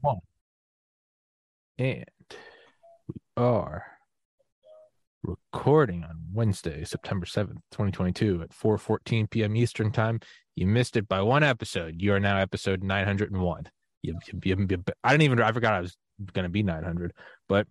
one. 0.00 0.18
And 1.78 2.04
we 3.08 3.14
are 3.36 3.86
recording 5.22 6.04
on 6.04 6.16
Wednesday, 6.32 6.84
September 6.84 7.26
7th, 7.26 7.60
2022 7.72 8.42
at 8.42 8.50
4:14 8.50 9.30
p.m. 9.30 9.56
Eastern 9.56 9.92
Time. 9.92 10.20
You 10.54 10.66
missed 10.66 10.96
it 10.96 11.08
by 11.08 11.22
one 11.22 11.42
episode. 11.42 11.96
You 11.98 12.14
are 12.14 12.20
now 12.20 12.38
episode 12.38 12.82
901. 12.82 13.68
You, 14.02 14.18
you, 14.26 14.40
you, 14.44 14.84
I 15.04 15.10
didn't 15.12 15.22
even 15.22 15.40
I 15.40 15.52
forgot 15.52 15.74
I 15.74 15.80
was 15.80 15.96
going 16.32 16.44
to 16.44 16.50
be 16.50 16.62
900, 16.62 17.12
but 17.48 17.66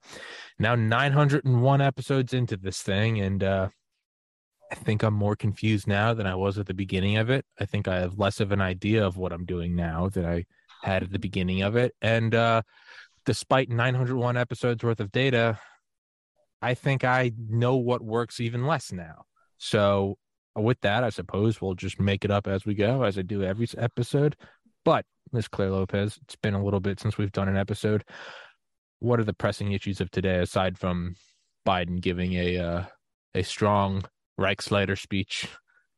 now 0.57 0.75
901 0.75 1.81
episodes 1.81 2.33
into 2.33 2.57
this 2.57 2.81
thing 2.81 3.19
and 3.21 3.43
uh 3.43 3.69
I 4.71 4.75
think 4.75 5.01
I'm 5.01 5.15
more 5.15 5.35
confused 5.35 5.87
now 5.87 6.13
than 6.13 6.27
I 6.27 6.35
was 6.35 6.59
at 6.59 6.67
the 6.67 6.75
beginning 6.75 7.17
of 7.17 7.31
it. 7.31 7.43
I 7.59 7.65
think 7.65 7.87
I 7.87 8.01
have 8.01 8.19
less 8.19 8.39
of 8.39 8.51
an 8.51 8.61
idea 8.61 9.03
of 9.03 9.17
what 9.17 9.33
I'm 9.33 9.45
doing 9.45 9.75
now 9.75 10.09
than 10.09 10.25
I 10.25 10.45
had 10.81 11.03
at 11.03 11.11
the 11.11 11.19
beginning 11.19 11.61
of 11.61 11.75
it. 11.75 11.93
And 12.01 12.33
uh, 12.33 12.61
despite 13.25 13.69
901 13.69 14.37
episodes 14.37 14.83
worth 14.83 14.99
of 14.99 15.11
data, 15.11 15.59
I 16.61 16.73
think 16.73 17.03
I 17.03 17.31
know 17.37 17.75
what 17.77 18.01
works 18.01 18.39
even 18.39 18.65
less 18.65 18.91
now. 18.91 19.25
So, 19.57 20.17
with 20.55 20.81
that, 20.81 21.03
I 21.03 21.09
suppose 21.09 21.61
we'll 21.61 21.75
just 21.75 21.99
make 21.99 22.25
it 22.25 22.31
up 22.31 22.47
as 22.47 22.65
we 22.65 22.73
go, 22.73 23.03
as 23.03 23.17
I 23.17 23.21
do 23.21 23.43
every 23.43 23.67
episode. 23.77 24.35
But, 24.83 25.05
Ms. 25.31 25.47
Clare 25.47 25.71
Lopez, 25.71 26.19
it's 26.23 26.35
been 26.35 26.53
a 26.53 26.63
little 26.63 26.79
bit 26.79 26.99
since 26.99 27.17
we've 27.17 27.31
done 27.31 27.47
an 27.47 27.57
episode. 27.57 28.03
What 28.99 29.19
are 29.19 29.25
the 29.25 29.33
pressing 29.33 29.71
issues 29.71 30.01
of 30.01 30.11
today, 30.11 30.39
aside 30.39 30.77
from 30.77 31.15
Biden 31.65 32.01
giving 32.01 32.33
a 32.33 32.57
uh, 32.57 32.83
a 33.35 33.43
strong 33.43 34.03
Reichsleiter 34.39 34.99
speech 34.99 35.47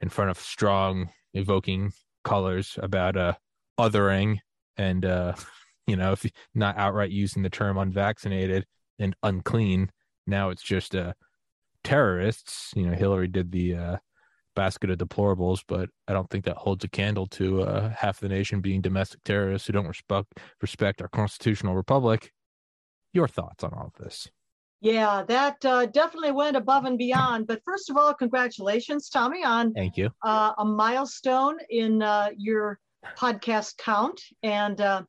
in 0.02 0.09
front 0.09 0.31
of 0.31 0.38
strong 0.38 1.09
evoking 1.34 1.94
colors 2.23 2.77
about 2.81 3.16
uh, 3.16 3.34
othering 3.80 4.39
and 4.77 5.05
uh, 5.05 5.34
you 5.88 5.95
know 5.95 6.11
if 6.11 6.25
not 6.53 6.77
outright 6.77 7.11
using 7.11 7.43
the 7.43 7.49
term 7.49 7.77
unvaccinated 7.77 8.66
and 8.99 9.16
unclean 9.23 9.91
now 10.27 10.50
it's 10.50 10.64
just 10.64 10.95
uh, 10.95 11.14
terrorists. 11.83 12.72
You 12.75 12.88
know 12.88 12.95
hillary 12.95 13.27
did 13.27 13.52
the 13.52 13.75
uh, 13.75 13.97
basket 14.53 14.89
of 14.89 14.97
deplorables 14.97 15.61
but 15.66 15.89
i 16.09 16.14
don't 16.14 16.30
think 16.30 16.44
that 16.44 16.58
holds 16.58 16.83
a 16.83 16.88
candle 16.89 17.25
to 17.25 17.64
uh, 17.64 17.89
half 17.89 18.19
the 18.19 18.27
nation 18.27 18.59
being 18.59 18.81
domestic 18.81 19.23
terrorists 19.23 19.66
who 19.66 19.73
don't 19.73 19.88
respect 19.88 20.39
respect 20.61 21.02
our 21.02 21.08
constitutional 21.08 21.75
republic. 21.75 22.31
Your 23.14 23.27
thoughts 23.27 23.64
on 23.64 23.73
all 23.73 23.92
of 23.95 24.03
this? 24.03 24.27
Yeah, 24.80 25.23
that 25.27 25.64
uh, 25.64 25.86
definitely 25.86 26.31
went 26.31 26.58
above 26.58 26.86
and 26.86 26.97
beyond. 26.97 27.45
But 27.45 27.61
first 27.64 27.89
of 27.89 27.97
all, 27.97 28.14
congratulations, 28.14 29.09
Tommy, 29.09 29.44
on 29.44 29.73
thank 29.73 29.95
you. 29.95 30.09
uh, 30.23 30.53
a 30.58 30.66
milestone 30.66 31.58
in 31.69 32.02
uh, 32.02 32.30
your 32.36 32.80
podcast 33.17 33.77
count, 33.77 34.21
and 34.44 34.80
uh, 34.80 35.03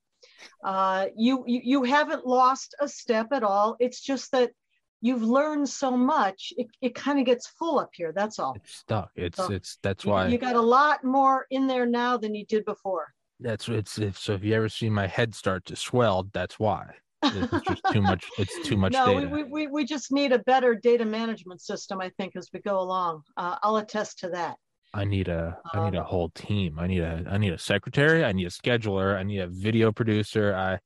uh, 0.64 1.06
you, 1.16 1.44
you 1.46 1.60
you 1.62 1.82
haven't 1.84 2.26
lost 2.26 2.74
a 2.80 2.88
step 2.88 3.28
at 3.32 3.42
all. 3.42 3.76
It's 3.80 4.00
just 4.00 4.32
that 4.32 4.52
you've 5.00 5.22
learned 5.22 5.68
so 5.68 5.90
much. 5.90 6.52
It, 6.56 6.68
it 6.80 6.94
kind 6.94 7.18
of 7.18 7.26
gets 7.26 7.48
full 7.48 7.78
up 7.78 7.90
here. 7.92 8.12
That's 8.14 8.38
all. 8.38 8.54
It's 8.56 8.76
stuck. 8.76 9.10
It's 9.16 9.36
so 9.36 9.52
it's 9.52 9.78
that's 9.82 10.04
why 10.04 10.26
you, 10.26 10.32
you 10.32 10.38
got 10.38 10.56
a 10.56 10.60
lot 10.60 11.04
more 11.04 11.46
in 11.50 11.66
there 11.66 11.86
now 11.86 12.16
than 12.16 12.34
you 12.34 12.46
did 12.46 12.64
before. 12.64 13.12
That's 13.40 13.68
it's 13.68 13.98
if 13.98 14.18
so. 14.18 14.34
If 14.34 14.44
you 14.44 14.54
ever 14.54 14.68
see 14.68 14.88
my 14.88 15.06
head 15.06 15.34
start 15.34 15.64
to 15.66 15.76
swell, 15.76 16.28
that's 16.32 16.58
why. 16.58 16.94
It's 17.24 17.66
just 17.66 17.82
too 17.92 18.02
much. 18.10 18.24
It's 18.38 18.66
too 18.66 18.76
much 18.76 18.92
no, 18.92 19.06
data. 19.06 19.28
We, 19.28 19.44
we, 19.44 19.66
we 19.66 19.84
just 19.84 20.12
need 20.12 20.32
a 20.32 20.40
better 20.40 20.74
data 20.74 21.04
management 21.04 21.60
system, 21.60 22.00
I 22.00 22.10
think, 22.18 22.34
as 22.36 22.48
we 22.52 22.60
go 22.60 22.80
along. 22.80 23.22
Uh, 23.36 23.56
I'll 23.62 23.76
attest 23.76 24.20
to 24.20 24.30
that. 24.30 24.56
I 24.94 25.04
need 25.04 25.28
a 25.28 25.58
I 25.72 25.84
need 25.84 25.96
a 25.96 26.00
um, 26.00 26.06
whole 26.06 26.28
team. 26.30 26.78
I 26.78 26.86
need 26.86 27.00
a 27.00 27.24
I 27.28 27.38
need 27.38 27.52
a 27.52 27.58
secretary. 27.58 28.24
I 28.24 28.32
need 28.32 28.46
a 28.46 28.50
scheduler. 28.50 29.16
I 29.16 29.22
need 29.22 29.38
a 29.38 29.46
video 29.46 29.90
producer. 29.90 30.54
I 30.54 30.78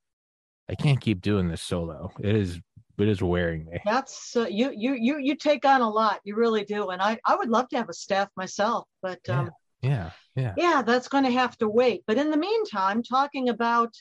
I 0.71 0.75
can't 0.75 1.01
keep 1.01 1.21
doing 1.21 1.49
this 1.49 1.63
solo. 1.63 2.13
It 2.21 2.35
is 2.35 2.61
it 2.99 3.09
is 3.09 3.23
wearing 3.23 3.67
me. 3.67 3.79
That's 3.85 4.37
uh, 4.37 4.47
you 4.49 4.73
you 4.75 4.95
you 4.95 5.19
you 5.19 5.35
take 5.37 5.65
on 5.65 5.81
a 5.81 5.89
lot. 5.89 6.21
You 6.25 6.37
really 6.37 6.65
do. 6.65 6.91
And 6.91 7.03
I 7.03 7.19
I 7.25 7.37
would 7.37 7.49
love 7.49 7.69
to 7.71 7.77
have 7.77 7.89
a 7.89 7.95
staff 7.95 8.29
myself, 8.37 8.87
but 9.03 9.19
yeah, 9.27 9.41
um 9.41 9.51
yeah 9.83 10.11
yeah 10.35 10.55
yeah 10.57 10.83
that's 10.83 11.09
going 11.09 11.25
to 11.25 11.31
have 11.31 11.57
to 11.59 11.69
wait. 11.69 12.05
But 12.07 12.17
in 12.17 12.31
the 12.31 12.37
meantime, 12.37 13.03
talking 13.03 13.49
about 13.49 13.93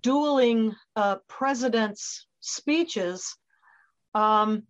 dueling 0.00 0.74
uh, 0.96 1.16
presidents' 1.28 2.26
speeches. 2.40 3.36
Um, 4.14 4.64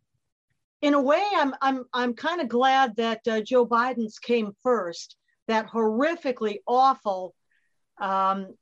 in 0.83 0.95
a 0.95 1.01
way, 1.01 1.25
I'm 1.37 1.55
I'm 1.63 1.85
I'm 1.95 2.15
kind 2.15 2.41
of 2.41 2.49
glad 2.49 2.97
that 2.97 3.21
uh, 3.29 3.41
Joe 3.41 3.67
Biden's 3.67 4.19
came 4.19 4.53
first. 4.63 5.17
That 5.49 5.69
horrifically 5.69 6.59
awful, 6.67 7.35
um, 8.01 8.55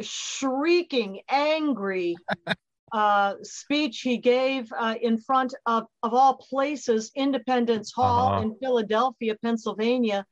shrieking, 0.00 1.20
angry 1.28 2.16
uh, 2.92 3.34
speech 3.42 4.00
he 4.00 4.18
gave 4.18 4.72
uh, 4.72 4.94
in 5.00 5.18
front 5.18 5.54
of, 5.66 5.84
of 6.02 6.14
all 6.14 6.36
places, 6.36 7.10
Independence 7.14 7.92
Hall 7.92 8.32
uh-huh. 8.32 8.42
in 8.42 8.56
Philadelphia, 8.56 9.36
Pennsylvania, 9.42 10.24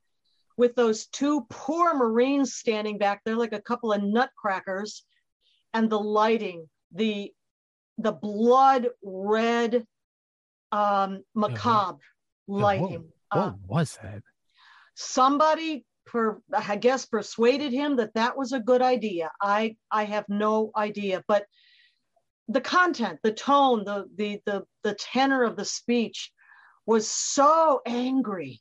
with 0.56 0.75
those 0.75 1.06
two 1.06 1.47
poor 1.50 1.94
Marines 1.94 2.54
standing 2.54 2.98
back 2.98 3.22
there 3.25 3.37
like 3.37 3.53
a 3.53 3.60
couple 3.60 3.92
of 3.92 4.03
nutcrackers 4.03 5.04
and 5.75 5.91
the 5.91 6.00
lighting, 6.00 6.69
the 6.92 7.32
the 7.98 8.12
blood 8.12 8.88
red 9.03 9.87
um, 10.72 11.22
macabre 11.34 11.99
yeah, 12.49 12.55
lighting. 12.55 13.05
What, 13.31 13.38
what 13.38 13.49
uh, 13.49 13.53
was 13.66 13.99
that? 14.03 14.22
Somebody, 14.94 15.84
per, 16.06 16.41
I 16.53 16.77
guess, 16.77 17.06
persuaded 17.06 17.72
him 17.72 17.97
that 17.97 18.15
that 18.15 18.37
was 18.37 18.53
a 18.53 18.60
good 18.60 18.83
idea. 18.83 19.31
I 19.41 19.77
I 19.91 20.05
have 20.05 20.25
no 20.28 20.71
idea, 20.77 21.22
but 21.28 21.47
the 22.49 22.60
content, 22.60 23.21
the 23.22 23.33
tone, 23.33 23.84
the 23.84 24.06
the 24.16 24.41
the 24.44 24.65
the 24.83 24.94
tenor 24.94 25.44
of 25.44 25.56
the 25.56 25.65
speech 25.65 26.33
was 26.87 27.09
so 27.09 27.81
angry. 27.87 28.60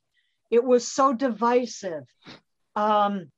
It 0.50 0.64
was 0.64 0.88
so 0.88 1.14
divisive. 1.14 2.04
Um, 2.76 3.32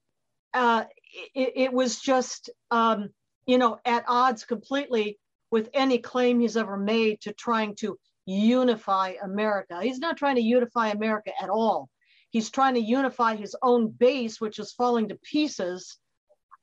uh, 0.54 0.86
it, 1.34 1.54
it 1.56 1.74
was 1.74 2.00
just 2.00 2.50
um, 2.70 3.10
you 3.46 3.58
know, 3.58 3.80
at 3.86 4.06
odds 4.08 4.46
completely 4.46 5.20
with 5.52 5.70
any 5.74 6.00
claim 6.00 6.40
he's 6.40 6.58
ever 6.58 6.78
made 6.78 7.22
to 7.22 7.34
trying 7.34 7.76
to 7.76 7.98
unify 8.26 9.14
America. 9.24 9.80
He's 9.82 10.00
not 10.00 10.18
trying 10.18 10.36
to 10.36 10.42
unify 10.42 10.90
America 10.90 11.32
at 11.42 11.50
all. 11.50 11.90
He's 12.30 12.50
trying 12.50 12.74
to 12.76 12.82
unify 12.82 13.36
his 13.36 13.56
own 13.62 13.90
base, 13.90 14.42
which 14.42 14.60
is 14.60 14.74
falling 14.74 15.10
to 15.10 15.16
pieces 15.16 15.98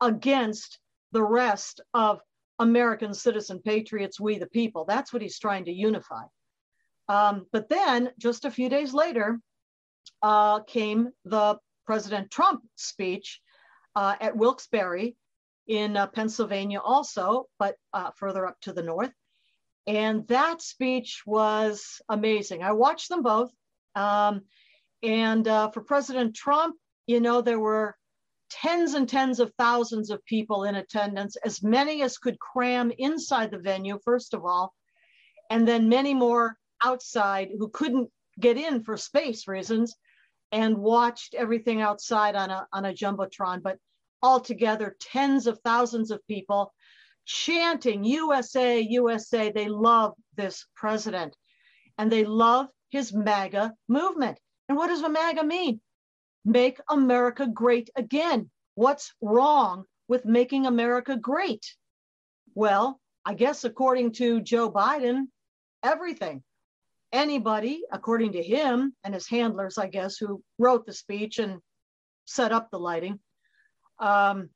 against 0.01 0.79
the 1.13 1.23
rest 1.23 1.81
of 1.95 2.21
American 2.59 3.15
citizen 3.15 3.61
patriots, 3.61 4.21
we 4.21 4.39
the 4.39 4.47
people. 4.49 4.85
That's 4.85 5.13
what 5.13 5.23
he's 5.23 5.39
trying 5.39 5.65
to 5.67 5.73
unify. 5.73 6.25
Um, 7.09 7.47
but 7.53 7.69
then, 7.69 8.11
just 8.19 8.45
a 8.45 8.51
few 8.51 8.69
days 8.69 8.93
later, 8.93 9.39
uh, 10.23 10.61
came 10.61 11.11
the 11.25 11.59
President 11.87 12.31
Trump 12.31 12.63
speech 12.77 13.41
uh, 13.97 14.17
at 14.21 14.37
Wilkes-Barre, 14.37 15.15
in 15.71 15.97
uh, 15.97 16.09
Pennsylvania 16.09 16.81
also, 16.81 17.47
but 17.61 17.77
uh, 17.93 18.11
further 18.17 18.45
up 18.45 18.61
to 18.63 18.73
the 18.73 18.83
north. 18.83 19.13
And 19.91 20.25
that 20.29 20.63
speech 20.63 21.23
was 21.27 22.01
amazing. 22.09 22.63
I 22.63 22.71
watched 22.71 23.09
them 23.09 23.25
both. 23.25 23.51
Um, 23.97 24.43
and 25.03 25.49
uh, 25.49 25.73
for 25.73 25.81
President 25.81 26.37
Trump, 26.37 26.77
you 27.09 27.21
know, 27.21 27.43
there 27.43 27.59
were 27.59 27.97
tens 28.51 28.95
and 28.95 29.09
tens 29.09 29.41
of 29.41 29.53
thousands 29.59 30.11
of 30.11 30.25
people 30.27 30.63
in 30.63 30.77
attendance, 30.77 31.35
as 31.45 31.65
many 31.65 32.03
as 32.03 32.19
could 32.19 32.39
cram 32.39 32.93
inside 32.99 33.51
the 33.51 33.59
venue, 33.59 33.99
first 34.05 34.33
of 34.33 34.45
all, 34.45 34.73
and 35.51 35.67
then 35.67 35.89
many 35.89 36.15
more 36.15 36.57
outside 36.85 37.49
who 37.59 37.69
couldn't 37.69 38.09
get 38.39 38.57
in 38.57 38.85
for 38.85 38.97
space 38.97 39.49
reasons 39.49 39.97
and 40.53 40.79
watched 40.79 41.35
everything 41.35 41.81
outside 41.81 42.37
on 42.37 42.49
a, 42.49 42.65
on 42.73 42.85
a 42.85 42.95
Jumbotron. 42.95 43.61
But 43.61 43.79
altogether 44.23 44.97
tens 45.01 45.49
of 45.49 45.59
thousands 45.65 46.13
of 46.13 46.25
people 46.29 46.73
chanting 47.25 48.05
USA, 48.05 48.81
USA. 48.81 49.51
They 49.51 49.69
love 49.69 50.15
this 50.37 50.67
president 50.75 51.37
and 51.99 52.11
they 52.11 52.25
love 52.25 52.67
his 52.91 53.13
MAGA 53.13 53.75
movement. 53.89 54.39
And 54.69 54.77
what 54.77 54.89
does 54.89 55.03
a 55.03 55.09
MAGA 55.09 55.45
mean? 55.45 55.81
Make 56.45 56.81
America 56.89 57.47
great 57.47 57.91
again. 57.97 58.51
What's 58.75 59.13
wrong 59.21 59.85
with 60.09 60.25
making 60.25 60.67
America 60.67 61.17
great? 61.17 61.65
Well, 62.55 63.01
I 63.25 63.35
guess 63.35 63.65
according 63.65 64.13
to 64.15 64.41
Joe 64.41 64.71
Biden, 64.71 65.25
everything. 65.83 66.43
Anybody, 67.13 67.83
according 67.93 68.33
to 68.33 68.43
him 68.43 68.95
and 69.05 69.15
his 69.15 69.29
handlers, 69.29 69.79
I 69.79 69.89
guess, 69.89 70.17
who 70.17 70.43
wrote 70.59 70.87
the 70.87 70.93
speech 70.93 71.39
and 71.39 71.61
set 72.25 72.53
up 72.53 72.71
the 72.71 72.79
lighting, 72.79 73.19
um, 73.99 74.51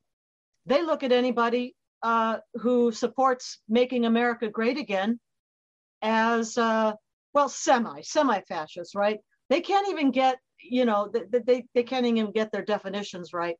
they 0.65 0.81
look 0.81 1.03
at 1.03 1.11
anybody 1.11 1.75
uh, 2.05 2.37
who 2.61 2.91
supports 2.91 3.57
making 3.67 4.05
America 4.05 4.47
great 4.47 4.77
again 4.77 5.19
as 6.03 6.55
uh, 6.55 6.93
well 7.33 7.49
semi 7.49 8.01
semi 8.01 8.41
fascist, 8.41 8.93
right? 8.93 9.17
They 9.49 9.61
can't 9.61 9.89
even 9.89 10.11
get 10.11 10.37
you 10.61 10.85
know 10.85 11.09
they, 11.11 11.39
they 11.39 11.65
they 11.73 11.81
can't 11.81 12.05
even 12.05 12.31
get 12.31 12.51
their 12.51 12.63
definitions 12.63 13.33
right. 13.33 13.55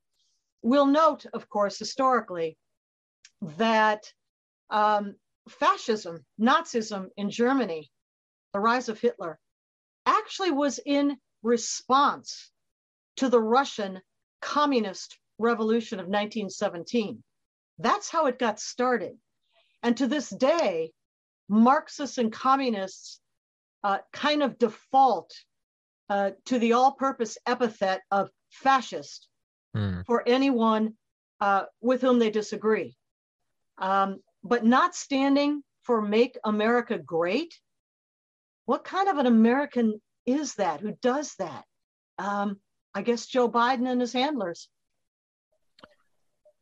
We'll 0.62 0.86
note, 0.86 1.25
of 1.33 1.50
course, 1.50 1.80
historically 1.80 2.56
that 3.57 4.03
um, 4.69 5.15
fascism, 5.50 6.24
Nazism 6.39 7.07
in 7.18 7.31
Germany, 7.31 7.89
the 8.53 8.59
rise 8.59 8.89
of 8.89 9.00
Hitler, 9.00 9.39
actually 10.06 10.51
was 10.51 10.80
in 10.86 11.18
response 11.41 12.51
to 13.18 13.27
the 13.27 13.41
Russian 13.41 14.01
communist 14.39 15.18
revolution 15.39 16.00
of 16.00 16.06
1917. 16.06 17.24
That's 17.80 18.10
how 18.10 18.27
it 18.27 18.39
got 18.39 18.60
started. 18.60 19.18
And 19.83 19.98
to 19.98 20.07
this 20.07 20.30
day, 20.30 20.92
Marxists 21.50 22.18
and 22.18 22.31
communists 22.31 23.19
uh, 23.83 24.00
kind 24.12 24.42
of 24.42 24.57
default 24.57 25.31
uh, 26.10 26.31
to 26.45 26.60
the 26.60 26.74
all 26.74 26.94
purpose 26.94 27.38
epithet 27.45 28.01
of 28.12 28.30
fascist 28.50 29.27
mm. 29.75 30.04
for 30.06 30.24
anyone 30.27 30.94
uh, 31.42 31.66
with 31.81 32.01
whom 32.01 32.19
they 32.19 32.30
disagree. 32.30 32.95
Um, 33.77 34.22
but 34.44 34.66
not 34.66 34.95
standing 34.95 35.62
for 35.83 36.01
Make 36.01 36.38
America 36.44 36.98
Great. 36.98 37.54
What 38.66 38.83
kind 38.83 39.10
of 39.10 39.18
an 39.18 39.27
American 39.27 40.01
is 40.25 40.56
that 40.56 40.80
who 40.80 40.94
does 41.01 41.36
that? 41.38 41.66
Um, 42.18 42.60
I 42.94 43.01
guess 43.01 43.27
Joe 43.27 43.50
Biden 43.50 43.88
and 43.88 44.01
his 44.01 44.13
handlers. 44.13 44.69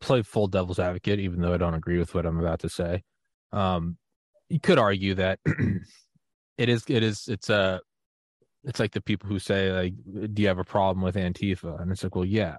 Play 0.04 0.22
full 0.22 0.48
devil's 0.48 0.80
advocate, 0.80 1.20
even 1.20 1.42
though 1.42 1.54
I 1.54 1.58
don't 1.58 1.74
agree 1.74 1.98
with 1.98 2.14
what 2.14 2.26
I'm 2.26 2.40
about 2.40 2.60
to 2.60 2.70
say. 2.70 3.04
Um, 3.52 3.98
you 4.50 4.60
could 4.60 4.78
argue 4.78 5.16
that 5.16 5.40
it 6.58 6.70
is, 6.70 6.84
it 6.88 7.04
is, 7.04 7.28
it's 7.28 7.50
a, 7.50 7.80
it's 8.66 8.80
like 8.80 8.92
the 8.92 9.02
people 9.02 9.30
who 9.30 9.40
say 9.40 9.72
like, 9.72 9.94
"Do 10.34 10.42
you 10.42 10.48
have 10.48 10.60
a 10.60 10.64
problem 10.64 11.04
with 11.04 11.16
Antifa?" 11.16 11.82
And 11.82 11.92
it's 11.92 12.04
like, 12.04 12.16
well, 12.16 12.26
yeah. 12.26 12.58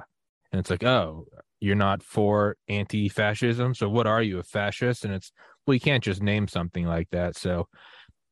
And 0.53 0.61
it's 0.61 0.71
like, 0.71 0.85
oh, 0.85 1.27
you're 1.61 1.75
not 1.75 2.03
for 2.03 2.57
anti-fascism, 2.69 3.75
so 3.75 3.89
what 3.89 4.07
are 4.07 4.23
you, 4.23 4.39
a 4.39 4.43
fascist? 4.43 5.05
And 5.05 5.15
it's, 5.15 5.33
well, 5.67 5.75
you 5.75 5.81
can't 5.81 6.05
just 6.05 6.23
name 6.23 6.47
something 6.47 6.87
like 6.87 7.09
that. 7.11 7.37
So 7.37 7.69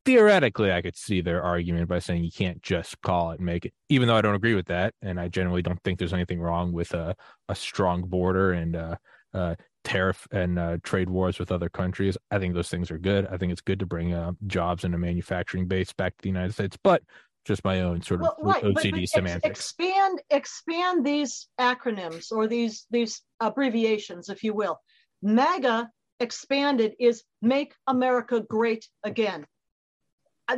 theoretically, 0.04 0.72
I 0.72 0.82
could 0.82 0.96
see 0.96 1.20
their 1.20 1.43
argument 1.43 1.88
by 1.88 1.99
saying 1.99 2.25
you 2.25 2.31
can't 2.31 2.62
just 2.62 3.00
call 3.02 3.31
it 3.32 3.38
and 3.38 3.46
make 3.46 3.64
it, 3.64 3.72
even 3.88 4.08
though 4.08 4.16
I 4.16 4.22
don't 4.22 4.34
agree 4.34 4.54
with 4.54 4.66
that. 4.66 4.94
And 5.02 5.20
I 5.20 5.28
generally 5.28 5.62
don't 5.62 5.82
think 5.82 5.99
there's 5.99 6.12
anything 6.12 6.40
wrong 6.40 6.72
with 6.72 6.93
a, 6.94 7.14
a 7.49 7.54
strong 7.54 8.02
border 8.02 8.52
and 8.52 8.76
uh, 8.76 8.96
uh, 9.34 9.54
tariff 9.84 10.26
and 10.31 10.58
uh, 10.58 10.78
trade 10.82 11.10
wars 11.10 11.38
with 11.38 11.52
other 11.52 11.69
countries. 11.69 12.16
I 12.31 12.38
think 12.38 12.54
those 12.54 12.69
things 12.69 12.90
are 12.90 12.99
good. 12.99 13.26
I 13.26 13.37
think 13.37 13.52
it's 13.52 13.60
good 13.60 13.78
to 13.81 13.87
bring 13.87 14.14
uh, 14.14 14.32
jobs 14.46 14.84
and 14.84 14.94
a 14.94 14.99
manufacturing 14.99 15.66
base 15.66 15.93
back 15.93 16.16
to 16.16 16.22
the 16.22 16.28
United 16.28 16.52
States. 16.52 16.76
But 16.82 17.02
just 17.44 17.64
my 17.64 17.81
own 17.81 18.02
sort 18.02 18.20
of 18.20 18.32
well, 18.40 18.52
right, 18.54 18.62
OCD 18.62 18.90
but, 18.90 19.00
but 19.00 19.08
semantics. 19.08 19.46
expand 19.46 20.20
expand 20.31 21.04
these 21.04 21.49
acronyms 21.60 22.31
or 22.31 22.46
these 22.46 22.87
these 22.90 23.22
abbreviations, 23.40 24.28
if 24.28 24.44
you 24.44 24.54
will. 24.54 24.78
MAGA 25.22 25.90
expanded 26.20 26.94
is 27.00 27.25
Make 27.40 27.75
America 27.88 28.40
Great 28.49 28.87
Again. 29.02 29.44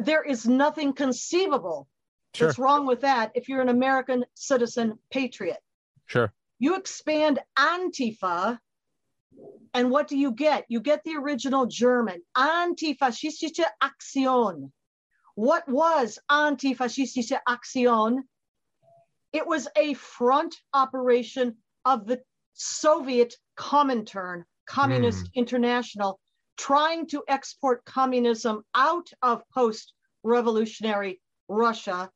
There 0.01 0.23
is 0.23 0.47
nothing 0.47 0.93
conceivable 0.93 1.89
sure. 2.35 2.49
that's 2.49 2.59
wrong 2.59 2.87
with 2.87 3.03
that 3.03 3.33
if 3.35 3.49
you're 3.49 3.61
an 3.61 3.69
American 3.69 4.25
citizen 4.35 4.99
patriot. 5.11 5.59
Sure. 6.07 6.33
You 6.59 6.77
expand 6.77 7.41
Antifa, 7.59 8.59
and 9.75 9.91
what 9.91 10.09
do 10.09 10.17
you 10.17 10.33
get? 10.33 10.65
You 10.69 10.81
get 10.81 11.03
the 11.05 11.17
original 11.17 11.67
German 11.67 12.23
Antifaschistische 12.37 13.65
Aktion 13.83 14.71
what 15.35 15.69
was 15.69 16.19
Antifaschistische 16.31 17.39
Aktion? 17.49 18.23
It 19.33 19.47
was 19.47 19.69
a 19.77 19.95
front 19.95 20.55
operation 20.73 21.57
of 21.85 22.07
the 22.07 22.23
Soviet 22.53 23.35
Comintern, 23.57 24.45
Communist 24.67 25.27
mm. 25.27 25.35
International, 25.35 26.21
trying 26.57 27.07
to 27.09 27.23
export 27.29 27.85
communism 27.85 28.63
out 28.75 29.09
of 29.23 29.43
post 29.53 29.93
revolutionary 30.23 31.21
Russia 31.49 32.11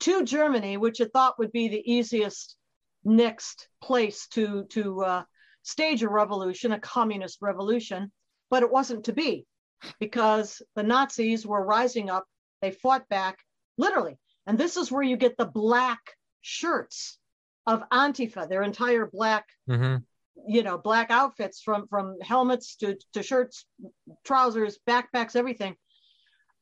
to 0.00 0.24
Germany, 0.24 0.76
which 0.76 1.00
it 1.00 1.10
thought 1.12 1.38
would 1.38 1.52
be 1.52 1.68
the 1.68 1.92
easiest 1.92 2.56
next 3.04 3.68
place 3.82 4.26
to, 4.28 4.64
to 4.70 5.02
uh, 5.02 5.22
stage 5.62 6.02
a 6.02 6.08
revolution, 6.08 6.72
a 6.72 6.80
communist 6.80 7.38
revolution. 7.40 8.12
But 8.50 8.62
it 8.62 8.70
wasn't 8.70 9.04
to 9.04 9.12
be 9.12 9.46
because 10.00 10.62
the 10.74 10.82
Nazis 10.82 11.46
were 11.46 11.64
rising 11.64 12.10
up 12.10 12.24
they 12.60 12.70
fought 12.70 13.08
back, 13.08 13.38
literally. 13.76 14.18
And 14.46 14.58
this 14.58 14.76
is 14.76 14.90
where 14.90 15.02
you 15.02 15.16
get 15.16 15.36
the 15.36 15.46
black 15.46 16.00
shirts 16.40 17.18
of 17.66 17.82
Antifa, 17.90 18.48
their 18.48 18.62
entire 18.62 19.06
black, 19.06 19.46
mm-hmm. 19.68 20.02
You 20.46 20.62
know, 20.62 20.78
black 20.78 21.10
outfits 21.10 21.60
from 21.60 21.86
from 21.88 22.16
helmets 22.20 22.76
to, 22.76 22.96
to 23.12 23.22
shirts, 23.22 23.66
trousers, 24.24 24.78
backpacks, 24.86 25.36
everything. 25.36 25.76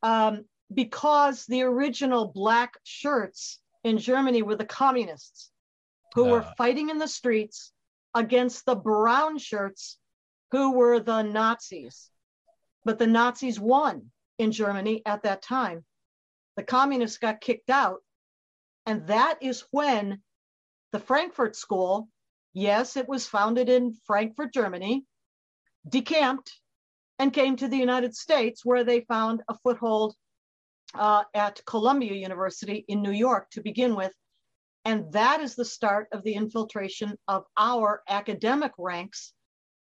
Um, 0.03 0.45
because 0.73 1.45
the 1.45 1.63
original 1.63 2.27
black 2.27 2.73
shirts 2.83 3.59
in 3.83 3.97
Germany 3.97 4.41
were 4.41 4.55
the 4.55 4.65
communists 4.65 5.51
who 6.13 6.25
uh. 6.25 6.29
were 6.29 6.53
fighting 6.57 6.89
in 6.89 6.97
the 6.97 7.07
streets 7.07 7.71
against 8.13 8.65
the 8.65 8.75
brown 8.75 9.37
shirts 9.37 9.97
who 10.51 10.73
were 10.73 10.99
the 10.99 11.21
Nazis. 11.21 12.09
But 12.85 12.99
the 12.99 13.07
Nazis 13.07 13.59
won 13.59 14.11
in 14.37 14.51
Germany 14.51 15.01
at 15.05 15.23
that 15.23 15.41
time. 15.41 15.85
The 16.55 16.63
communists 16.63 17.17
got 17.17 17.41
kicked 17.41 17.69
out. 17.69 18.01
And 18.85 19.07
that 19.07 19.37
is 19.41 19.65
when 19.71 20.21
the 20.91 20.99
Frankfurt 20.99 21.55
School, 21.55 22.07
yes, 22.57 22.97
it 22.97 23.07
was 23.07 23.27
founded 23.27 23.69
in 23.69 23.93
Frankfurt, 24.05 24.51
Germany, 24.51 25.05
decamped 25.87 26.59
and 27.19 27.31
came 27.31 27.55
to 27.57 27.67
the 27.67 27.77
United 27.77 28.15
States, 28.15 28.65
where 28.65 28.83
they 28.83 29.01
found 29.01 29.43
a 29.47 29.57
foothold 29.63 30.15
uh, 30.95 31.23
at 31.33 31.63
Columbia 31.65 32.13
University 32.13 32.83
in 32.87 33.01
New 33.01 33.11
York 33.11 33.49
to 33.51 33.61
begin 33.61 33.95
with. 33.95 34.13
And 34.85 35.11
that 35.13 35.41
is 35.41 35.55
the 35.55 35.65
start 35.65 36.07
of 36.11 36.23
the 36.23 36.33
infiltration 36.33 37.17
of 37.27 37.43
our 37.57 38.01
academic 38.07 38.71
ranks 38.77 39.33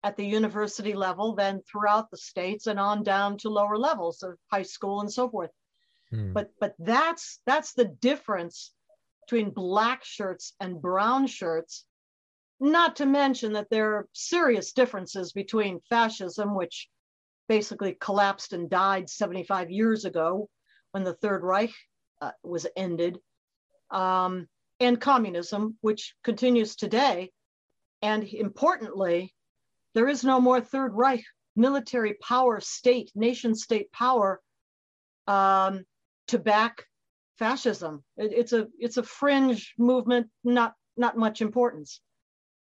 at 0.04 0.18
the 0.18 0.26
university 0.26 0.94
level, 0.94 1.36
then 1.36 1.62
throughout 1.62 2.10
the 2.10 2.18
states 2.18 2.68
and 2.68 2.80
on 2.80 3.04
down 3.04 3.38
to 3.40 3.50
lower 3.50 3.78
levels 3.78 4.24
of 4.24 4.38
high 4.52 4.64
school 4.64 5.02
and 5.02 5.12
so 5.12 5.30
forth. 5.30 5.52
Hmm. 6.10 6.34
But 6.34 6.52
but 6.60 6.74
that's 6.80 7.40
that's 7.46 7.74
the 7.74 7.86
difference 7.86 8.74
between 9.26 9.52
black 9.52 10.04
shirts 10.04 10.54
and 10.60 10.82
brown 10.82 11.28
shirts. 11.28 11.86
Not 12.64 12.96
to 12.96 13.06
mention 13.06 13.52
that 13.54 13.70
there 13.70 13.96
are 13.96 14.08
serious 14.14 14.72
differences 14.72 15.34
between 15.34 15.82
fascism, 15.90 16.56
which 16.56 16.88
basically 17.50 17.98
collapsed 18.00 18.54
and 18.54 18.70
died 18.70 19.10
75 19.10 19.70
years 19.70 20.06
ago 20.06 20.48
when 20.92 21.04
the 21.04 21.14
Third 21.16 21.44
Reich 21.44 21.74
uh, 22.22 22.32
was 22.42 22.66
ended, 22.78 23.20
um, 23.92 24.48
and 24.80 25.02
communism, 25.02 25.78
which 25.82 26.16
continues 26.24 26.78
today. 26.78 27.34
And 28.02 28.24
importantly, 28.24 29.36
there 29.94 30.08
is 30.08 30.24
no 30.24 30.40
more 30.40 30.62
Third 30.62 30.94
Reich 30.94 31.26
military 31.58 32.14
power, 32.14 32.62
state, 32.62 33.12
nation 33.14 33.56
state 33.56 33.92
power 33.92 34.42
um, 35.28 35.84
to 36.28 36.40
back 36.40 36.86
fascism. 37.38 38.06
It, 38.16 38.32
it's 38.32 38.54
a 38.54 38.68
it's 38.80 38.96
a 38.96 39.04
fringe 39.04 39.74
movement, 39.78 40.30
not 40.46 40.76
not 40.96 41.18
much 41.18 41.42
importance. 41.42 42.00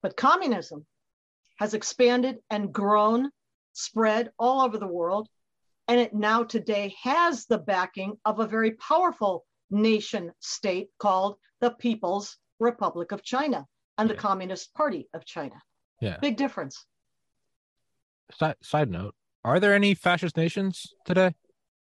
But 0.04 0.18
communism 0.18 0.84
has 1.58 1.73
expanded 1.73 2.37
and 2.50 2.70
grown, 2.70 3.30
spread 3.73 4.32
all 4.38 4.61
over 4.61 4.76
the 4.76 4.87
world, 4.87 5.30
and 5.88 5.99
it 5.99 6.12
now 6.12 6.44
today 6.44 6.94
has 7.02 7.46
the 7.46 7.56
backing 7.56 8.18
of 8.26 8.38
a 8.38 8.46
very 8.46 8.73
powerful 8.73 9.46
nation 9.70 10.30
state 10.40 10.90
called 10.99 11.37
the 11.62 11.70
People's 11.70 12.37
Republic 12.61 13.12
of 13.12 13.23
China 13.23 13.64
and 13.96 14.06
yeah. 14.06 14.14
the 14.14 14.20
Communist 14.20 14.75
Party 14.75 15.08
of 15.14 15.25
China. 15.25 15.54
Yeah. 16.02 16.18
Big 16.20 16.37
difference. 16.37 16.84
Side, 18.38 18.56
side 18.62 18.90
note 18.90 19.14
Are 19.42 19.58
there 19.58 19.73
any 19.73 19.94
fascist 19.94 20.37
nations 20.37 20.92
today? 21.06 21.34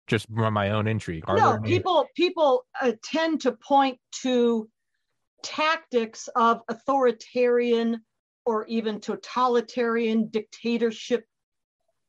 Just 0.05 0.27
from 0.31 0.53
my 0.53 0.69
own 0.69 0.87
intrigue. 0.87 1.23
Are 1.25 1.35
no, 1.35 1.57
people 1.57 2.05
people 2.15 2.63
uh, 2.79 2.91
tend 3.03 3.41
to 3.41 3.53
point 3.53 3.97
to 4.21 4.69
tactics 5.43 6.29
of 6.35 6.61
authoritarian 6.67 8.01
or 8.45 8.65
even 8.67 8.99
totalitarian 8.99 10.27
dictatorship, 10.27 11.25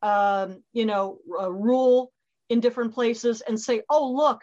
um, 0.03 0.63
you 0.73 0.87
know, 0.87 1.19
uh, 1.41 1.51
rule 1.51 2.13
in 2.49 2.61
different 2.61 2.95
places 2.95 3.41
and 3.43 3.61
say, 3.61 3.83
"Oh, 3.91 4.13
look, 4.13 4.41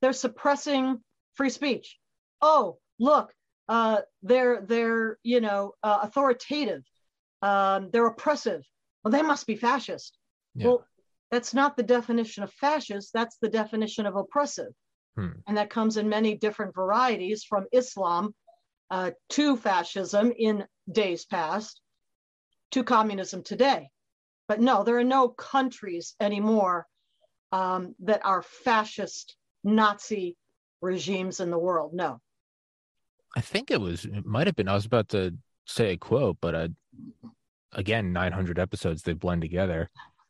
they're 0.00 0.12
suppressing 0.12 1.02
free 1.34 1.50
speech. 1.50 1.98
Oh, 2.40 2.78
look, 2.98 3.32
uh, 3.68 4.00
they're 4.22 4.62
they're 4.62 5.18
you 5.22 5.40
know 5.40 5.74
uh, 5.82 6.00
authoritative. 6.02 6.82
Um, 7.42 7.90
they're 7.90 8.06
oppressive 8.06 8.62
well, 9.02 9.12
they 9.12 9.22
must 9.22 9.46
be 9.46 9.56
fascist. 9.56 10.18
Yeah. 10.54 10.66
Well, 10.66 10.86
that's 11.30 11.54
not 11.54 11.76
the 11.76 11.82
definition 11.82 12.42
of 12.42 12.52
fascist, 12.52 13.12
that's 13.12 13.38
the 13.40 13.48
definition 13.48 14.06
of 14.06 14.16
oppressive. 14.16 14.72
Hmm. 15.16 15.40
And 15.46 15.56
that 15.56 15.70
comes 15.70 15.96
in 15.96 16.08
many 16.08 16.36
different 16.36 16.74
varieties 16.74 17.44
from 17.44 17.66
Islam 17.72 18.34
uh, 18.90 19.10
to 19.30 19.56
fascism 19.56 20.32
in 20.36 20.66
days 20.90 21.24
past 21.24 21.80
to 22.72 22.84
communism 22.84 23.42
today. 23.42 23.90
but 24.48 24.60
no, 24.60 24.82
there 24.82 24.98
are 24.98 25.04
no 25.04 25.28
countries 25.28 26.16
anymore 26.20 26.84
um, 27.52 27.94
that 28.00 28.24
are 28.24 28.42
fascist 28.42 29.36
Nazi 29.62 30.36
regimes 30.80 31.38
in 31.38 31.50
the 31.50 31.58
world. 31.58 31.94
No. 31.94 32.20
I 33.36 33.40
think 33.40 33.70
it 33.70 33.80
was, 33.80 34.04
it 34.04 34.26
might 34.26 34.48
have 34.48 34.56
been, 34.56 34.68
I 34.68 34.74
was 34.74 34.86
about 34.86 35.08
to 35.10 35.36
say 35.66 35.92
a 35.92 35.96
quote, 35.96 36.38
but 36.40 36.54
uh, 36.56 36.68
again, 37.72 38.12
900 38.12 38.58
episodes, 38.58 39.02
they 39.02 39.12
blend 39.12 39.42
together. 39.42 39.88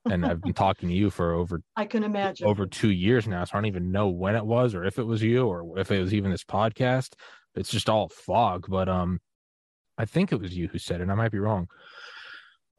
And 0.09 0.25
I've 0.25 0.41
been 0.41 0.55
talking 0.55 0.89
to 0.89 0.95
you 0.95 1.11
for 1.11 1.33
over 1.33 1.61
I 1.77 1.85
can 1.85 2.05
imagine 2.05 2.47
over 2.47 2.67
two 2.67 2.91
years 2.91 3.29
now, 3.29 3.45
so 3.45 3.53
I 3.55 3.57
don't 3.59 3.67
even 3.67 3.93
know 3.93 4.09
when 4.09 4.35
it 4.35 4.45
was 4.45 4.75
or 4.75 4.85
if 4.85 4.99
it 4.99 5.05
was 5.05 5.23
you 5.23 5.47
or 5.47 5.79
if 5.79 5.91
it 5.91 6.01
was 6.01 6.15
even 6.15 6.31
this 6.31 6.45
podcast. 6.45 7.15
It's 7.55 7.71
just 7.71 7.89
all 7.89 8.09
fog. 8.09 8.67
But 8.69 8.89
um, 8.89 9.21
I 9.99 10.05
think 10.05 10.33
it 10.33 10.41
was 10.41 10.57
you 10.57 10.69
who 10.69 10.79
said 10.79 11.01
it. 11.01 11.11
I 11.11 11.15
might 11.15 11.33
be 11.33 11.39
wrong, 11.39 11.69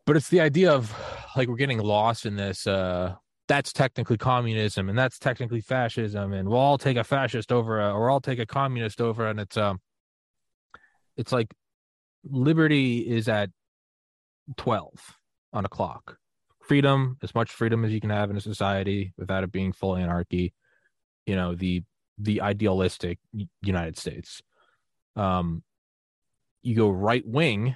but 0.06 0.16
it's 0.16 0.30
the 0.30 0.42
idea 0.42 0.72
of 0.72 0.94
like 1.36 1.48
we're 1.48 1.56
getting 1.56 1.80
lost 1.80 2.26
in 2.26 2.36
this. 2.36 2.66
Uh, 2.66 3.16
that's 3.48 3.74
technically 3.74 4.18
communism, 4.18 4.88
and 4.88 4.98
that's 4.98 5.20
technically 5.20 5.62
fascism, 5.62 6.32
and 6.34 6.48
we'll 6.48 6.58
all 6.58 6.78
take 6.78 6.96
a 6.96 7.04
fascist 7.04 7.52
over, 7.52 7.82
a, 7.82 7.92
or 7.92 8.10
I'll 8.10 8.22
take 8.22 8.40
a 8.40 8.46
communist 8.46 9.02
over, 9.02 9.28
and 9.28 9.40
it's 9.42 9.58
um, 9.58 9.80
it's 11.18 11.32
like 11.32 11.54
liberty 12.24 13.00
is 13.00 13.28
at 13.28 13.50
twelve 14.56 15.18
on 15.54 15.66
a 15.66 15.70
clock 15.70 16.18
freedom, 16.64 17.18
as 17.22 17.34
much 17.36 17.52
freedom 17.52 17.86
as 17.86 17.92
you 17.92 18.02
can 18.02 18.10
have 18.10 18.30
in 18.30 18.38
a 18.38 18.42
society 18.42 19.14
without 19.18 19.44
it 19.44 19.52
being 19.52 19.74
full 19.74 19.96
anarchy. 19.96 20.54
You 21.26 21.36
know, 21.36 21.56
the 21.56 21.84
the 22.18 22.42
idealistic 22.42 23.20
United 23.62 23.98
States. 23.98 24.42
Um, 25.16 25.64
you 26.62 26.76
go 26.76 26.90
right 26.90 27.26
wing, 27.26 27.76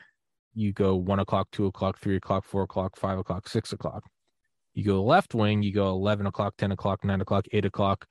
you 0.53 0.71
go 0.71 0.95
one 0.95 1.19
o'clock, 1.19 1.47
two 1.51 1.65
o'clock, 1.65 1.99
three 1.99 2.15
o'clock, 2.15 2.45
four 2.45 2.63
o'clock, 2.63 2.97
five 2.97 3.17
o'clock, 3.17 3.49
six 3.49 3.73
o'clock. 3.73 4.03
You 4.73 4.83
go 4.83 5.03
left 5.03 5.33
wing, 5.33 5.63
you 5.63 5.73
go 5.73 5.89
eleven 5.89 6.25
o'clock, 6.25 6.55
ten 6.57 6.71
o'clock, 6.71 7.03
nine 7.03 7.21
o'clock, 7.21 7.45
eight 7.51 7.65
o'clock. 7.65 8.05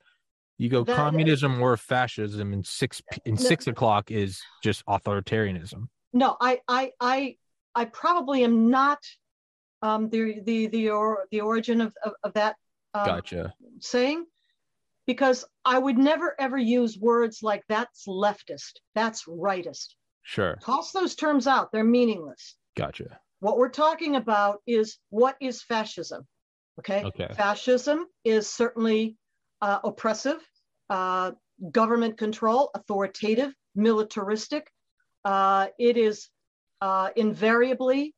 You 0.57 0.69
go 0.69 0.83
that, 0.83 0.95
communism 0.95 1.61
or 1.61 1.75
fascism, 1.75 2.53
and 2.53 2.65
six 2.65 3.01
in 3.25 3.35
no, 3.35 3.41
six 3.41 3.67
o'clock 3.67 4.09
is 4.09 4.41
just 4.63 4.85
authoritarianism. 4.85 5.87
No, 6.13 6.37
I, 6.39 6.61
I, 6.67 6.91
I, 7.01 7.35
I 7.75 7.85
probably 7.85 8.45
am 8.45 8.69
not 8.69 8.99
um, 9.85 10.09
the 10.09 10.41
the 10.41 10.67
the 10.67 10.89
or 10.89 11.27
the 11.31 11.41
origin 11.41 11.81
of 11.81 11.93
of, 12.03 12.13
of 12.23 12.33
that 12.33 12.55
um, 12.93 13.05
gotcha 13.05 13.53
saying 13.79 14.25
because 15.05 15.45
I 15.63 15.77
would 15.77 15.97
never 15.97 16.35
ever 16.39 16.57
use 16.57 16.97
words 16.97 17.39
like 17.43 17.63
that's 17.69 18.07
leftist, 18.07 18.79
that's 18.95 19.25
rightist. 19.25 19.89
Sure. 20.23 20.55
Toss 20.63 20.91
those 20.91 21.15
terms 21.15 21.45
out; 21.45 21.71
they're 21.71 21.83
meaningless. 21.83 22.55
Gotcha. 22.75 23.19
What 23.39 23.57
we're 23.57 23.69
talking 23.69 24.15
about 24.15 24.61
is 24.65 24.97
what 25.09 25.35
is 25.39 25.61
fascism. 25.61 26.25
Okay. 26.79 27.03
Okay. 27.03 27.27
Fascism 27.35 28.05
is 28.23 28.49
certainly 28.49 29.17
uh, 29.61 29.79
oppressive, 29.83 30.41
uh, 30.89 31.31
government 31.71 32.17
control, 32.17 32.71
authoritative, 32.73 33.53
militaristic. 33.75 34.67
Uh, 35.23 35.67
it 35.77 35.97
is 35.97 36.29
uh, 36.81 37.09
invariably 37.15 38.15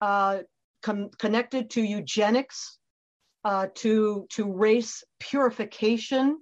uh, 0.00 0.38
com- 0.82 1.10
connected 1.18 1.70
to 1.70 1.82
eugenics, 1.82 2.78
uh, 3.44 3.68
to, 3.76 4.26
to 4.30 4.52
race 4.52 5.02
purification. 5.18 6.38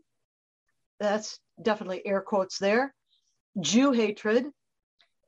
That's 0.98 1.38
definitely 1.60 2.06
air 2.06 2.20
quotes 2.20 2.58
there. 2.58 2.94
Jew 3.60 3.92
hatred. 3.92 4.46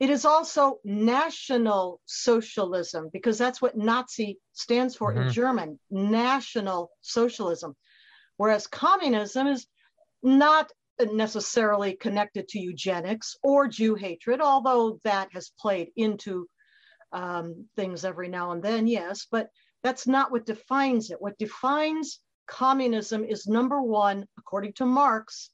It 0.01 0.11
is 0.11 0.25
also 0.25 0.79
national 0.85 2.01
socialism 2.07 3.09
because 3.13 3.39
that's 3.39 3.63
what 3.63 3.77
Nazi 3.77 4.39
stands 4.53 4.97
for 4.97 5.13
mm-hmm. 5.13 5.29
in 5.29 5.33
German, 5.33 5.79
national 5.91 6.91
socialism. 7.03 7.77
Whereas 8.37 8.67
communism 8.67 9.47
is 9.47 9.67
not 10.23 10.71
necessarily 11.01 11.95
connected 11.95 12.49
to 12.49 12.59
eugenics 12.59 13.37
or 13.43 13.69
Jew 13.69 13.95
hatred, 13.95 14.41
although 14.41 14.99
that 15.05 15.29
has 15.33 15.53
played 15.59 15.91
into 15.97 16.49
um, 17.13 17.67
things 17.77 18.05
every 18.05 18.29
now 18.29 18.53
and 18.53 18.63
then, 18.63 18.87
yes, 18.87 19.27
but 19.31 19.49
that's 19.83 20.07
not 20.07 20.31
what 20.31 20.47
defines 20.47 21.11
it. 21.11 21.21
What 21.21 21.39
defines 21.39 22.21
communism 22.47 23.25
is 23.25 23.47
number 23.47 23.83
one, 23.83 24.27
according 24.39 24.75
to 24.75 24.87
Marx, 24.87 25.51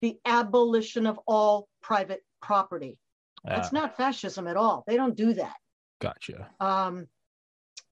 the 0.00 0.18
abolition 0.24 1.06
of 1.06 1.18
all 1.26 1.68
private 1.80 2.22
property. 2.40 2.98
Uh, 3.46 3.56
that's 3.56 3.72
not 3.72 3.96
fascism 3.96 4.46
at 4.46 4.56
all. 4.56 4.84
They 4.86 4.96
don't 4.96 5.16
do 5.16 5.34
that. 5.34 5.56
Gotcha. 6.00 6.48
Um, 6.60 7.06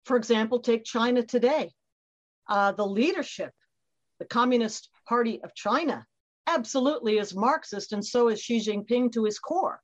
for 0.05 0.17
example, 0.17 0.61
take 0.61 0.85
China 0.85 1.23
today. 1.23 1.71
Uh, 2.49 2.73
the 2.73 2.87
leadership, 2.87 3.53
the 4.19 4.25
Communist 4.25 4.91
Party 5.09 5.41
of 5.43 5.55
China, 5.55 6.05
absolutely 6.47 7.19
is 7.19 7.35
Marxist, 7.35 7.93
and 7.93 8.05
so 8.05 8.29
is 8.29 8.41
Xi 8.41 8.59
Jinping 8.59 9.13
to 9.13 9.25
his 9.25 9.39
core. 9.39 9.81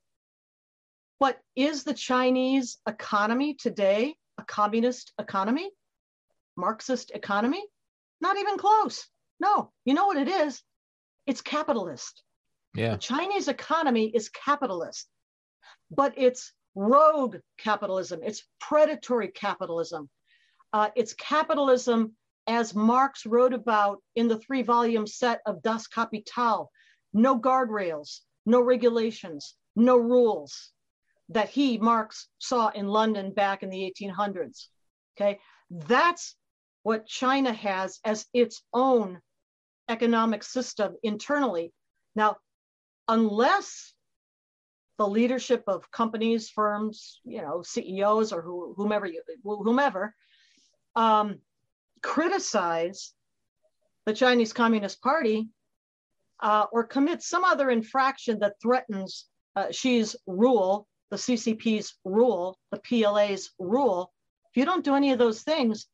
But 1.18 1.38
is 1.54 1.85
the 1.85 1.94
Chinese 1.94 2.78
economy 2.87 3.54
today 3.54 4.16
a 4.38 4.44
communist 4.44 5.12
economy? 5.18 5.70
Marxist 6.56 7.11
economy? 7.14 7.64
Not 8.20 8.37
even 8.38 8.58
close. 8.58 9.08
No, 9.40 9.73
you 9.85 9.94
know 9.94 10.06
what 10.06 10.18
it 10.18 10.28
is? 10.28 10.62
It's 11.26 11.40
capitalist. 11.40 12.23
Yeah. 12.75 12.92
The 12.92 12.99
Chinese 12.99 13.49
economy 13.49 14.08
is 14.14 14.28
capitalist, 14.28 15.08
but 15.90 16.14
it's 16.16 16.52
rogue 16.75 17.37
capitalism, 17.58 18.20
it's 18.23 18.46
predatory 18.61 19.28
capitalism. 19.28 20.11
Uh, 20.73 20.90
it's 20.94 21.14
capitalism 21.14 22.14
as 22.46 22.75
Marx 22.75 23.25
wrote 23.25 23.54
about 23.54 24.02
in 24.14 24.28
the 24.28 24.38
three 24.38 24.62
volume 24.62 25.06
set 25.06 25.40
of 25.46 25.62
Das 25.62 25.87
Kapital 25.87 26.70
no 27.12 27.38
guardrails, 27.40 28.20
no 28.44 28.61
regulations, 28.61 29.54
no 29.75 29.96
rules 29.96 30.73
that 31.30 31.49
he, 31.49 31.78
Marx, 31.78 32.28
saw 32.38 32.68
in 32.68 32.87
London 32.87 33.33
back 33.33 33.62
in 33.62 33.71
the 33.71 33.92
1800s. 34.00 34.68
Okay, 35.16 35.38
that's 35.71 36.37
what 36.83 37.06
China 37.06 37.52
has 37.52 37.99
as 38.04 38.26
its 38.33 38.62
own 38.73 39.21
economic 39.88 40.42
system 40.42 40.95
internally. 41.02 41.73
Now, 42.14 42.37
unless 43.09 43.92
the 44.99 45.06
leadership 45.06 45.64
of 45.66 45.90
companies, 45.90 46.49
firms, 46.49 47.21
you 47.25 47.42
know, 47.42 47.62
CEOs 47.62 48.33
or 48.33 48.40
who, 48.42 48.75
whomever, 48.76 49.06
you, 49.06 49.23
whomever, 49.42 50.14
um, 50.95 51.40
criticize 52.02 53.12
the 54.06 54.14
Chinese 54.14 54.52
Communist 54.52 55.02
Party 55.02 55.49
uh, 56.40 56.66
or 56.73 56.85
commit 56.85 57.23
some 57.23 57.45
other 57.45 57.71
infraction 57.71 58.38
that 58.38 58.54
threatens 58.62 59.26
uh, 59.56 59.71
Xi's 59.71 60.16
rule 60.26 60.87
the 61.11 61.17
CCP's 61.17 61.95
rule, 62.05 62.59
the 62.71 62.81
PLA's 62.81 63.51
rule, 63.59 64.13
if 64.51 64.57
you 64.57 64.65
don't 64.65 64.85
do 64.85 64.95
any 64.95 65.13
of 65.13 65.19
those 65.19 65.43
things, 65.43 65.87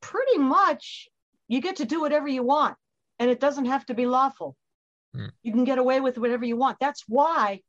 pretty 0.00 0.38
much 0.38 1.08
you 1.48 1.60
get 1.60 1.76
to 1.76 1.84
do 1.84 2.00
whatever 2.00 2.28
you 2.28 2.42
want 2.42 2.76
and 3.18 3.30
it 3.30 3.40
doesn't 3.40 3.66
have 3.66 3.86
to 3.86 3.94
be 3.94 4.06
lawful. 4.06 4.56
Mm. 5.16 5.30
You 5.42 5.52
can 5.52 5.64
get 5.64 5.78
away 5.78 6.00
with 6.00 6.18
whatever 6.18 6.44
you 6.44 6.56
want. 6.56 6.78
That's 6.80 7.04
why 7.08 7.60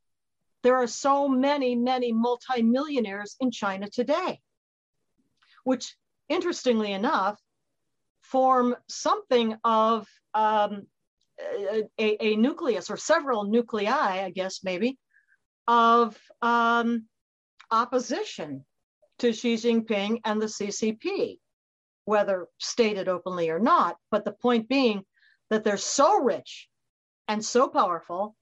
there 0.63 0.75
are 0.75 0.88
so 0.88 1.27
many, 1.27 1.75
many 1.75 2.12
multimillionaires 2.12 3.36
in 3.39 3.51
China 3.51 3.89
today, 3.89 4.39
which 5.63 5.96
interestingly 6.30 6.92
enough, 6.92 7.39
form 8.22 8.75
something 8.88 9.56
of 9.63 10.08
um, 10.34 10.88
a, 11.39 11.88
a, 12.00 12.36
nucleus 12.36 12.89
or 12.89 12.98
several 12.98 13.44
nuclei, 13.44 13.86
I 13.86 14.32
guess, 14.34 14.63
maybe, 14.63 14.98
of 15.67 16.17
um, 16.41 17.05
opposition 17.72 18.65
to 19.19 19.34
Xi 19.34 19.55
Jinping 19.55 20.19
and 20.25 20.41
the 20.41 20.48
CCP, 20.48 21.39
whether 22.05 22.48
stated 22.60 23.07
openly 23.07 23.50
or 23.50 23.60
not. 23.60 23.98
But 24.12 24.25
the 24.25 24.31
point 24.31 24.67
being 24.67 25.03
that 25.50 25.63
they're 25.63 25.77
so 25.77 26.22
rich 26.22 26.69
and 27.27 27.43
so 27.43 27.67
powerful 27.67 28.36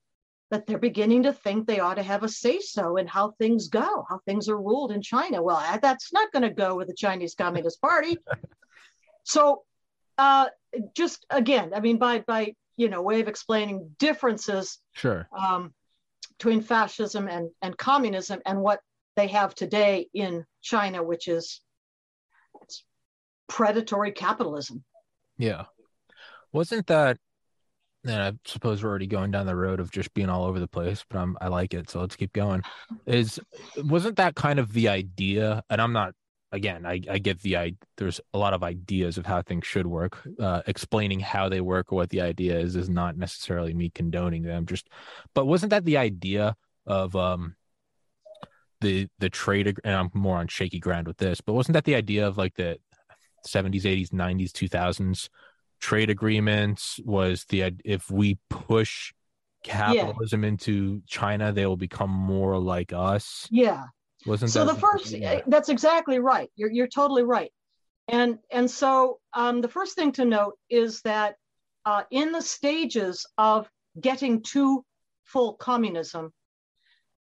that 0.52 0.68
they're 0.68 0.78
beginning 0.78 1.24
to 1.24 1.34
think 1.34 1.66
they 1.66 1.80
ought 1.80 1.96
to 1.96 2.04
have 2.04 2.24
a 2.24 2.30
say 2.30 2.60
so 2.60 2.98
in 2.98 3.08
how 3.08 3.32
things 3.32 3.70
go, 3.70 4.06
how 4.08 4.20
things 4.28 4.48
are 4.50 4.58
ruled 4.58 4.92
in 4.92 5.02
China. 5.02 5.42
Well, 5.42 5.80
that's 5.82 6.14
not 6.14 6.32
going 6.32 6.44
to 6.44 6.52
go 6.52 6.76
with 6.76 6.88
the 6.88 6.94
Chinese 6.94 7.34
Communist 7.34 7.82
Party. 7.82 8.18
so, 9.24 9.64
uh, 10.18 10.50
just 10.96 11.26
again, 11.30 11.72
I 11.74 11.80
mean, 11.80 11.98
by 11.98 12.20
by 12.20 12.54
you 12.78 12.90
know 12.90 13.02
way 13.02 13.22
of 13.22 13.28
explaining 13.28 13.96
differences. 13.98 14.80
Sure. 14.94 15.28
Um, 15.36 15.74
between 16.44 16.60
fascism 16.60 17.30
and, 17.30 17.50
and 17.62 17.78
communism 17.78 18.42
and 18.46 18.60
what 18.60 18.82
they 19.16 19.28
have 19.28 19.56
today 19.56 20.10
in 20.14 20.44
China, 20.62 21.02
which 21.02 21.30
is 21.30 21.62
predatory 23.48 24.12
capitalism. 24.12 24.84
Yeah. 25.38 25.64
Wasn't 26.52 26.88
that 26.88 27.18
and 28.06 28.22
I 28.22 28.34
suppose 28.46 28.84
we're 28.84 28.90
already 28.90 29.08
going 29.08 29.32
down 29.32 29.46
the 29.46 29.56
road 29.56 29.80
of 29.80 29.90
just 29.90 30.14
being 30.14 30.28
all 30.28 30.44
over 30.44 30.60
the 30.60 30.68
place, 30.68 31.06
but 31.10 31.18
I'm 31.18 31.38
I 31.40 31.48
like 31.48 31.74
it, 31.74 31.90
so 31.90 32.02
let's 32.02 32.18
keep 32.18 32.34
going. 32.34 32.62
Is 33.06 33.40
wasn't 33.78 34.18
that 34.18 34.36
kind 34.36 34.60
of 34.60 34.74
the 34.74 34.90
idea? 34.90 35.64
And 35.70 35.82
I'm 35.82 35.94
not 35.94 36.14
again, 36.54 36.86
I, 36.86 37.02
I 37.10 37.18
get 37.18 37.42
the 37.42 37.58
I 37.58 37.74
there's 37.98 38.22
a 38.34 38.38
lot 38.38 38.54
of 38.54 38.64
ideas 38.64 39.18
of 39.18 39.26
how 39.26 39.42
things 39.42 39.66
should 39.66 39.88
work. 39.88 40.20
Uh, 40.40 40.62
explaining 40.68 41.20
how 41.20 41.50
they 41.50 41.60
work 41.60 41.92
or 41.92 41.96
what 41.96 42.12
the 42.12 42.22
idea 42.22 42.58
is 42.58 42.76
is 42.76 42.90
not 42.90 43.18
necessarily 43.18 43.74
me 43.74 43.90
condoning 43.90 44.44
them. 44.44 44.66
Just, 44.66 44.88
but 45.34 45.46
wasn't 45.46 45.72
that 45.72 45.84
the 45.84 45.98
idea 45.98 46.56
of 46.86 47.16
um 47.16 47.56
the 48.80 49.08
the 49.20 49.30
trade? 49.30 49.80
And 49.84 49.96
I'm 49.96 50.12
more 50.14 50.38
on 50.38 50.48
shaky 50.48 50.80
ground 50.80 51.08
with 51.08 51.18
this, 51.18 51.42
but 51.42 51.54
wasn't 51.54 51.74
that 51.74 51.86
the 51.86 51.96
idea 51.96 52.28
of 52.28 52.38
like 52.38 52.54
the 52.54 52.78
70s, 53.48 53.82
80s, 53.82 54.12
90s, 54.12 54.52
2000s 54.52 55.30
trade 55.82 56.12
agreements? 56.12 57.00
Was 57.04 57.46
the 57.50 57.74
if 57.84 58.12
we 58.12 58.38
push 58.50 59.12
capitalism 59.64 60.44
yeah. 60.44 60.50
into 60.50 61.02
China, 61.08 61.52
they 61.52 61.66
will 61.66 61.78
become 61.78 62.12
more 62.12 62.60
like 62.60 62.94
us. 62.94 63.48
Yeah, 63.50 63.86
wasn't 64.26 64.52
so 64.52 64.66
the 64.66 64.76
first 64.76 65.12
yeah. 65.12 65.42
that's 65.48 65.70
exactly 65.70 66.20
right. 66.20 66.50
You're, 66.56 66.72
you're 66.72 66.88
totally 66.88 67.24
right. 67.24 67.52
And 68.08 68.38
and 68.52 68.70
so 68.70 69.20
um, 69.34 69.62
the 69.62 69.68
first 69.68 69.96
thing 69.96 70.12
to 70.14 70.26
note 70.26 70.58
is 70.70 71.02
that 71.02 71.36
uh, 71.86 72.04
in 72.12 72.32
the 72.32 72.42
stages 72.42 73.26
of 73.38 73.70
getting 74.00 74.42
to 74.42 74.84
full 75.24 75.54
communism 75.54 76.32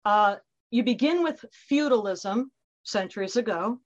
uh, 0.05 0.37
you 0.71 0.83
begin 0.83 1.23
with 1.23 1.45
feudalism 1.53 2.51
centuries 2.83 3.37
ago. 3.37 3.79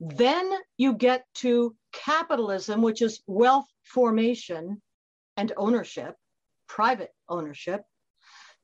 Then 0.00 0.50
you 0.76 0.94
get 0.94 1.24
to 1.36 1.74
capitalism 1.92 2.82
which 2.82 3.00
is 3.00 3.22
wealth 3.26 3.66
formation 3.84 4.82
and 5.36 5.52
ownership 5.56 6.14
private 6.68 7.10
ownership. 7.28 7.82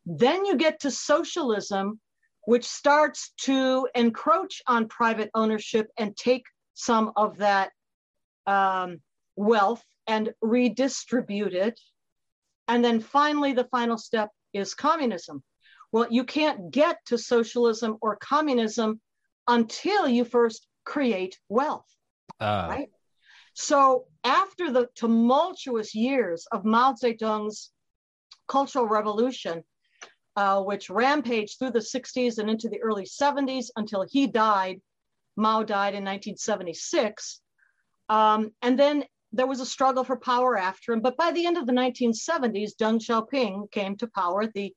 Then 0.04 0.44
you 0.44 0.56
get 0.56 0.80
to 0.80 0.90
socialism 0.90 2.00
which 2.44 2.64
starts 2.64 3.32
to 3.42 3.88
encroach 3.94 4.62
on 4.66 4.88
private 4.88 5.30
ownership 5.34 5.88
and 5.96 6.16
take 6.16 6.44
some 6.75 7.12
of 7.16 7.38
that 7.38 7.70
um, 8.46 9.00
wealth 9.37 9.84
and 10.06 10.32
redistribute 10.40 11.54
it. 11.54 11.78
And 12.68 12.84
then 12.84 13.00
finally, 13.00 13.52
the 13.52 13.64
final 13.64 13.99
step 13.99 14.30
is 14.52 14.75
communism. 14.75 15.42
Well, 15.92 16.06
you 16.11 16.25
can't 16.25 16.70
get 16.70 16.99
to 17.06 17.18
socialism 17.18 17.99
or 18.00 18.16
communism 18.16 19.00
until 19.46 20.08
you 20.08 20.25
first 20.25 20.66
create 20.84 21.38
wealth, 21.49 21.87
uh. 22.40 22.66
right? 22.68 22.88
So 23.54 24.06
after 24.25 24.72
the 24.72 24.88
tumultuous 24.94 25.94
years 25.94 26.46
of 26.50 26.64
Mao 26.64 26.94
Zedong's 26.94 27.70
Cultural 28.49 28.87
Revolution, 28.88 29.62
uh, 30.36 30.62
which 30.62 30.90
rampaged 30.90 31.58
through 31.58 31.70
the 31.70 31.78
60s 31.78 32.38
and 32.38 32.48
into 32.48 32.68
the 32.68 32.80
early 32.80 33.04
70s 33.04 33.66
until 33.76 34.04
he 34.08 34.26
died. 34.26 34.80
Mao 35.36 35.62
died 35.62 35.94
in 35.94 36.04
1976. 36.04 37.40
Um, 38.08 38.50
and 38.60 38.78
then 38.78 39.04
there 39.32 39.46
was 39.46 39.60
a 39.60 39.66
struggle 39.66 40.04
for 40.04 40.16
power 40.16 40.56
after 40.56 40.92
him. 40.92 41.00
But 41.00 41.16
by 41.16 41.32
the 41.32 41.46
end 41.46 41.56
of 41.56 41.66
the 41.66 41.72
1970s, 41.72 42.72
Deng 42.80 43.00
Xiaoping 43.00 43.70
came 43.70 43.96
to 43.96 44.06
power 44.06 44.42
at 44.42 44.52
the 44.52 44.74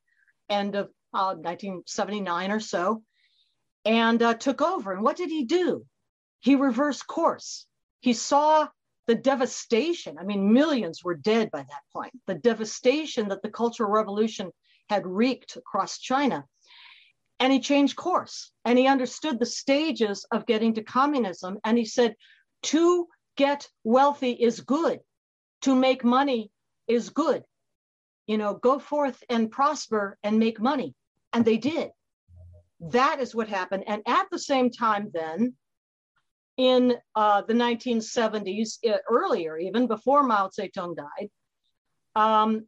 end 0.50 0.76
of 0.76 0.88
uh, 1.14 1.36
1979 1.36 2.52
or 2.52 2.60
so 2.60 3.04
and 3.86 4.22
uh, 4.22 4.34
took 4.34 4.62
over. 4.62 4.92
And 4.92 5.04
what 5.04 5.18
did 5.18 5.30
he 5.30 5.46
do? 5.46 5.86
He 6.40 6.56
reversed 6.56 7.08
course. 7.08 7.66
He 8.02 8.14
saw 8.14 8.68
the 9.08 9.16
devastation. 9.16 10.18
I 10.20 10.24
mean, 10.24 10.52
millions 10.52 11.04
were 11.04 11.16
dead 11.16 11.52
by 11.52 11.60
that 11.60 11.84
point. 11.94 12.14
The 12.26 12.36
devastation 12.36 13.30
that 13.30 13.42
the 13.42 13.50
Cultural 13.50 13.90
Revolution 13.90 14.52
had 14.90 15.06
wreaked 15.06 15.56
across 15.56 16.00
China. 16.00 16.46
And 17.40 17.52
he 17.52 17.60
changed 17.60 17.96
course 17.96 18.52
and 18.64 18.78
he 18.80 18.88
understood 18.88 19.40
the 19.40 19.46
stages 19.46 20.26
of 20.32 20.46
getting 20.46 20.74
to 20.76 20.84
communism. 20.84 21.60
And 21.64 21.78
he 21.78 21.86
said, 21.86 22.16
to 22.64 23.08
get 23.36 23.68
wealthy 23.84 24.32
is 24.32 24.62
good, 24.62 25.00
to 25.62 25.76
make 25.76 26.04
money 26.04 26.52
is 26.88 27.10
good. 27.10 27.44
You 28.28 28.38
know, 28.38 28.56
go 28.56 28.80
forth 28.80 29.22
and 29.30 29.52
prosper 29.52 30.18
and 30.24 30.40
make 30.40 30.60
money. 30.60 30.96
And 31.34 31.44
they 31.44 31.58
did. 31.58 31.92
That 32.80 33.20
is 33.20 33.36
what 33.36 33.50
happened. 33.50 33.84
And 33.88 34.02
at 34.08 34.28
the 34.32 34.40
same 34.40 34.72
time, 34.72 35.12
then, 35.14 35.56
in 36.58 36.96
uh, 37.16 37.42
the 37.42 37.54
1970s, 37.54 38.78
uh, 38.90 38.98
earlier, 39.10 39.58
even 39.58 39.88
before 39.88 40.24
Mao 40.24 40.50
Zedong 40.50 40.96
died, 40.96 41.30
um, 42.16 42.66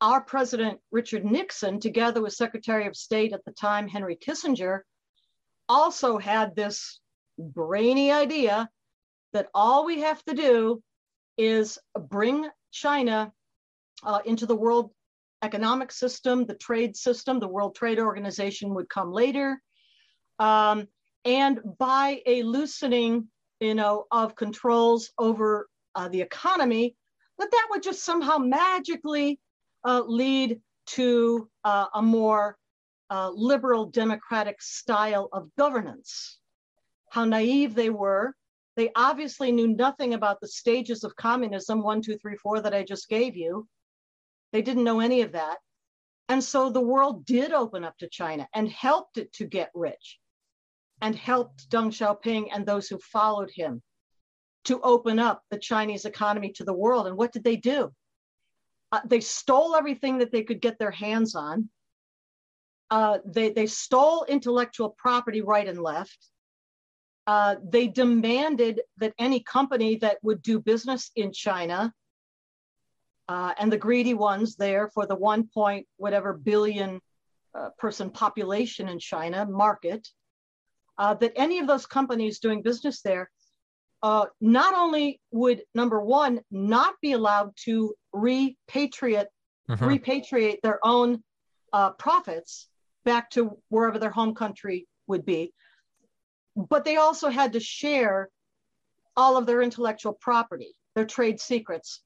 our 0.00 0.20
president, 0.22 0.80
Richard 0.90 1.24
Nixon, 1.24 1.78
together 1.80 2.22
with 2.22 2.32
Secretary 2.32 2.86
of 2.86 2.96
State 2.96 3.32
at 3.32 3.44
the 3.44 3.52
time, 3.52 3.86
Henry 3.86 4.16
Kissinger, 4.16 4.80
also 5.68 6.18
had 6.18 6.56
this 6.56 7.00
brainy 7.38 8.10
idea 8.10 8.68
that 9.32 9.48
all 9.54 9.84
we 9.84 10.00
have 10.00 10.22
to 10.24 10.34
do 10.34 10.82
is 11.36 11.78
bring 12.08 12.48
China 12.72 13.32
uh, 14.02 14.20
into 14.24 14.46
the 14.46 14.56
world 14.56 14.90
economic 15.42 15.92
system, 15.92 16.44
the 16.44 16.54
trade 16.54 16.96
system, 16.96 17.38
the 17.38 17.48
World 17.48 17.74
Trade 17.74 17.98
Organization 17.98 18.74
would 18.74 18.88
come 18.88 19.12
later. 19.12 19.60
Um, 20.38 20.86
and 21.24 21.60
by 21.78 22.22
a 22.26 22.42
loosening, 22.42 23.28
you 23.60 23.74
know, 23.74 24.06
of 24.10 24.36
controls 24.36 25.10
over 25.18 25.68
uh, 25.94 26.08
the 26.08 26.20
economy, 26.20 26.96
that 27.38 27.50
that 27.50 27.68
would 27.70 27.82
just 27.82 28.04
somehow 28.04 28.38
magically 28.38 29.38
uh, 29.84 30.02
lead 30.06 30.60
to 30.86 31.48
uh, 31.64 31.86
a 31.94 32.02
more 32.02 32.56
uh, 33.10 33.30
liberal 33.30 33.86
democratic 33.86 34.60
style 34.62 35.28
of 35.32 35.50
governance. 35.56 36.38
How 37.10 37.24
naive 37.24 37.74
they 37.74 37.90
were. 37.90 38.34
They 38.76 38.90
obviously 38.94 39.50
knew 39.52 39.68
nothing 39.68 40.14
about 40.14 40.40
the 40.40 40.48
stages 40.48 41.04
of 41.04 41.16
communism, 41.16 41.82
one, 41.82 42.02
two, 42.02 42.16
three, 42.16 42.36
four, 42.36 42.60
that 42.60 42.74
I 42.74 42.84
just 42.84 43.08
gave 43.08 43.36
you. 43.36 43.66
They 44.52 44.62
didn't 44.62 44.84
know 44.84 45.00
any 45.00 45.22
of 45.22 45.32
that. 45.32 45.58
And 46.28 46.42
so 46.42 46.70
the 46.70 46.80
world 46.80 47.26
did 47.26 47.52
open 47.52 47.84
up 47.84 47.98
to 47.98 48.08
China 48.08 48.48
and 48.54 48.68
helped 48.68 49.18
it 49.18 49.32
to 49.34 49.44
get 49.46 49.70
rich 49.74 50.18
and 51.00 51.16
helped 51.16 51.68
Deng 51.70 51.88
Xiaoping 51.88 52.48
and 52.52 52.64
those 52.64 52.88
who 52.88 52.98
followed 52.98 53.50
him 53.52 53.82
to 54.64 54.80
open 54.82 55.18
up 55.18 55.42
the 55.50 55.58
Chinese 55.58 56.04
economy 56.04 56.52
to 56.52 56.64
the 56.64 56.72
world. 56.72 57.06
And 57.06 57.16
what 57.16 57.32
did 57.32 57.42
they 57.42 57.56
do? 57.56 57.92
Uh, 58.92 59.00
they 59.04 59.20
stole 59.20 59.76
everything 59.76 60.18
that 60.18 60.32
they 60.32 60.42
could 60.42 60.60
get 60.60 60.78
their 60.78 60.90
hands 60.90 61.34
on. 61.34 61.68
Uh, 62.90 63.18
they, 63.24 63.50
they 63.50 63.66
stole 63.66 64.24
intellectual 64.24 64.90
property 64.98 65.42
right 65.42 65.68
and 65.68 65.80
left. 65.80 66.18
Uh, 67.26 67.54
they 67.62 67.86
demanded 67.86 68.80
that 68.96 69.14
any 69.18 69.40
company 69.40 69.96
that 69.96 70.18
would 70.22 70.42
do 70.42 70.58
business 70.58 71.12
in 71.14 71.32
China 71.32 71.92
uh, 73.28 73.54
and 73.58 73.72
the 73.72 73.76
greedy 73.78 74.14
ones 74.14 74.56
there 74.56 74.88
for 74.88 75.06
the 75.06 75.14
one 75.14 75.48
point 75.54 75.86
whatever 75.96 76.32
billion 76.32 77.00
uh, 77.54 77.68
person 77.78 78.10
population 78.10 78.88
in 78.88 78.98
China 78.98 79.46
market, 79.46 80.08
that 80.98 81.32
any 81.36 81.60
of 81.60 81.66
those 81.66 81.86
companies 81.86 82.40
doing 82.40 82.60
business 82.60 83.00
there 83.02 83.30
uh, 84.02 84.26
not 84.40 84.74
only 84.74 85.20
would 85.30 85.62
number 85.74 86.00
one 86.00 86.40
not 86.50 86.94
be 87.02 87.12
allowed 87.12 87.52
to 87.64 87.94
repatriate 88.14 89.26
mm-hmm. 89.68 89.84
repatriate 89.84 90.60
their 90.62 90.84
own 90.84 91.22
uh, 91.72 91.90
profits 91.90 92.68
back 93.04 93.30
to 93.30 93.58
wherever 93.68 93.98
their 93.98 94.10
home 94.10 94.34
country 94.34 94.86
would 95.06 95.24
be, 95.24 95.52
but 96.56 96.84
they 96.84 96.96
also 96.96 97.28
had 97.28 97.52
to 97.52 97.60
share 97.60 98.28
all 99.16 99.36
of 99.36 99.46
their 99.46 99.62
intellectual 99.62 100.12
property, 100.12 100.74
their 100.94 101.04
trade 101.04 101.40
secrets, 101.40 102.02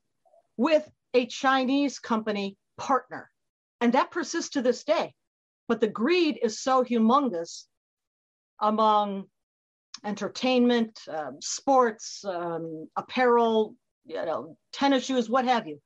with 0.57 0.89
a 1.15 1.27
Chinese 1.27 1.99
company 1.99 2.57
partner, 2.77 3.31
and 3.81 3.93
that 3.93 4.11
persists 4.11 4.51
to 4.51 4.63
this 4.63 4.85
day. 4.85 5.15
But 5.69 5.81
the 5.81 5.89
greed 5.89 6.39
is 6.43 6.61
so 6.61 6.85
humongous 6.85 7.65
among 8.61 9.25
entertainment, 10.05 11.01
um, 11.09 11.38
sports, 11.40 12.25
um, 12.25 12.88
apparel, 12.97 13.75
you 14.05 14.17
know, 14.17 14.57
tennis 14.73 15.05
shoes, 15.05 15.31
what 15.31 15.45
have 15.47 15.67
you, 15.67 15.81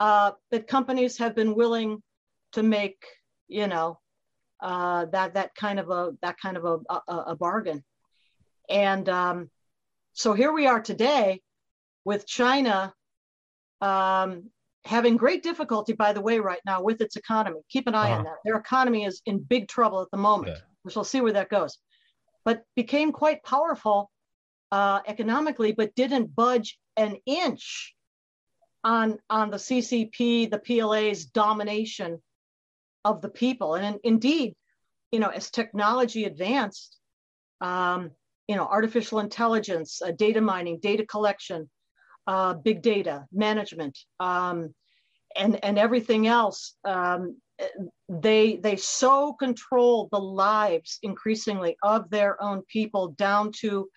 uh, 0.00 0.32
that 0.50 0.66
companies 0.66 1.18
have 1.18 1.34
been 1.34 1.54
willing 1.54 2.02
to 2.52 2.62
make, 2.62 3.04
you 3.48 3.66
know, 3.66 3.98
uh, 4.60 5.06
that 5.06 5.34
that 5.34 5.54
kind 5.54 5.78
of 5.78 5.90
a 5.90 6.12
that 6.22 6.38
kind 6.40 6.56
of 6.56 6.64
a, 6.64 6.78
a, 7.12 7.16
a 7.28 7.36
bargain. 7.36 7.82
And 8.70 9.08
um, 9.08 9.50
so 10.12 10.32
here 10.32 10.52
we 10.52 10.66
are 10.66 10.80
today 10.80 11.42
with 12.04 12.26
China 12.26 12.94
um, 13.80 14.50
having 14.84 15.16
great 15.16 15.42
difficulty, 15.42 15.92
by 15.92 16.12
the 16.12 16.20
way, 16.20 16.38
right 16.38 16.60
now 16.64 16.82
with 16.82 17.00
its 17.00 17.16
economy. 17.16 17.60
Keep 17.68 17.88
an 17.88 17.94
eye 17.94 18.10
uh-huh. 18.10 18.18
on 18.18 18.24
that. 18.24 18.36
Their 18.44 18.56
economy 18.56 19.04
is 19.04 19.20
in 19.26 19.38
big 19.40 19.68
trouble 19.68 20.00
at 20.02 20.10
the 20.10 20.16
moment. 20.16 20.56
Yeah. 20.56 20.62
We 20.84 20.92
shall 20.92 21.04
see 21.04 21.20
where 21.20 21.32
that 21.32 21.48
goes 21.48 21.78
but 22.44 22.62
became 22.76 23.12
quite 23.12 23.42
powerful 23.42 24.10
uh, 24.72 25.00
economically, 25.06 25.72
but 25.72 25.94
didn't 25.94 26.34
budge 26.34 26.78
an 26.96 27.16
inch 27.26 27.94
on, 28.82 29.18
on 29.30 29.50
the 29.50 29.56
CCP, 29.56 30.50
the 30.50 30.58
PLA's 30.58 31.24
domination 31.26 32.22
of 33.04 33.20
the 33.20 33.28
people. 33.28 33.74
And 33.74 33.96
in, 33.96 34.00
indeed, 34.14 34.54
you 35.12 35.20
know, 35.20 35.28
as 35.28 35.50
technology 35.50 36.24
advanced, 36.24 36.98
um, 37.60 38.10
you 38.48 38.56
know, 38.56 38.66
artificial 38.66 39.20
intelligence, 39.20 40.02
uh, 40.02 40.10
data 40.10 40.40
mining, 40.40 40.80
data 40.80 41.06
collection, 41.06 41.70
uh, 42.26 42.54
big 42.54 42.82
data 42.82 43.24
management, 43.32 43.98
um, 44.20 44.74
and 45.36 45.62
and 45.64 45.78
everything 45.78 46.26
else. 46.26 46.74
Um, 46.84 47.36
they 48.08 48.56
they 48.56 48.76
so 48.76 49.32
control 49.34 50.08
the 50.10 50.18
lives 50.18 50.98
increasingly 51.02 51.76
of 51.82 52.10
their 52.10 52.42
own 52.42 52.62
people 52.62 53.08
down 53.08 53.52
to, 53.60 53.88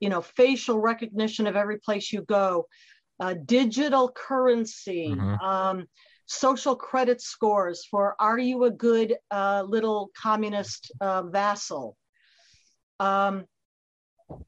you 0.00 0.08
know, 0.08 0.22
facial 0.22 0.80
recognition 0.80 1.46
of 1.46 1.56
every 1.56 1.78
place 1.78 2.12
you 2.12 2.22
go, 2.22 2.66
uh, 3.20 3.34
digital 3.44 4.10
currency. 4.10 5.14
Mhm. 5.14 5.42
Um, 5.42 5.86
social 6.26 6.74
credit 6.74 7.20
scores 7.20 7.86
for 7.88 8.16
are 8.18 8.38
you 8.38 8.64
a 8.64 8.70
good 8.70 9.16
uh, 9.30 9.62
little 9.66 10.10
communist 10.20 10.90
uh, 11.00 11.22
vassal 11.22 11.96
um, 12.98 13.46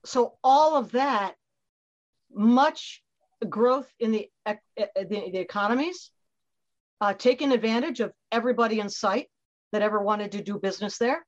so 0.04 0.34
all 0.42 0.76
of 0.76 0.92
that 0.92 1.34
much 2.32 3.02
growth 3.48 3.88
in 4.00 4.10
the, 4.10 4.28
the, 4.44 5.30
the 5.32 5.38
economies 5.38 6.10
uh, 7.00 7.14
taking 7.14 7.52
advantage 7.52 8.00
of 8.00 8.12
everybody 8.32 8.80
in 8.80 8.88
sight 8.88 9.28
that 9.72 9.82
ever 9.82 10.00
wanted 10.00 10.32
to 10.32 10.42
do 10.42 10.58
business 10.58 10.98
there 10.98 11.24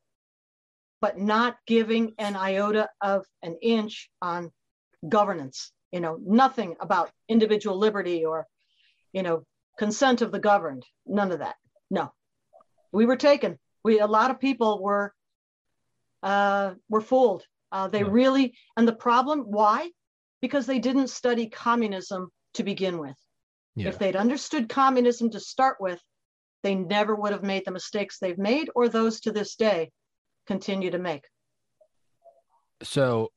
but 1.01 1.19
not 1.19 1.57
giving 1.67 2.13
an 2.19 2.37
iota 2.37 2.89
of 3.01 3.25
an 3.43 3.57
inch 3.63 4.11
on 4.21 4.51
governance 5.09 5.73
you 5.93 6.01
know 6.01 6.19
nothing 6.25 6.77
about 6.81 7.11
individual 7.29 7.79
liberty 7.79 8.25
or 8.25 8.47
you 9.13 9.23
know 9.23 9.45
consent 9.79 10.21
of 10.21 10.33
the 10.33 10.39
governed 10.39 10.85
none 11.07 11.33
of 11.33 11.39
that 11.39 11.57
no. 11.91 12.13
We 12.93 13.07
were 13.07 13.17
taken. 13.17 13.59
We 13.85 14.01
a 14.01 14.07
lot 14.07 14.31
of 14.31 14.41
people 14.41 14.83
were 14.83 15.13
uh, 16.23 16.75
were 16.89 17.01
fooled. 17.01 17.45
Uh, 17.73 17.89
they 17.89 18.05
really 18.05 18.55
and 18.77 18.87
the 18.87 18.95
problem 18.95 19.41
why? 19.41 19.91
Because 20.41 20.67
they 20.67 20.79
didn't 20.79 21.09
study 21.09 21.49
communism 21.49 22.31
to 22.55 22.63
begin 22.63 22.99
with 22.99 23.17
Yeah. 23.77 23.89
if 23.89 23.99
they'd 23.99 24.17
understood 24.17 24.69
communism 24.69 25.31
to 25.31 25.41
start 25.41 25.77
with 25.81 26.01
they 26.63 26.75
never 26.75 27.15
would 27.15 27.33
have 27.33 27.43
made 27.43 27.65
the 27.65 27.71
mistakes 27.71 28.19
they've 28.19 28.39
made 28.39 28.69
or 28.75 28.89
those 28.89 29.21
to 29.21 29.33
this 29.33 29.55
day 29.55 29.91
continue 30.47 30.91
to 30.91 30.99
make 30.99 31.25
so 32.83 33.31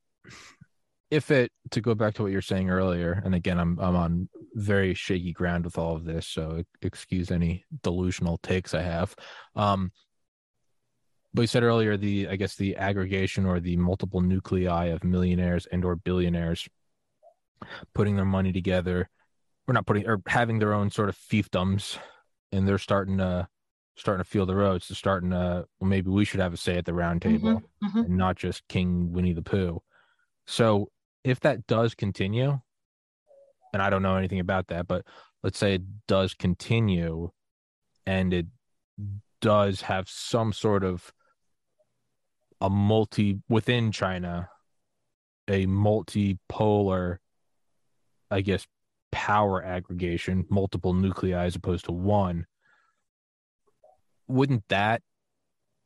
if 1.12 1.30
it 1.30 1.52
to 1.70 1.82
go 1.82 1.94
back 1.94 2.16
to 2.16 2.24
what 2.24 2.32
you're 2.32 2.42
saying 2.42 2.70
earlier 2.70 3.22
and 3.24 3.36
again 3.36 3.60
i'm 3.60 3.78
i'm 3.80 3.96
on 3.96 4.30
very 4.56 4.94
shaky 4.94 5.32
ground 5.32 5.66
with 5.66 5.78
all 5.78 5.96
of 5.96 6.06
this 6.06 6.28
so 6.28 6.64
excuse 6.82 7.30
any 7.30 7.64
delusional 7.84 8.38
takes 8.40 8.74
i 8.74 8.82
have 8.82 9.16
um 9.56 9.92
but 11.34 11.42
you 11.42 11.48
said 11.48 11.64
earlier 11.64 11.98
the 11.98 12.28
i 12.28 12.36
guess 12.36 12.56
the 12.56 12.76
aggregation 12.78 13.46
or 13.46 13.60
the 13.60 13.78
multiple 13.78 14.22
nuclei 14.22 14.86
of 14.86 15.04
millionaires 15.04 15.68
and 15.68 15.86
or 15.86 15.96
billionaires 15.96 16.68
putting 17.94 18.16
their 18.16 18.26
money 18.26 18.52
together 18.52 19.10
or 19.68 19.74
not 19.74 19.86
putting 19.86 20.06
or 20.08 20.22
having 20.28 20.60
their 20.60 20.74
own 20.74 20.90
sort 20.90 21.10
of 21.10 21.18
fiefdoms 21.18 21.98
and 22.52 22.68
they're 22.68 22.78
starting 22.78 23.18
to 23.18 23.48
starting 23.96 24.24
to 24.24 24.30
feel 24.30 24.46
the 24.46 24.56
roads 24.56 24.88
to 24.88 24.96
starting 24.96 25.30
to 25.30 25.66
well 25.80 25.90
maybe 25.90 26.10
we 26.10 26.26
should 26.26 26.40
have 26.40 26.54
a 26.54 26.58
say 26.58 26.78
at 26.78 26.86
the 26.86 26.94
round 26.94 27.22
table 27.22 27.62
Mhm, 27.84 27.92
mhm. 27.92 28.06
and 28.06 28.18
not 28.18 28.36
just 28.36 28.68
King 28.68 29.12
Winnie 29.14 29.34
the 29.34 29.42
Pooh. 29.42 29.82
So 30.46 30.90
if 31.24 31.40
that 31.42 31.68
does 31.68 31.96
continue, 31.96 32.60
and 33.72 33.82
I 33.82 33.90
don't 33.90 34.02
know 34.04 34.18
anything 34.18 34.40
about 34.40 34.68
that, 34.68 34.88
but 34.88 35.06
let's 35.42 35.58
say 35.58 35.76
it 35.76 35.84
does 36.08 36.34
continue 36.34 37.32
and 38.06 38.34
it 38.34 38.48
does 39.42 39.82
have 39.82 40.10
some 40.10 40.52
sort 40.54 40.84
of 40.84 41.14
a 42.60 42.70
multi 42.70 43.40
within 43.50 43.92
China, 43.92 44.50
a 45.48 45.66
multipolar, 45.66 47.18
I 48.32 48.42
guess, 48.42 48.66
power 49.14 49.64
aggregation, 49.64 50.46
multiple 50.50 50.94
nuclei 50.94 51.32
as 51.46 51.56
opposed 51.56 51.86
to 51.86 51.92
one. 51.92 52.46
Wouldn't 54.28 54.64
that, 54.70 55.02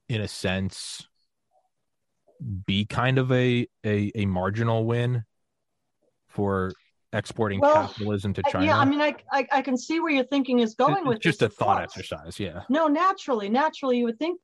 in 0.09 0.21
a 0.21 0.27
sense, 0.27 1.07
be 2.65 2.85
kind 2.85 3.17
of 3.17 3.31
a 3.31 3.67
a, 3.85 4.11
a 4.15 4.25
marginal 4.25 4.85
win 4.85 5.23
for 6.27 6.71
exporting 7.13 7.59
Well, 7.59 7.87
capitalism 7.87 8.33
to 8.33 8.43
China? 8.51 8.65
yeah 8.65 8.77
i 8.77 8.85
mean 8.85 9.01
I, 9.01 9.15
I 9.31 9.47
i 9.53 9.61
can 9.61 9.75
see 9.77 9.99
where 9.99 10.11
your 10.11 10.25
thinking 10.25 10.59
is 10.59 10.75
going 10.75 10.97
It's 10.97 11.07
with 11.07 11.19
just 11.19 11.39
this, 11.39 11.47
a 11.47 11.55
thought 11.55 11.81
exercise. 11.81 12.39
Yeah. 12.39 12.61
no 12.69 12.87
naturally 12.87 13.49
naturally 13.49 13.97
you 13.97 14.05
would 14.05 14.19
think 14.19 14.39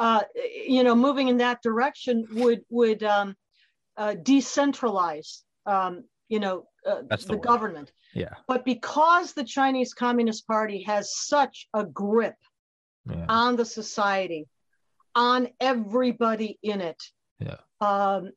uh 0.00 0.22
you 0.66 0.82
know 0.82 0.96
moving 0.96 1.28
in 1.28 1.36
that 1.36 1.62
direction 1.62 2.26
would 2.32 2.62
would 2.70 3.02
um 3.04 3.36
uh, 3.96 4.14
decentralize 4.14 5.42
um 5.66 6.02
you 6.28 6.40
know 6.40 6.66
uh, 6.86 7.02
the 7.08 7.16
the 7.16 7.36
government 7.36 7.92
Yeah. 8.14 8.34
but 8.46 8.64
because 8.64 9.32
the 9.32 9.44
chinese 9.44 9.94
communist 9.94 10.46
party 10.46 10.82
has 10.82 11.14
such 11.16 11.68
a 11.74 11.84
grip 11.84 12.36
Yeah. 13.08 13.26
on 13.28 13.56
the 13.56 13.64
society 13.64 14.46
on 15.14 15.48
everybody 15.60 16.58
in 16.62 16.80
it 16.80 17.02
Yeah. 17.40 17.56
um 17.80 18.30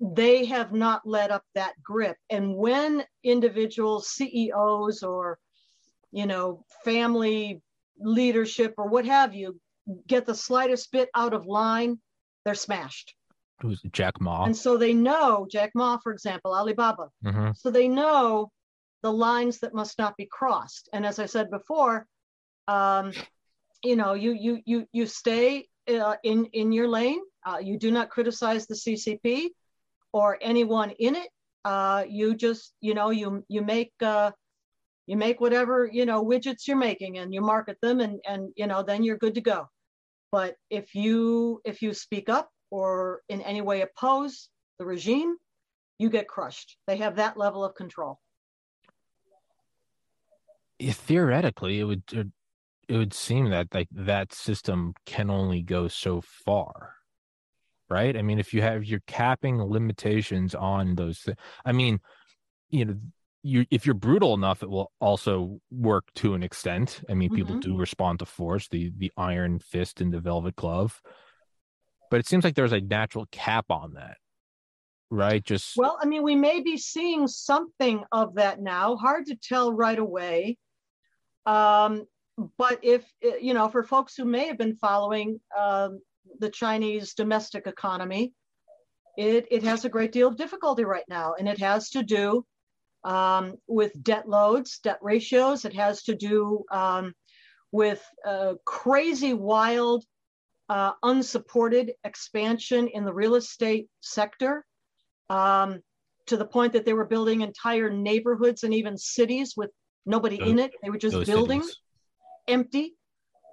they 0.00 0.44
have 0.44 0.72
not 0.72 1.06
let 1.06 1.30
up 1.30 1.42
that 1.54 1.74
grip 1.82 2.16
and 2.30 2.54
when 2.54 3.04
individuals 3.24 4.08
ceos 4.10 5.02
or 5.02 5.38
you 6.12 6.26
know 6.26 6.64
family 6.84 7.60
leadership 7.98 8.74
or 8.78 8.88
what 8.88 9.06
have 9.06 9.34
you 9.34 9.58
get 10.06 10.26
the 10.26 10.34
slightest 10.34 10.92
bit 10.92 11.08
out 11.14 11.32
of 11.34 11.46
line 11.46 11.98
they're 12.44 12.54
smashed 12.54 13.15
Who's 13.60 13.80
Jack 13.92 14.20
Ma? 14.20 14.44
and 14.44 14.56
so 14.56 14.76
they 14.76 14.92
know 14.92 15.46
jack 15.50 15.70
ma 15.74 15.96
for 15.98 16.12
example 16.12 16.54
alibaba. 16.54 17.08
Hmm 17.22 17.50
so 17.54 17.70
they 17.70 17.88
know 17.88 18.50
the 19.02 19.12
lines 19.12 19.60
that 19.60 19.74
must 19.74 19.98
not 19.98 20.16
be 20.16 20.26
crossed. 20.26 20.88
And 20.92 21.06
as 21.06 21.18
i 21.18 21.26
said 21.26 21.50
before 21.50 22.06
um, 22.68 23.12
you 23.82 23.96
know 23.96 24.14
you 24.14 24.32
you 24.32 24.60
you 24.64 24.86
you 24.92 25.06
stay 25.06 25.68
uh, 25.88 26.16
in 26.22 26.46
in 26.46 26.72
your 26.72 26.88
lane. 26.88 27.20
Uh, 27.46 27.58
you 27.62 27.78
do 27.78 27.90
not 27.90 28.10
criticize 28.10 28.66
the 28.66 28.74
ccp 28.74 29.48
or 30.12 30.36
anyone 30.40 30.90
in 30.98 31.14
it. 31.14 31.28
Uh, 31.64 32.04
you 32.08 32.34
just 32.34 32.74
you 32.80 32.94
know 32.94 33.10
you 33.10 33.44
you 33.48 33.62
make 33.62 33.92
uh, 34.02 34.30
you 35.06 35.16
make 35.16 35.40
whatever 35.40 35.88
you 35.90 36.04
know 36.06 36.24
widgets 36.24 36.66
you're 36.66 36.76
making 36.76 37.18
and 37.18 37.32
you 37.32 37.40
market 37.40 37.78
them 37.80 38.00
and 38.00 38.20
and 38.26 38.52
you 38.56 38.66
know 38.66 38.82
then 38.82 39.02
you're 39.04 39.18
good 39.18 39.34
to 39.34 39.40
go. 39.40 39.68
But 40.32 40.56
if 40.70 40.94
you 40.94 41.60
if 41.64 41.82
you 41.82 41.94
speak 41.94 42.28
up 42.28 42.50
or 42.76 43.22
in 43.28 43.40
any 43.42 43.62
way 43.62 43.80
oppose 43.82 44.50
the 44.78 44.86
regime 44.86 45.36
you 45.98 46.10
get 46.10 46.28
crushed 46.28 46.78
they 46.86 46.98
have 46.98 47.16
that 47.16 47.36
level 47.38 47.64
of 47.64 47.74
control 47.74 48.20
Yeah, 50.78 50.92
theoretically, 50.92 51.80
it 51.80 51.84
would 51.84 52.02
it, 52.12 52.26
would 52.90 53.14
seem 53.14 53.50
that 53.50 53.74
like 53.74 53.88
that 53.92 54.32
system 54.32 54.94
can 55.06 55.30
only 55.30 55.62
go 55.62 55.88
so 55.88 56.20
far, 56.20 56.96
right? 57.90 58.16
I 58.16 58.22
mean, 58.22 58.38
if 58.40 58.54
you 58.54 58.62
have 58.62 58.84
you're 58.84 59.02
capping 59.06 59.62
limitations 59.62 60.54
on 60.54 60.96
those, 60.96 61.20
thi- 61.20 61.34
I 61.64 61.72
mean, 61.72 62.00
you 62.70 62.84
know, 62.86 63.00
you 63.42 63.66
if 63.70 63.86
you're 63.86 63.94
brutal 63.96 64.34
enough, 64.34 64.62
it 64.62 64.70
will 64.70 64.92
also 65.00 65.60
work 65.70 66.06
to 66.16 66.34
an 66.34 66.42
extent. 66.44 67.02
I 67.10 67.14
mean, 67.14 67.30
people 67.30 67.54
Mhm. 67.54 67.60
do 67.60 67.76
respond 67.76 68.20
to 68.20 68.26
force, 68.26 68.68
the 68.68 68.92
the 68.96 69.12
iron 69.16 69.58
fist 69.60 70.00
and 70.00 70.12
the 70.12 70.20
velvet 70.20 70.56
glove, 70.56 71.02
but 72.10 72.20
it 72.20 72.26
seems 72.26 72.44
like 72.44 72.54
there's 72.54 72.72
a 72.72 72.80
natural 72.80 73.26
cap 73.30 73.66
on 73.70 73.94
that, 73.94 74.16
right? 75.10 75.44
Just 75.44 75.76
well 75.76 75.98
i 76.02 76.06
mean 76.06 76.22
we 76.22 76.34
may 76.34 76.60
be 76.60 76.76
seeing 76.76 77.26
something 77.26 78.04
of 78.12 78.34
that 78.34 78.60
now. 78.60 78.96
Hard 78.96 79.26
to 79.26 79.36
tell 79.36 79.72
right 79.72 79.98
away. 79.98 80.58
Um, 81.44 82.06
but 82.58 82.80
if 82.82 83.04
eh, 83.22 83.38
you 83.40 83.54
know 83.54 83.68
for 83.68 83.82
folks 83.82 84.14
who 84.16 84.24
may 84.24 84.46
have 84.46 84.58
been 84.58 84.76
following 84.76 85.40
um, 85.56 86.00
the 86.40 86.50
chinese 86.50 87.14
domestic 87.14 87.68
economy 87.68 88.32
it, 89.16 89.46
it 89.50 89.62
has 89.62 89.84
a 89.84 89.88
great 89.88 90.10
deal 90.12 90.28
of 90.28 90.36
difficulty 90.36 90.84
right 90.84 91.04
now 91.08 91.34
and 91.38 91.48
it 91.48 91.58
has 91.58 91.90
to 91.90 92.02
do 92.02 92.44
um, 93.06 93.54
with 93.68 94.02
debt 94.02 94.28
loads 94.28 94.80
debt 94.80 94.98
ratios. 95.00 95.64
It 95.64 95.74
has 95.74 96.02
to 96.04 96.14
do 96.14 96.64
um, 96.70 97.14
with 97.72 98.04
uh, 98.26 98.54
crazy 98.64 99.32
wild 99.32 100.04
uh, 100.68 100.92
unsupported 101.02 101.92
expansion 102.04 102.88
in 102.88 103.04
the 103.04 103.12
real 103.12 103.34
estate 103.36 103.88
sector 104.00 104.64
um, 105.30 105.80
to 106.26 106.36
the 106.36 106.46
point 106.46 106.72
that 106.72 106.84
they 106.84 106.92
were 106.92 107.04
building 107.04 107.40
entire 107.40 107.90
neighborhoods 107.90 108.64
and 108.64 108.74
even 108.74 108.96
cities 108.96 109.54
with 109.56 109.70
nobody 110.04 110.40
in 110.40 110.58
it. 110.58 110.72
They 110.82 110.90
were 110.90 110.98
just 110.98 111.26
building 111.26 111.62
cities. 111.62 111.76
empty. 112.48 112.94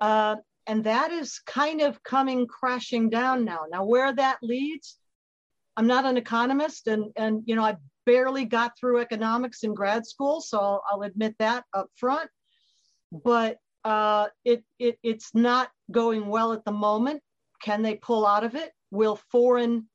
Uh, 0.01 0.37
and 0.67 0.83
that 0.83 1.11
is 1.11 1.39
kind 1.45 1.81
of 1.81 2.01
coming 2.03 2.47
crashing 2.47 3.09
down 3.09 3.45
now. 3.45 3.65
Now, 3.69 3.85
where 3.85 4.13
that 4.13 4.37
leads, 4.41 4.97
I'm 5.75 5.87
not 5.87 6.05
an 6.05 6.17
economist, 6.17 6.87
and 6.87 7.11
and 7.15 7.41
you 7.45 7.55
know 7.55 7.63
I 7.63 7.77
barely 8.05 8.45
got 8.45 8.77
through 8.77 8.99
economics 8.99 9.63
in 9.63 9.73
grad 9.73 10.05
school, 10.05 10.41
so 10.41 10.59
I'll, 10.59 10.83
I'll 10.89 11.01
admit 11.01 11.35
that 11.39 11.65
up 11.73 11.87
front. 11.95 12.29
But 13.11 13.57
uh, 13.83 14.27
it 14.45 14.63
it 14.79 14.97
it's 15.03 15.33
not 15.33 15.69
going 15.91 16.27
well 16.27 16.53
at 16.53 16.65
the 16.65 16.71
moment. 16.71 17.21
Can 17.61 17.81
they 17.81 17.95
pull 17.95 18.25
out 18.25 18.43
of 18.43 18.55
it? 18.55 18.71
Will 18.91 19.19
foreign 19.31 19.87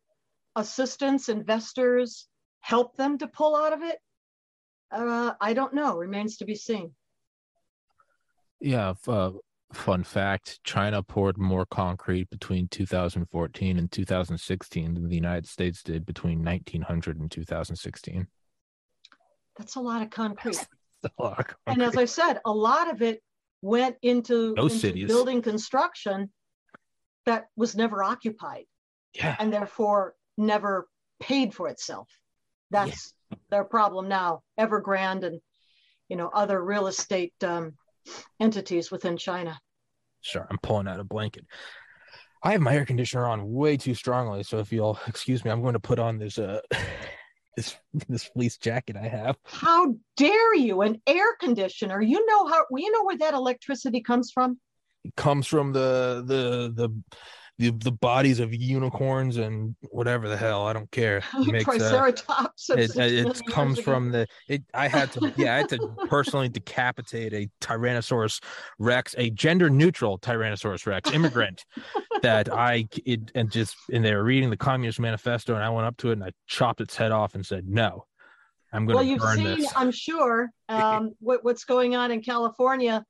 assistance, 0.56 1.28
investors 1.28 2.28
help 2.60 2.96
them 2.96 3.18
to 3.18 3.28
pull 3.28 3.54
out 3.54 3.72
of 3.72 3.82
it? 3.82 3.98
Uh, 4.90 5.32
I 5.40 5.52
don't 5.52 5.74
know. 5.74 5.96
Remains 5.96 6.38
to 6.38 6.44
be 6.44 6.54
seen. 6.54 6.94
Yeah. 8.60 8.94
Uh, 9.06 9.32
fun 9.72 10.02
fact 10.02 10.60
China 10.64 11.02
poured 11.02 11.36
more 11.36 11.66
concrete 11.66 12.30
between 12.30 12.68
2014 12.68 13.78
and 13.78 13.92
2016 13.92 14.94
than 14.94 15.08
the 15.08 15.14
United 15.14 15.46
States 15.46 15.82
did 15.82 16.06
between 16.06 16.42
1900 16.42 17.20
and 17.20 17.30
2016. 17.30 18.26
That's 19.58 19.76
a 19.76 19.80
lot 19.80 20.02
of 20.02 20.10
concrete. 20.10 20.66
A 21.04 21.22
lot 21.22 21.38
of 21.38 21.46
concrete. 21.46 21.58
And 21.66 21.82
as 21.82 21.96
I 21.96 22.06
said, 22.06 22.40
a 22.44 22.50
lot 22.50 22.90
of 22.90 23.02
it 23.02 23.22
went 23.62 23.96
into, 24.02 24.54
Those 24.54 24.72
into 24.72 24.86
cities. 24.86 25.06
building 25.08 25.42
construction 25.42 26.30
that 27.26 27.46
was 27.56 27.76
never 27.76 28.02
occupied 28.02 28.64
yeah. 29.14 29.36
and 29.38 29.52
therefore 29.52 30.14
never 30.36 30.88
paid 31.20 31.54
for 31.54 31.68
itself. 31.68 32.08
That's 32.70 33.12
their 33.50 33.64
problem 33.64 34.08
now. 34.08 34.42
Evergrande 34.58 35.24
and 35.24 35.40
you 36.08 36.16
know 36.16 36.30
other 36.32 36.62
real 36.62 36.86
estate 36.86 37.34
um, 37.42 37.74
entities 38.40 38.90
within 38.90 39.16
China. 39.16 39.58
Sure. 40.20 40.46
I'm 40.50 40.58
pulling 40.62 40.88
out 40.88 41.00
a 41.00 41.04
blanket. 41.04 41.44
I 42.42 42.52
have 42.52 42.60
my 42.60 42.74
air 42.74 42.84
conditioner 42.84 43.26
on 43.26 43.52
way 43.52 43.76
too 43.76 43.94
strongly, 43.94 44.42
so 44.42 44.58
if 44.58 44.72
you'll 44.72 44.98
excuse 45.06 45.44
me, 45.44 45.50
I'm 45.50 45.60
going 45.62 45.74
to 45.74 45.80
put 45.80 45.98
on 45.98 46.18
this 46.18 46.38
uh 46.38 46.60
this 47.58 47.76
this 48.08 48.24
fleece 48.24 48.56
jacket 48.56 48.96
I 48.96 49.08
have. 49.08 49.36
How 49.44 49.94
dare 50.16 50.54
you? 50.54 50.82
An 50.82 51.00
air 51.06 51.36
conditioner. 51.40 52.00
You 52.00 52.24
know 52.26 52.46
how 52.46 52.64
you 52.76 52.90
know 52.92 53.04
where 53.04 53.18
that 53.18 53.34
electricity 53.34 54.00
comes 54.00 54.30
from? 54.30 54.58
It 55.04 55.16
comes 55.16 55.46
from 55.46 55.72
the 55.72 56.22
the 56.24 56.72
the 56.74 57.02
the, 57.58 57.70
the 57.70 57.90
bodies 57.90 58.38
of 58.38 58.54
unicorns 58.54 59.36
and 59.36 59.74
whatever 59.90 60.28
the 60.28 60.36
hell 60.36 60.66
I 60.66 60.72
don't 60.72 60.90
care. 60.90 61.22
It 61.38 61.52
makes, 61.52 61.68
uh, 61.68 61.78
Triceratops. 61.78 62.70
of 62.70 62.78
it, 62.78 62.96
it 62.96 63.40
comes 63.50 63.78
ago. 63.78 63.84
from 63.84 64.10
the 64.10 64.26
it 64.48 64.62
i 64.74 64.86
had 64.86 65.10
to 65.12 65.32
yeah 65.36 65.54
i 65.54 65.58
had 65.58 65.68
to 65.70 65.78
personally 66.08 66.48
decapitate 66.48 67.32
a 67.32 67.48
tyrannosaurus 67.60 68.42
rex 68.78 69.14
a 69.18 69.30
gender 69.30 69.70
neutral 69.70 70.18
tyrannosaurus 70.18 70.86
rex 70.86 71.10
immigrant 71.12 71.64
that 72.22 72.52
i 72.52 72.86
it 73.06 73.30
and 73.34 73.50
just 73.50 73.76
and 73.92 74.04
they 74.04 74.14
were 74.14 74.24
reading 74.24 74.50
the 74.50 74.56
communist 74.56 75.00
manifesto 75.00 75.54
and 75.54 75.64
i 75.64 75.70
went 75.70 75.86
up 75.86 75.96
to 75.96 76.10
it 76.10 76.14
and 76.14 76.24
i 76.24 76.30
chopped 76.46 76.80
its 76.80 76.96
head 76.96 77.12
off 77.12 77.34
and 77.34 77.46
said 77.46 77.66
no 77.66 78.04
i'm 78.72 78.84
going 78.84 78.96
well, 78.96 79.04
to 79.04 79.10
you've 79.10 79.20
burn 79.20 79.36
seen, 79.36 79.44
this 79.44 79.72
I'm 79.76 79.90
sure, 79.90 80.50
um, 80.68 81.12
what, 81.20 81.44
what's 81.44 81.64
going 81.64 81.96
on 81.96 82.10
in 82.10 82.20
California. 82.20 83.04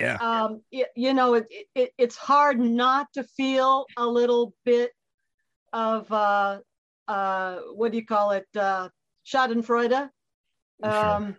Yeah 0.00 0.16
Um, 0.20 0.62
y- 0.72 0.86
you 0.96 1.12
know, 1.14 1.34
it, 1.34 1.46
it, 1.74 1.90
it's 1.98 2.16
hard 2.16 2.58
not 2.58 3.06
to 3.14 3.22
feel 3.24 3.86
a 3.96 4.06
little 4.06 4.54
bit 4.64 4.90
of 5.72 6.10
uh, 6.12 6.60
uh, 7.08 7.56
what 7.74 7.92
do 7.92 7.98
you 7.98 8.06
call 8.06 8.30
it? 8.32 8.46
Uh, 8.56 8.88
Schadenfreude. 9.26 10.10
Sure. 10.82 10.90
Um, 10.92 11.36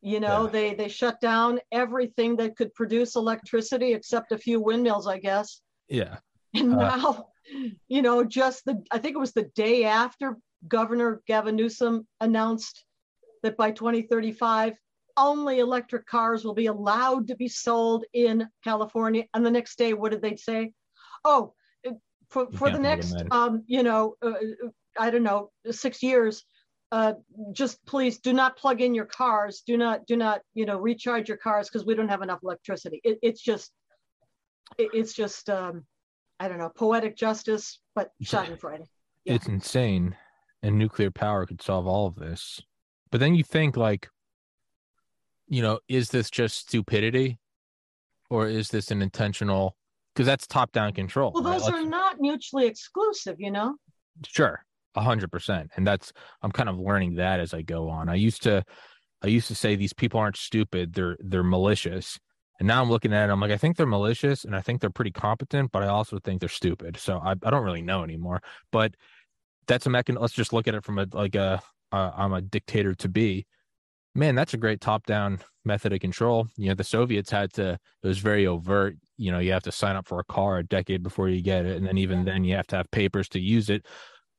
you 0.00 0.20
know, 0.20 0.44
Yeah. 0.46 0.50
they 0.52 0.74
they 0.74 0.88
shut 0.88 1.20
down 1.20 1.60
everything 1.70 2.36
that 2.36 2.56
could 2.56 2.72
produce 2.74 3.16
electricity 3.16 3.92
except 3.94 4.32
a 4.32 4.38
few 4.38 4.60
windmills, 4.60 5.06
I 5.06 5.18
guess. 5.18 5.60
yeah 5.88 6.18
And 6.54 6.72
Uh, 6.74 6.96
now, 6.96 7.28
you 7.88 8.02
know, 8.02 8.24
just 8.24 8.64
the 8.64 8.74
I 8.90 8.98
think 8.98 9.14
it 9.16 9.20
was 9.26 9.32
the 9.32 9.50
day 9.54 9.84
after 9.84 10.36
Governor 10.68 11.20
Gavin 11.26 11.56
Newsom 11.56 12.06
announced 12.20 12.84
that 13.42 13.56
by 13.56 13.70
2035 13.72 14.74
only 15.16 15.58
electric 15.58 16.06
cars 16.06 16.44
will 16.44 16.54
be 16.54 16.66
allowed 16.66 17.28
to 17.28 17.36
be 17.36 17.48
sold 17.48 18.04
in 18.12 18.48
California. 18.64 19.24
And 19.34 19.44
the 19.44 19.50
next 19.50 19.76
day, 19.76 19.92
what 19.92 20.12
did 20.12 20.22
they 20.22 20.36
say? 20.36 20.72
Oh, 21.24 21.54
for, 22.28 22.50
for 22.52 22.70
the 22.70 22.78
can't 22.78 23.02
plug 23.02 23.20
'em 23.20 23.20
next, 23.20 23.24
um, 23.30 23.62
you 23.66 23.82
know, 23.82 24.14
uh, 24.22 24.34
I 24.98 25.10
don't 25.10 25.22
know, 25.22 25.50
six 25.70 26.02
years, 26.02 26.44
uh, 26.90 27.14
just 27.52 27.84
please 27.86 28.18
do 28.18 28.32
not 28.32 28.56
plug 28.56 28.80
in 28.80 28.94
your 28.94 29.04
cars. 29.06 29.62
Do 29.66 29.76
not, 29.76 30.06
do 30.06 30.16
not, 30.16 30.42
you 30.54 30.66
know, 30.66 30.78
recharge 30.78 31.28
your 31.28 31.38
cars 31.38 31.68
because 31.68 31.86
we 31.86 31.94
don't 31.94 32.08
have 32.08 32.22
enough 32.22 32.40
electricity. 32.42 33.00
It, 33.04 33.18
it's 33.22 33.40
just, 33.40 33.72
it, 34.78 34.90
it's 34.92 35.12
just, 35.12 35.48
um, 35.50 35.86
I 36.40 36.48
don't 36.48 36.58
know, 36.58 36.70
poetic 36.70 37.16
justice, 37.16 37.80
but 37.94 38.10
Schadenfreude. 38.22 38.86
Yeah. 39.24 39.34
it's 39.34 39.46
insane 39.46 40.16
and 40.64 40.76
nuclear 40.76 41.10
power 41.10 41.46
could 41.46 41.62
solve 41.62 41.86
all 41.86 42.08
of 42.08 42.16
this 42.16 42.60
but 43.12 43.20
then 43.20 43.36
you 43.36 43.44
think 43.44 43.76
like 43.76 44.08
you 45.52 45.60
know 45.60 45.78
is 45.86 46.08
this 46.08 46.30
just 46.30 46.56
stupidity? 46.56 47.38
Or 48.30 48.48
is 48.48 48.70
this 48.70 48.90
an 48.90 49.02
intentional 49.02 49.76
because 50.14 50.26
that's 50.26 50.46
top 50.46 50.72
down 50.72 50.94
control 50.94 51.32
Well, 51.34 51.44
right? 51.44 51.60
those 51.60 51.68
are 51.68 51.84
not 51.84 52.18
mutually 52.18 52.66
exclusive, 52.66 53.36
you 53.38 53.50
know? 53.50 53.76
sure 54.26 54.64
a 54.94 55.02
hundred 55.02 55.30
percent. 55.30 55.70
And 55.76 55.86
that's 55.86 56.12
i'm 56.42 56.50
kind 56.50 56.68
of 56.68 56.78
learning 56.78 57.16
that 57.16 57.38
as 57.38 57.52
i 57.54 57.62
go 57.62 57.90
on. 57.90 58.08
I 58.08 58.14
used 58.14 58.42
to 58.44 58.64
i 59.22 59.26
used 59.26 59.48
to 59.48 59.54
say 59.54 59.76
these 59.76 59.92
people 59.92 60.18
aren't 60.18 60.38
stupid 60.38 60.94
they're 60.94 61.18
they're 61.20 61.42
malicious. 61.44 62.18
And 62.58 62.66
now 62.66 62.80
i'm 62.80 62.88
looking 62.90 63.12
at 63.12 63.28
it 63.28 63.32
i'm 63.32 63.40
like 63.40 63.50
i 63.50 63.58
think 63.58 63.76
they're 63.76 63.86
malicious 63.86 64.44
and 64.46 64.56
i 64.56 64.62
think 64.62 64.80
they're 64.80 64.90
pretty 64.90 65.10
competent 65.10 65.70
but 65.70 65.82
i 65.82 65.88
also 65.88 66.18
think 66.18 66.40
they're 66.40 66.48
stupid. 66.48 66.96
So 66.96 67.18
i, 67.18 67.32
I 67.32 67.50
don't 67.50 67.64
really 67.64 67.82
know 67.82 68.04
anymore. 68.04 68.40
But 68.70 68.94
that's 69.66 69.84
a 69.84 69.90
mechan 69.90 70.18
let's 70.18 70.32
just 70.32 70.54
look 70.54 70.66
at 70.66 70.74
it 70.74 70.84
from 70.84 70.98
a 70.98 71.06
like 71.12 71.34
a 71.34 71.62
uh, 71.92 72.10
i'm 72.16 72.32
a 72.32 72.40
dictator 72.40 72.94
to 72.94 73.08
be 73.10 73.46
man 74.14 74.34
that's 74.34 74.54
a 74.54 74.58
great 74.58 74.80
top 74.80 75.06
down 75.06 75.38
method 75.64 75.92
of 75.92 76.00
control. 76.00 76.46
You 76.56 76.68
know 76.68 76.74
the 76.74 76.84
soviets 76.84 77.30
had 77.30 77.52
to 77.54 77.78
it 78.02 78.06
was 78.06 78.18
very 78.18 78.46
overt. 78.46 78.96
You 79.16 79.32
know 79.32 79.38
you 79.38 79.52
have 79.52 79.62
to 79.64 79.72
sign 79.72 79.96
up 79.96 80.06
for 80.06 80.20
a 80.20 80.24
car 80.24 80.58
a 80.58 80.64
decade 80.64 81.02
before 81.02 81.28
you 81.28 81.42
get 81.42 81.66
it 81.66 81.76
and 81.76 81.86
then 81.86 81.98
even 81.98 82.24
then 82.24 82.44
you 82.44 82.56
have 82.56 82.66
to 82.68 82.76
have 82.76 82.90
papers 82.90 83.28
to 83.30 83.40
use 83.40 83.70
it. 83.70 83.86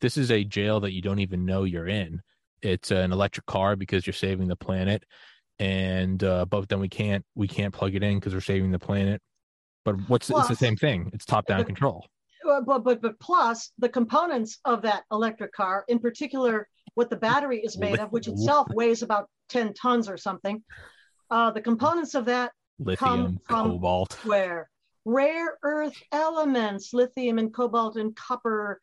This 0.01 0.17
is 0.17 0.31
a 0.31 0.43
jail 0.43 0.79
that 0.81 0.91
you 0.91 1.01
don't 1.01 1.19
even 1.19 1.45
know 1.45 1.63
you're 1.63 1.87
in. 1.87 2.21
It's 2.61 2.91
an 2.91 3.11
electric 3.11 3.45
car 3.45 3.75
because 3.75 4.05
you're 4.05 4.13
saving 4.13 4.47
the 4.47 4.55
planet 4.55 5.03
and 5.59 6.23
uh 6.23 6.45
but 6.45 6.67
then 6.67 6.79
we 6.79 6.89
can't 6.89 7.23
we 7.35 7.47
can't 7.47 7.73
plug 7.73 7.95
it 7.95 8.03
in 8.03 8.19
because 8.19 8.33
we're 8.33 8.41
saving 8.41 8.71
the 8.71 8.79
planet. 8.79 9.21
But 9.85 9.95
what's 10.09 10.29
it's 10.29 10.47
the 10.47 10.55
same 10.55 10.77
thing. 10.77 11.09
It's 11.13 11.25
top 11.25 11.45
down 11.45 11.65
control. 11.65 12.05
But, 12.43 12.83
but, 12.83 13.01
but 13.01 13.19
plus 13.19 13.71
the 13.77 13.89
components 13.89 14.59
of 14.65 14.81
that 14.83 15.03
electric 15.11 15.53
car, 15.53 15.85
in 15.87 15.99
particular, 15.99 16.67
what 16.95 17.09
the 17.09 17.15
battery 17.15 17.59
is 17.59 17.77
made 17.77 17.99
of, 17.99 18.11
which 18.11 18.27
itself 18.27 18.67
weighs 18.73 19.01
about 19.01 19.29
10 19.49 19.73
tons 19.73 20.09
or 20.09 20.17
something. 20.17 20.63
Uh, 21.29 21.51
the 21.51 21.61
components 21.61 22.15
of 22.15 22.25
that 22.25 22.51
lithium 22.79 23.39
from- 23.45 23.71
cobalt 23.71 24.13
where 24.25 24.69
rare 25.05 25.57
earth 25.63 26.01
elements, 26.11 26.93
lithium 26.93 27.39
and 27.39 27.53
cobalt 27.53 27.95
and 27.97 28.15
copper. 28.15 28.79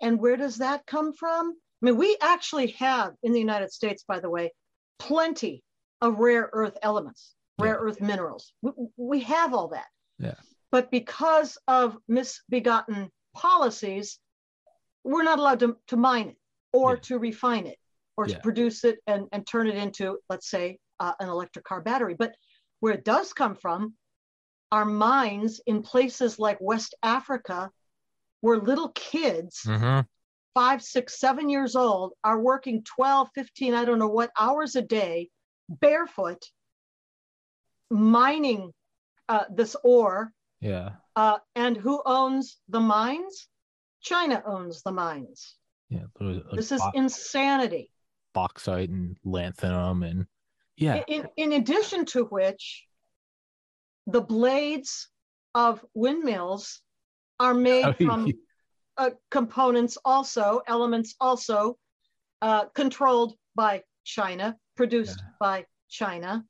And 0.00 0.18
where 0.18 0.36
does 0.36 0.56
that 0.58 0.86
come 0.86 1.12
from? 1.12 1.54
I 1.82 1.86
mean, 1.86 1.96
we 1.96 2.16
actually 2.20 2.68
have 2.72 3.14
in 3.22 3.32
the 3.32 3.38
United 3.38 3.72
States, 3.72 4.04
by 4.06 4.20
the 4.20 4.30
way, 4.30 4.52
plenty 4.98 5.62
of 6.00 6.18
rare 6.18 6.48
earth 6.52 6.76
elements, 6.82 7.34
rare 7.58 7.74
Yeah. 7.74 7.80
earth 7.86 8.00
minerals. 8.00 8.52
We, 8.62 8.70
we 8.96 9.20
have 9.20 9.54
all 9.54 9.68
that. 9.68 9.86
Yeah. 10.18 10.34
But 10.72 10.90
because 10.90 11.58
of 11.68 11.96
misbegotten 12.08 13.10
policies, 13.34 14.18
we're 15.04 15.22
not 15.22 15.38
allowed 15.38 15.60
to, 15.60 15.76
to 15.88 15.96
mine 15.96 16.28
it 16.30 16.36
or 16.72 16.94
Yeah. 16.94 17.00
to 17.02 17.18
refine 17.18 17.66
it 17.66 17.78
or 18.16 18.26
Yeah. 18.26 18.34
to 18.34 18.40
produce 18.40 18.84
it 18.84 18.98
and, 19.06 19.26
and 19.32 19.46
turn 19.46 19.66
it 19.68 19.76
into, 19.76 20.18
let's 20.28 20.48
say, 20.50 20.78
uh, 20.98 21.12
an 21.20 21.28
electric 21.28 21.64
car 21.64 21.80
battery. 21.80 22.14
But 22.14 22.34
where 22.80 22.94
it 22.94 23.04
does 23.04 23.32
come 23.32 23.54
from 23.54 23.94
are 24.72 24.84
mines 24.84 25.60
in 25.66 25.82
places 25.82 26.38
like 26.38 26.58
West 26.60 26.94
Africa, 27.02 27.70
where 28.40 28.58
little 28.58 28.90
kids, 28.90 29.62
hmm 29.64 30.00
five, 30.54 30.82
six, 30.82 31.18
seven 31.20 31.48
years 31.48 31.76
old, 31.76 32.12
are 32.24 32.40
working 32.40 32.82
12, 32.82 33.28
15, 33.34 33.74
I 33.74 33.84
don't 33.84 33.98
know 34.00 34.08
what 34.08 34.30
hours 34.38 34.74
a 34.76 34.82
day, 34.82 35.30
barefoot, 35.68 36.42
mining 37.90 38.72
uh, 39.28 39.44
this 39.50 39.76
ore. 39.84 40.32
yeah 40.60 40.90
Uh, 41.16 41.38
and 41.54 41.76
who 41.76 42.02
owns 42.04 42.58
the 42.68 42.80
mines? 42.80 43.48
China 44.00 44.42
owns 44.46 44.82
the 44.82 44.92
mines. 44.92 45.56
Yeah 45.90 46.04
This 46.52 46.72
is 46.72 46.82
insanity. 46.94 47.90
bauxite 48.32 48.88
and 48.88 49.16
lanthanum 49.24 50.02
and 50.08 50.26
yeah 50.76 51.02
In, 51.08 51.28
in 51.36 51.52
addition 51.52 52.04
to 52.06 52.24
which, 52.24 52.86
the 54.06 54.20
blades 54.22 55.08
of 55.54 55.84
windmills 55.94 56.80
are 57.38 57.54
made 57.54 57.84
Oh, 57.84 57.92
from 58.06 58.32
uh, 58.96 59.10
components 59.30 59.98
also, 60.04 60.62
elements 60.66 61.14
also, 61.20 61.76
uh, 62.40 62.66
controlled 62.74 63.34
by 63.54 63.82
China, 64.04 64.56
produced 64.76 65.22
by 65.38 65.66
China. 65.88 66.44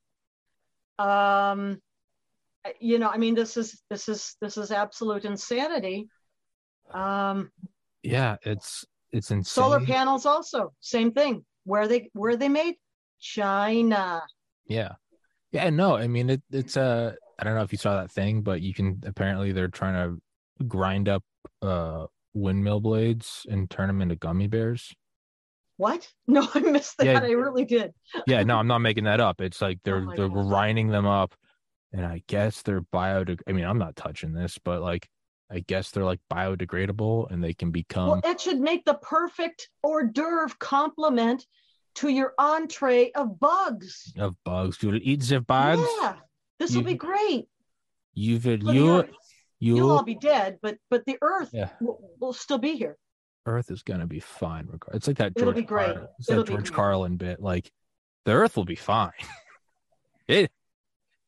Um, 0.99 1.81
you 2.79 2.99
know, 2.99 3.09
I 3.09 3.17
mean, 3.17 3.35
this 3.35 3.57
is 3.57 3.83
this 3.89 4.09
is 4.09 4.37
this 4.41 4.57
is 4.59 4.71
absolute 4.71 5.25
insanity. 5.25 6.09
Um, 6.93 7.51
yeah 8.03 8.37
it's 8.43 8.85
it's 9.13 9.31
insane 9.31 9.45
solar 9.45 9.81
panels 9.81 10.27
also, 10.27 10.73
same 10.81 11.13
thing. 11.13 11.45
Where 11.65 11.89
they 11.89 12.11
where 12.13 12.33
are 12.33 12.37
they 12.37 12.49
made? 12.49 12.77
China. 13.21 14.23
Yeah. 14.67 14.93
Yeah, 15.53 15.71
no, 15.71 15.97
I 15.97 16.07
mean 16.07 16.31
it 16.31 16.43
it's 16.51 16.77
uh 16.77 17.13
I 17.39 17.45
don't 17.45 17.55
know 17.55 17.63
if 17.63 17.73
you 17.73 17.79
saw 17.79 17.97
that 18.01 18.11
thing, 18.11 18.43
but 18.43 18.61
you 18.61 18.73
can 18.75 19.03
apparently 19.05 19.53
they're 19.53 19.69
trying 19.69 19.95
to 19.95 20.67
grind 20.67 21.09
up 21.09 21.25
uh 21.63 22.07
windmill 22.35 22.81
blades 22.81 23.47
and 23.51 23.69
turn 23.69 23.89
them 23.89 24.01
into 24.03 24.17
gummy 24.17 24.47
bears. 24.47 24.93
What? 25.77 26.07
No, 26.27 26.47
I 26.55 26.61
missed 26.61 26.99
that. 26.99 27.07
Yeah. 27.07 27.21
I 27.21 27.31
really 27.31 27.65
did. 27.65 27.93
Yeah, 28.27 28.43
no, 28.45 28.57
I'm 28.57 28.69
not 28.69 28.79
making 28.79 29.05
that 29.05 29.19
up. 29.21 29.41
It's 29.41 29.61
like 29.61 29.81
they're 29.83 30.07
Oh 30.09 30.15
they're 30.17 30.29
God. 30.29 30.49
grinding 30.49 30.89
them 30.89 31.07
up, 31.07 31.35
and 31.93 32.05
I 32.07 32.23
guess 32.29 32.63
they're 32.63 32.83
biodeg. 32.83 33.41
I 33.49 33.53
mean, 33.53 33.65
I'm 33.65 33.79
not 33.79 33.97
touching 33.97 34.33
this, 34.33 34.59
but 34.63 34.81
like, 34.83 35.09
I 35.51 35.61
guess 35.61 35.91
they're 35.91 36.05
like 36.05 36.21
biodegradable, 36.31 37.31
and 37.31 37.43
they 37.43 37.55
can 37.55 37.71
become. 37.71 38.09
well, 38.09 38.21
it 38.25 38.41
should 38.41 38.61
make 38.61 38.85
the 38.85 38.95
perfect 38.95 39.69
hors 39.83 40.05
d'oeuvre 40.13 40.55
complement 40.59 41.45
to 41.97 42.09
your 42.09 42.35
entree 42.39 43.11
of 43.13 43.41
bugs. 43.41 44.13
of 44.19 44.37
bugs. 44.45 44.79
You'll 44.83 44.97
eat 44.97 45.23
the 45.23 45.41
bugs? 45.41 45.83
Yeah, 46.01 46.15
this 46.59 46.75
will 46.75 46.83
be 46.83 46.95
great. 46.95 47.49
You 48.15 48.35
will 48.35 48.41
For 48.41 48.73
you 48.73 49.05
you 49.61 49.77
You'll 49.77 49.93
all 49.93 50.03
be 50.03 50.15
dead, 50.15 50.59
but 50.63 50.79
but 50.89 51.05
the 51.07 51.19
Earth 51.21 51.51
yeah. 51.53 51.69
will, 51.81 52.01
will 52.19 52.33
still 52.33 52.59
be 52.59 52.77
here. 52.77 52.97
Earth 53.47 53.71
is 53.71 53.83
gonna 53.83 54.07
be 54.07 54.21
fine. 54.21 54.67
Regard. 54.67 54.97
It's 54.97 55.07
like 55.07 55.19
that 55.19 55.37
George, 55.37 55.43
It'll 55.43 55.53
be 55.53 55.63
great. 55.63 55.95
Carlin, 55.95 56.09
it's 56.19 56.31
It'll 56.31 56.45
that 56.45 56.49
be 56.49 56.55
George 56.55 56.65
great. 56.69 56.77
Carlin 56.77 57.17
bit. 57.17 57.41
Like 57.41 57.71
the 58.25 58.33
Earth 58.33 58.57
will 58.57 58.65
be 58.65 58.75
fine. 58.75 59.13
it 60.29 60.51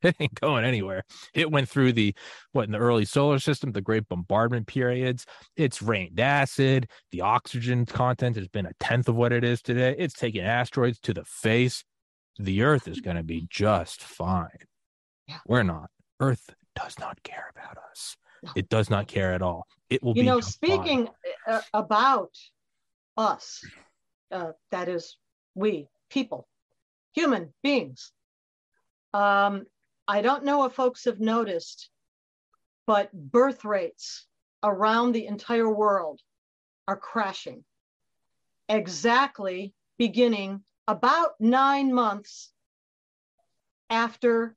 it 0.09 0.17
ain't 0.21 0.41
going 0.41 0.65
anywhere. 0.65 1.05
It 1.35 1.51
went 1.51 1.69
through 1.69 1.93
the 1.93 2.15
what 2.53 2.67
in 2.67 2.73
the 2.73 2.79
early 2.79 3.05
solar 3.05 3.38
system, 3.38 3.73
the 3.73 3.81
great 3.81 4.09
bombardment 4.09 4.67
periods. 4.67 5.27
It's 5.57 5.83
rained 5.83 6.21
acid. 6.21 6.88
The 7.11 7.21
oxygen 7.21 7.87
content 7.87 8.37
has 8.37 8.49
been 8.49 8.67
a 8.67 8.73
tenth 8.81 9.09
of 9.09 9.17
what 9.17 9.33
it 9.33 9.45
is 9.45 9.62
today. 9.62 9.95
It's 9.99 10.15
taking 10.15 10.43
asteroids 10.43 10.99
to 11.01 11.15
the 11.15 11.25
face. 11.25 11.85
The 12.38 12.62
Earth 12.62 12.88
is 12.88 13.01
going 13.01 13.17
to 13.17 13.23
be 13.23 13.47
just 13.51 14.03
fine. 14.03 14.49
Yeah. 15.29 15.38
We're 15.47 15.62
not. 15.62 15.91
Earth 16.21 16.55
does 16.75 16.99
not 16.99 17.23
care 17.23 17.51
about 17.55 17.77
us. 17.91 18.17
No. 18.43 18.53
It 18.57 18.69
does 18.69 18.91
not 18.91 19.07
care 19.07 19.33
at 19.33 19.43
all. 19.43 19.67
It 19.91 20.03
will 20.03 20.17
you 20.17 20.25
know, 20.25 20.41
speaking 20.41 21.09
uh, 21.47 21.61
about 21.73 22.31
us, 23.17 23.62
uh, 24.33 24.53
that 24.71 24.88
is, 24.88 25.17
we 25.55 25.88
people, 26.11 26.49
human 27.12 27.53
beings. 27.62 28.12
Um, 29.15 29.67
I 30.09 30.21
don't 30.21 30.45
know 30.45 30.65
if 30.65 30.73
folks 30.73 31.05
have 31.05 31.21
noticed, 31.21 31.88
but 32.87 33.12
birth 33.12 33.65
rates 33.65 34.27
around 34.62 35.12
the 35.12 35.27
entire 35.27 35.69
world 35.69 36.21
are 36.88 36.97
crashing. 36.97 37.65
Exactly 38.69 39.75
beginning 39.99 40.65
about 40.88 41.41
nine 41.41 41.93
months 41.93 42.53
after 43.91 44.57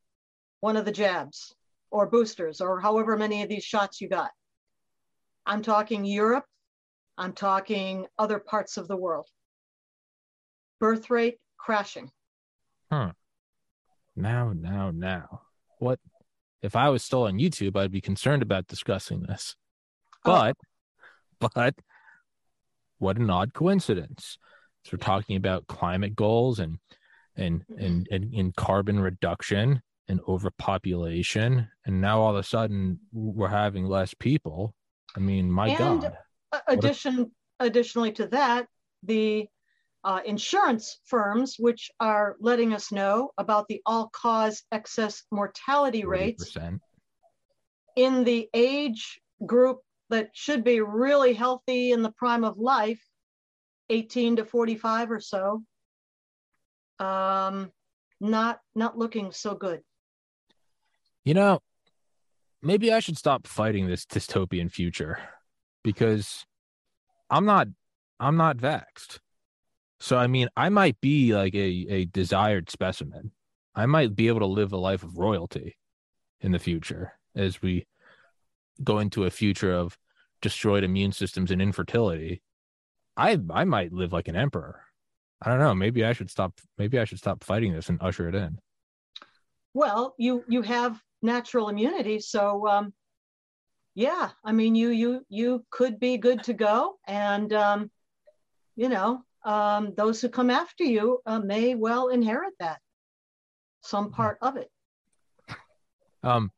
one 0.62 0.78
of 0.78 0.86
the 0.86 0.92
jabs 0.92 1.54
or 1.92 2.08
boosters 2.08 2.62
or 2.62 2.80
however 2.80 3.16
many 3.18 3.44
of 3.44 3.50
these 3.50 3.64
shots 3.64 4.02
you 4.02 4.10
got. 4.10 4.32
I'm 5.46 5.62
talking 5.62 6.06
Europe. 6.06 6.46
I'm 7.18 7.34
talking 7.34 8.08
other 8.18 8.40
parts 8.40 8.78
of 8.78 8.88
the 8.88 8.98
world. 8.98 9.28
Birth 10.80 11.10
rate 11.10 11.38
crashing. 11.58 12.12
Hmm. 12.92 13.10
Now, 14.16 14.54
now, 14.54 14.92
now. 14.92 15.42
What 15.80 16.00
if 16.62 16.76
I 16.76 16.90
was 16.90 17.04
still 17.04 17.24
on 17.24 17.38
YouTube? 17.38 17.76
I'd 17.76 17.92
be 17.92 18.02
concerned 18.02 18.42
about 18.42 18.68
discussing 18.68 19.22
this. 19.22 19.56
Oh. 20.24 20.32
But, 21.40 21.52
but, 21.54 21.76
what 22.98 23.18
an 23.18 23.30
odd 23.30 23.54
coincidence. 23.54 24.38
So 24.86 24.92
we're 24.94 25.00
talking 25.00 25.36
about 25.36 25.68
climate 25.68 26.16
goals 26.16 26.60
and 26.60 26.78
and 27.36 27.64
and 27.78 28.08
and, 28.10 28.34
and 28.34 28.56
carbon 28.56 29.00
reduction 29.00 29.82
and 30.08 30.22
overpopulation, 30.28 31.68
and 31.86 32.00
now 32.00 32.22
all 32.22 32.30
of 32.30 32.38
a 32.38 32.44
sudden 32.44 33.00
we're 33.12 33.48
having 33.48 33.86
less 33.86 34.14
people. 34.14 34.74
I 35.16 35.20
mean, 35.20 35.52
my 35.52 35.70
And- 35.70 35.78
God. 36.02 36.18
A- 36.52 36.62
additionally 37.60 38.12
to 38.14 38.28
that, 38.28 38.68
the 39.04 39.48
uh, 40.06 40.22
insurance 40.24 41.00
firms, 41.06 41.56
which 41.58 41.90
are 42.00 42.38
letting 42.40 42.74
us 42.74 42.92
know 42.92 43.32
about 43.40 43.68
the 43.68 43.82
all-cause 43.88 44.64
excess 44.72 45.24
mortality 45.32 46.06
rates 46.06 46.54
40%. 46.54 46.80
in 47.96 48.24
the 48.24 48.48
age 48.54 49.20
group 49.46 49.80
that 50.12 50.30
should 50.34 50.64
be 50.64 50.80
really 50.80 51.34
healthy 51.34 51.92
in 51.92 52.04
the 52.04 52.12
prime 52.12 52.44
of 52.44 52.60
life, 52.60 53.02
18 53.90 54.36
to 54.36 54.46
45 54.46 55.12
or 55.12 55.20
so, 55.20 55.64
um, 57.00 57.72
not 58.22 58.60
not 58.76 58.98
looking 58.98 59.32
so 59.32 59.56
good. 59.56 59.82
You 61.24 61.34
know, 61.34 61.60
maybe 62.62 62.94
I 62.94 63.00
should 63.00 63.18
stop 63.18 63.48
fighting 63.48 63.88
this 63.88 64.06
dystopian 64.06 64.72
future 64.72 65.18
because 65.84 66.46
I'm 67.32 67.46
not 67.46 67.70
I'm 68.20 68.38
not 68.38 68.58
vexed. 68.58 69.20
So 70.06 70.20
I 70.20 70.28
mean, 70.28 70.50
I 70.56 70.70
might 70.70 71.02
be 71.02 71.34
like 71.34 71.56
a 71.56 71.88
a 71.90 72.06
desired 72.06 72.70
specimen. 72.70 73.32
I 73.74 73.88
might 73.88 74.16
be 74.16 74.28
able 74.28 74.42
to 74.42 74.46
live 74.46 74.72
a 74.72 74.78
life 74.78 75.02
of 75.02 75.18
royalty 75.18 75.78
in 76.42 76.52
the 76.52 76.60
future 76.60 77.14
as 77.36 77.60
we 77.60 77.88
go 78.84 79.00
into 79.00 79.24
a 79.24 79.32
future 79.32 79.74
of 79.74 79.98
destroyed 80.44 80.84
immune 80.84 81.12
systems 81.12 81.50
and 81.50 81.60
infertility. 81.60 82.44
I 83.18 83.40
I 83.50 83.64
might 83.64 83.94
live 83.94 84.14
like 84.14 84.28
an 84.28 84.36
emperor. 84.36 84.80
I 85.42 85.50
don't 85.50 85.58
know. 85.58 85.74
Maybe 85.74 86.06
I 86.06 86.14
should 86.14 86.30
stop 86.30 86.54
maybe 86.78 87.00
I 87.00 87.06
should 87.06 87.18
stop 87.18 87.44
fighting 87.44 87.74
this 87.74 87.90
and 87.90 87.98
usher 88.00 88.30
it 88.30 88.36
in. 88.36 88.60
Well, 89.74 90.14
you 90.20 90.44
you 90.48 90.62
have 90.62 91.02
natural 91.24 91.70
immunity, 91.70 92.20
so 92.20 92.68
um, 92.68 92.94
yeah, 93.96 94.30
I 94.44 94.52
mean, 94.52 94.76
you 94.76 94.90
you 94.90 95.26
you 95.30 95.66
could 95.72 96.00
be 96.00 96.20
good 96.20 96.44
to 96.44 96.54
go, 96.54 97.00
and 97.08 97.52
um, 97.54 97.90
you 98.76 98.88
know, 98.88 99.24
um, 99.46 99.94
those 99.96 100.20
who 100.20 100.28
come 100.28 100.50
after 100.50 100.84
you 100.84 101.20
uh, 101.26 101.40
may 101.40 101.76
well 101.76 102.10
inherit 102.10 102.54
that, 102.60 102.80
some 103.82 104.12
part 104.12 104.38
of 104.42 104.58
it. 104.58 104.70
Um, 106.24 106.52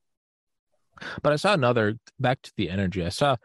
but 1.21 1.33
I 1.33 1.35
saw 1.35 1.53
another 1.53 1.97
back 2.19 2.41
to 2.43 2.53
the 2.55 2.69
energy. 2.69 3.05
I 3.05 3.09
saw 3.09 3.35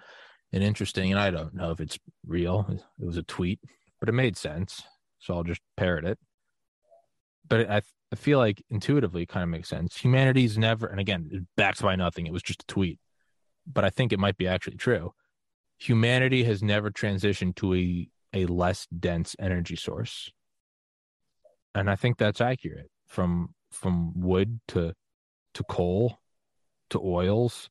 an 0.53 0.63
interesting, 0.63 1.11
and 1.11 1.21
I 1.21 1.31
don't 1.31 1.55
know 1.55 1.73
if 1.73 1.81
it's 1.81 1.99
real. 2.27 2.67
It 2.71 3.05
was 3.05 3.17
a 3.17 3.25
tweet, 3.25 3.61
but 3.99 4.09
it 4.09 4.13
made 4.13 4.37
sense, 4.37 4.83
so 5.19 5.35
I'll 5.35 5.43
just 5.43 5.61
parrot 5.77 6.05
it. 6.05 6.19
But 7.49 7.69
I 7.69 7.83
I 8.13 8.15
feel 8.15 8.39
like 8.39 8.63
intuitively 8.71 9.23
it 9.23 9.29
kind 9.31 9.43
of 9.43 9.49
makes 9.49 9.71
sense. 9.71 9.97
Humanity's 9.97 10.59
never, 10.59 10.87
and 10.87 11.01
again, 11.01 11.47
backed 11.57 11.81
by 11.81 11.97
nothing. 11.97 12.27
It 12.27 12.33
was 12.33 12.43
just 12.43 12.63
a 12.63 12.67
tweet, 12.67 12.99
but 13.67 13.85
I 13.85 13.91
think 13.91 14.13
it 14.13 14.19
might 14.19 14.37
be 14.37 14.47
actually 14.47 14.77
true. 14.77 15.15
Humanity 15.79 16.45
has 16.45 16.63
never 16.63 16.91
transitioned 16.91 17.57
to 17.57 17.75
a 17.75 18.09
a 18.33 18.47
less 18.47 18.87
dense 18.87 19.37
energy 19.38 19.77
source, 19.77 20.31
and 21.75 21.90
I 21.90 21.97
think 21.97 22.18
that's 22.18 22.40
accurate. 22.40 22.90
From 23.07 23.55
from 23.71 24.12
wood 24.21 24.61
to 24.68 24.95
to 25.55 25.64
coal 25.64 26.18
to 26.90 27.01
oils 27.01 27.68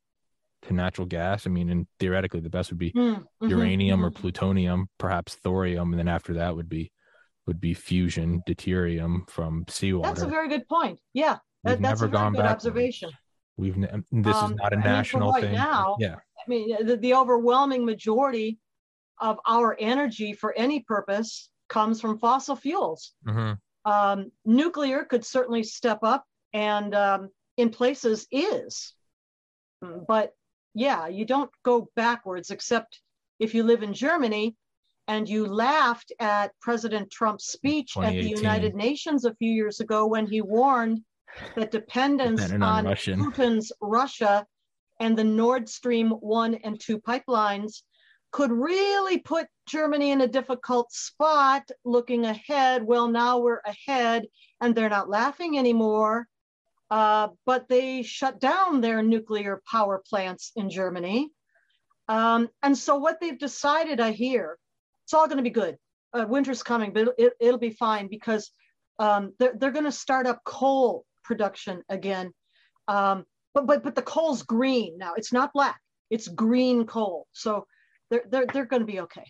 to 0.63 0.73
natural 0.73 1.07
gas. 1.07 1.47
I 1.47 1.49
mean, 1.49 1.69
and 1.69 1.87
theoretically, 1.99 2.39
the 2.39 2.49
best 2.49 2.69
would 2.69 2.79
be 2.79 2.91
Mm, 2.91 3.25
mhm, 3.41 3.49
uranium 3.49 4.05
or 4.05 4.11
mhm. 4.11 4.15
plutonium, 4.15 4.87
perhaps 4.97 5.35
thorium, 5.35 5.91
and 5.93 5.99
then 5.99 6.07
after 6.07 6.33
that 6.35 6.55
would 6.55 6.69
be 6.69 6.91
would 7.47 7.59
be 7.59 7.73
fusion 7.73 8.41
deuterium 8.47 9.27
from 9.29 9.65
seawater. 9.67 10.09
That's 10.13 10.21
a 10.21 10.27
very 10.27 10.47
good 10.47 10.67
point. 10.67 10.99
Yeah, 11.13 11.37
We've 11.63 11.73
that, 11.73 11.81
that's 11.81 12.01
never 12.01 12.05
a 12.05 12.09
very 12.09 12.21
gone 12.23 12.33
good 12.33 12.37
backwards. 12.39 12.65
observation. 12.65 13.09
We've 13.57 13.77
ne- 13.77 13.89
this 14.11 14.35
is 14.37 14.43
Um, 14.43 14.55
not 14.55 14.73
a 14.73 14.75
I 14.75 14.79
mean, 14.79 14.85
national 14.85 15.31
right 15.31 15.43
thing. 15.43 15.53
now, 15.55 15.95
yeah, 15.99 16.15
I 16.15 16.43
mean, 16.47 16.85
the, 16.85 16.97
the 16.97 17.13
overwhelming 17.15 17.85
majority 17.85 18.59
of 19.21 19.39
our 19.47 19.77
energy 19.79 20.33
for 20.33 20.53
any 20.57 20.81
purpose 20.81 21.49
comes 21.69 22.01
from 22.01 22.17
fossil 22.17 22.55
fuels. 22.55 23.13
Mhm. 23.25 23.57
Um, 23.85 24.31
nuclear 24.45 25.05
could 25.05 25.25
certainly 25.25 25.63
step 25.63 25.99
up 26.03 26.25
and 26.53 26.93
um, 26.93 27.29
in 27.57 27.69
places 27.69 28.27
is. 28.31 28.93
But 30.07 30.33
yeah, 30.73 31.07
you 31.07 31.25
don't 31.25 31.49
go 31.63 31.89
backwards 31.95 32.51
except 32.51 33.01
if 33.39 33.55
you 33.55 33.63
live 33.63 33.83
in 33.83 33.93
Germany 33.93 34.55
and 35.07 35.27
you 35.27 35.47
laughed 35.47 36.11
at 36.19 36.51
President 36.61 37.09
Trump's 37.11 37.47
speech 37.51 37.97
at 37.97 38.11
the 38.11 38.29
United 38.29 38.75
Nations 38.75 39.25
a 39.25 39.33
few 39.35 39.51
years 39.51 39.79
ago 39.79 40.05
when 40.05 40.27
he 40.27 40.41
warned 40.41 41.01
that 41.55 41.71
dependence 41.71 42.41
Dependent 42.41 42.63
on 42.63 42.87
on 42.87 42.95
Putin's 42.95 43.71
Russia 43.81 44.45
and 44.99 45.17
the 45.17 45.23
Nord 45.23 45.67
Stream 45.67 46.11
1 46.11 46.55
and 46.55 46.79
2 46.79 46.99
pipelines 46.99 47.81
could 48.31 48.51
really 48.51 49.17
put 49.17 49.47
Germany 49.67 50.11
in 50.11 50.21
a 50.21 50.27
difficult 50.27 50.91
spot 50.91 51.69
looking 51.83 52.25
ahead. 52.25 52.83
Well, 52.83 53.07
now 53.07 53.39
we're 53.39 53.61
ahead 53.65 54.25
and 54.61 54.73
they're 54.73 54.89
not 54.89 55.09
laughing 55.09 55.57
anymore. 55.57 56.27
Uh, 56.89 57.29
but 57.45 57.69
they 57.69 58.03
shut 58.03 58.41
down 58.41 58.81
their 58.81 59.01
nuclear 59.01 59.61
power 59.69 60.03
plants 60.09 60.51
in 60.57 60.69
Germany. 60.69 61.29
Um, 62.09 62.49
and 62.61 62.77
so, 62.77 62.97
what 62.97 63.21
they've 63.21 63.39
decided, 63.39 64.01
I 64.01 64.11
hear, 64.11 64.57
it's 65.05 65.13
all 65.13 65.27
going 65.27 65.37
to 65.37 65.43
be 65.43 65.49
good. 65.49 65.77
Uh, 66.13 66.25
winter's 66.27 66.63
coming, 66.63 66.91
but 66.91 67.15
it, 67.17 67.31
it'll 67.39 67.57
be 67.57 67.69
fine 67.69 68.09
because 68.09 68.51
um, 68.99 69.31
they're, 69.39 69.53
they're 69.55 69.71
going 69.71 69.85
to 69.85 69.91
start 69.91 70.27
up 70.27 70.43
coal 70.43 71.05
production 71.23 71.81
again. 71.87 72.33
Um, 72.89 73.23
but, 73.53 73.65
but, 73.67 73.83
but 73.83 73.95
the 73.95 74.01
coal's 74.01 74.43
green 74.43 74.97
now, 74.97 75.13
it's 75.15 75.31
not 75.31 75.53
black, 75.53 75.79
it's 76.09 76.27
green 76.27 76.85
coal. 76.85 77.27
So, 77.31 77.65
they're 78.11 78.23
they're 78.29 78.45
they're 78.53 78.65
going 78.65 78.81
to 78.81 78.85
be 78.85 78.99
okay. 79.01 79.25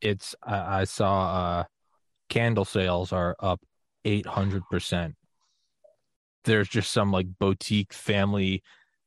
It's 0.00 0.36
I, 0.44 0.82
I 0.82 0.84
saw 0.84 1.34
uh 1.34 1.64
candle 2.28 2.64
sales 2.64 3.12
are 3.12 3.34
up 3.40 3.60
800%. 4.04 5.14
There's 6.44 6.68
just 6.68 6.92
some 6.92 7.10
like 7.10 7.26
boutique 7.40 7.92
family 7.92 8.62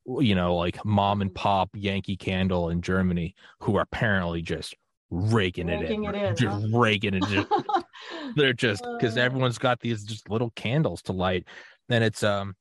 you 0.06 0.36
know, 0.36 0.56
like 0.56 0.84
mom 0.84 1.22
and 1.22 1.34
pop 1.34 1.70
Yankee 1.76 2.18
Candle 2.18 2.70
in 2.70 2.82
Germany, 2.82 3.36
who 3.60 3.76
are 3.76 3.82
apparently 3.82 4.41
just 4.41 4.76
raking, 5.12 5.68
raking 5.68 6.06
it 6.06 6.16
in, 6.16 6.16
it 6.16 6.30
in 6.30 6.36
just 6.36 6.62
huh? 6.62 6.78
raking 6.80 7.14
it. 7.14 7.24
Just, 7.28 7.47
they're 8.36 8.54
just 8.54 8.84
because 8.97 9.18
uh. 9.18 9.22
everyone's 9.22 9.58
got 9.58 9.80
these 9.80 10.04
just 10.04 10.30
little 10.30 10.52
candles 10.56 11.02
to 11.04 11.14
light, 11.14 11.45
and 11.89 12.04
it's 12.04 12.24
um, 12.24 12.56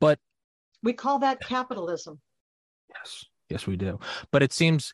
but 0.00 0.18
we 0.82 0.92
call 0.92 1.18
that 1.18 1.40
capitalism. 1.40 2.20
Yes, 2.94 3.24
yes, 3.50 3.66
we 3.66 3.76
do. 3.76 3.98
But 4.30 4.42
it 4.42 4.52
seems 4.52 4.92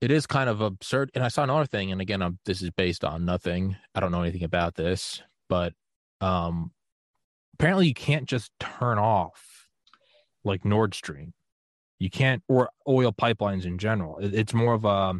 it 0.00 0.10
is 0.10 0.26
kind 0.26 0.50
of 0.50 0.60
absurd. 0.60 1.10
And 1.14 1.24
I 1.24 1.28
saw 1.28 1.44
another 1.44 1.66
thing, 1.66 1.92
and 1.92 2.00
again, 2.00 2.22
I'm, 2.22 2.38
this 2.44 2.62
is 2.62 2.70
based 2.70 3.04
on 3.04 3.24
nothing. 3.24 3.76
I 3.94 4.00
don't 4.00 4.12
know 4.12 4.22
anything 4.22 4.44
about 4.44 4.74
this, 4.74 5.22
but 5.48 5.72
um, 6.20 6.72
apparently 7.54 7.88
you 7.88 7.94
can't 7.94 8.26
just 8.26 8.50
turn 8.60 8.98
off 8.98 9.68
like 10.44 10.64
Nord 10.64 10.94
Stream. 10.94 11.32
You 11.98 12.10
can't, 12.10 12.42
or 12.48 12.68
oil 12.88 13.12
pipelines 13.12 13.64
in 13.64 13.78
general. 13.78 14.18
it's 14.20 14.52
more 14.52 14.74
of 14.74 14.84
a, 14.84 15.14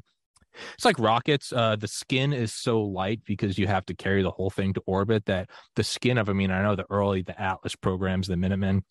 it's 0.75 0.85
like 0.85 0.99
rockets. 0.99 1.53
Uh, 1.53 1.77
the 1.77 1.89
skin 1.89 2.33
is 2.33 2.53
so 2.53 2.83
light 2.83 3.21
because 3.25 3.57
you 3.57 3.67
have 3.67 3.87
to 3.87 3.95
carry 3.95 4.23
the 4.23 4.31
whole 4.31 4.51
thing 4.51 4.75
to 4.75 4.83
orbit 4.87 5.25
that 5.27 5.49
the 5.77 5.85
skin 5.85 6.19
of, 6.19 6.29
I 6.29 6.33
mean, 6.33 6.51
I 6.51 6.63
know 6.63 6.77
the 6.77 6.87
early, 6.91 7.23
the 7.23 7.41
Atlas 7.41 7.75
programs, 7.75 8.27
the 8.27 8.37
Minutemen, 8.37 8.85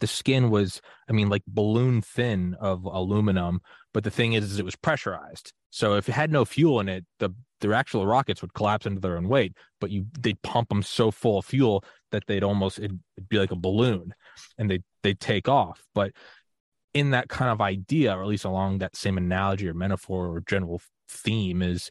the 0.00 0.06
skin 0.06 0.50
was, 0.50 0.80
I 1.08 1.12
mean, 1.12 1.28
like 1.28 1.42
balloon 1.46 2.02
thin 2.02 2.54
of 2.60 2.84
aluminum. 2.84 3.60
But 3.92 4.04
the 4.04 4.10
thing 4.10 4.34
is, 4.34 4.44
is 4.44 4.58
it 4.58 4.64
was 4.64 4.76
pressurized. 4.76 5.52
So 5.70 5.94
if 5.94 6.08
it 6.08 6.12
had 6.12 6.30
no 6.30 6.44
fuel 6.44 6.80
in 6.80 6.88
it, 6.88 7.04
the 7.18 7.30
their 7.60 7.72
actual 7.72 8.06
rockets 8.06 8.42
would 8.42 8.52
collapse 8.52 8.84
under 8.84 9.00
their 9.00 9.16
own 9.16 9.28
weight. 9.28 9.56
But 9.80 9.90
you 9.90 10.06
they'd 10.18 10.40
pump 10.42 10.68
them 10.68 10.82
so 10.82 11.10
full 11.10 11.38
of 11.38 11.46
fuel 11.46 11.84
that 12.12 12.24
they'd 12.26 12.44
almost 12.44 12.78
it'd, 12.78 12.98
it'd 13.16 13.28
be 13.28 13.38
like 13.38 13.52
a 13.52 13.56
balloon, 13.56 14.14
and 14.58 14.70
they 14.70 14.80
they 15.02 15.14
take 15.14 15.48
off. 15.48 15.84
But 15.94 16.12
in 16.92 17.10
that 17.10 17.28
kind 17.28 17.50
of 17.50 17.60
idea, 17.60 18.16
or 18.16 18.22
at 18.22 18.28
least 18.28 18.44
along 18.44 18.78
that 18.78 18.96
same 18.96 19.18
analogy 19.18 19.68
or 19.68 19.74
metaphor 19.74 20.28
or 20.28 20.40
general 20.40 20.80
theme, 21.08 21.62
is 21.62 21.90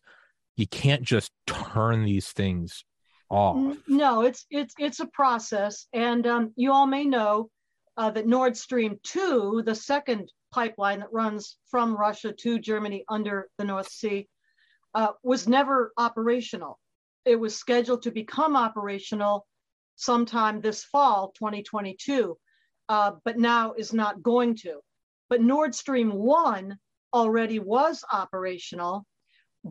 you 0.55 0.67
can't 0.67 1.03
just 1.03 1.31
turn 1.45 2.05
these 2.05 2.31
things 2.31 2.85
off. 3.29 3.77
No, 3.87 4.21
it's 4.21 4.45
it's 4.49 4.75
it's 4.77 4.99
a 4.99 5.07
process, 5.07 5.87
and 5.91 6.25
um, 6.27 6.53
you 6.55 6.71
all 6.71 6.87
may 6.87 7.03
know 7.03 7.49
uh, 7.97 8.11
that 8.11 8.27
Nord 8.27 8.57
Stream 8.57 8.99
two, 9.03 9.63
the 9.65 9.75
second 9.75 10.31
pipeline 10.51 10.99
that 10.99 11.11
runs 11.11 11.57
from 11.69 11.95
Russia 11.95 12.33
to 12.33 12.59
Germany 12.59 13.03
under 13.09 13.49
the 13.57 13.65
North 13.65 13.89
Sea, 13.89 14.27
uh, 14.93 15.13
was 15.23 15.47
never 15.47 15.91
operational. 15.97 16.79
It 17.25 17.39
was 17.39 17.55
scheduled 17.55 18.03
to 18.03 18.11
become 18.11 18.55
operational 18.55 19.47
sometime 19.95 20.61
this 20.61 20.83
fall, 20.83 21.31
2022 21.37 22.37
uh, 22.89 23.11
but 23.23 23.37
now 23.37 23.73
is 23.73 23.93
not 23.93 24.21
going 24.21 24.55
to. 24.55 24.79
But 25.29 25.41
Nord 25.41 25.73
Stream 25.73 26.11
1 26.11 26.77
already 27.13 27.59
was 27.59 28.03
operational, 28.11 29.05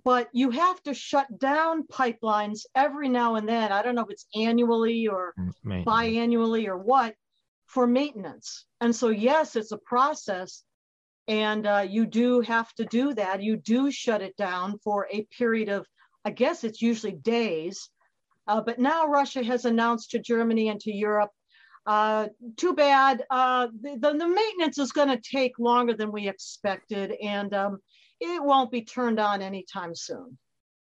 but 0.04 0.28
you 0.32 0.50
have 0.50 0.82
to 0.84 0.94
shut 0.94 1.26
down 1.38 1.84
pipelines 1.86 2.60
every 2.74 3.08
now 3.08 3.34
and 3.36 3.48
then. 3.48 3.72
I 3.72 3.82
don't 3.82 3.94
know 3.94 4.02
if 4.02 4.10
it's 4.10 4.26
annually 4.34 5.06
or 5.08 5.34
biannually 5.84 6.66
or 6.66 6.78
what 6.78 7.14
for 7.72 7.86
maintenance. 7.86 8.66
And 8.80 8.94
so, 8.94 9.08
yes, 9.08 9.56
it's 9.56 9.72
a 9.72 9.78
process. 9.78 10.62
And 11.28 11.66
uh, 11.66 11.86
you 11.88 12.06
do 12.06 12.40
have 12.40 12.72
to 12.74 12.84
do 12.84 13.14
that. 13.14 13.42
You 13.42 13.56
do 13.56 13.90
shut 13.90 14.22
it 14.22 14.36
down 14.36 14.78
for 14.82 15.06
a 15.10 15.26
period 15.36 15.68
of, 15.68 15.86
I 16.24 16.30
guess 16.30 16.64
it's 16.64 16.82
usually 16.82 17.12
days. 17.12 17.88
Uh, 18.46 18.60
but 18.60 18.78
now 18.78 19.06
Russia 19.06 19.42
has 19.42 19.64
announced 19.64 20.10
to 20.10 20.18
Germany 20.18 20.68
and 20.68 20.80
to 20.80 20.92
Europe 20.92 21.30
uh, 21.86 22.28
too 22.56 22.74
bad. 22.74 23.24
Uh, 23.30 23.68
the, 23.80 24.12
the, 24.12 24.28
maintenance 24.28 24.78
is 24.78 24.92
going 24.92 25.08
to 25.08 25.20
take 25.20 25.58
longer 25.58 25.94
than 25.94 26.12
we 26.12 26.28
expected, 26.28 27.12
and 27.22 27.52
um, 27.54 27.78
it 28.20 28.42
won't 28.42 28.70
be 28.70 28.82
turned 28.82 29.18
on 29.18 29.42
anytime 29.42 29.94
soon. 29.94 30.38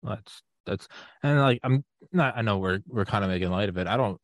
That's 0.02 0.42
that's 0.64 0.88
and 1.22 1.40
like 1.40 1.60
I'm 1.62 1.84
not. 2.12 2.36
I 2.36 2.42
know 2.42 2.58
we're 2.58 2.80
we're 2.86 3.04
kind 3.04 3.22
of 3.22 3.30
making 3.30 3.50
light 3.50 3.68
of 3.68 3.76
it. 3.76 3.86
I 3.86 3.96
don't. 3.96 4.18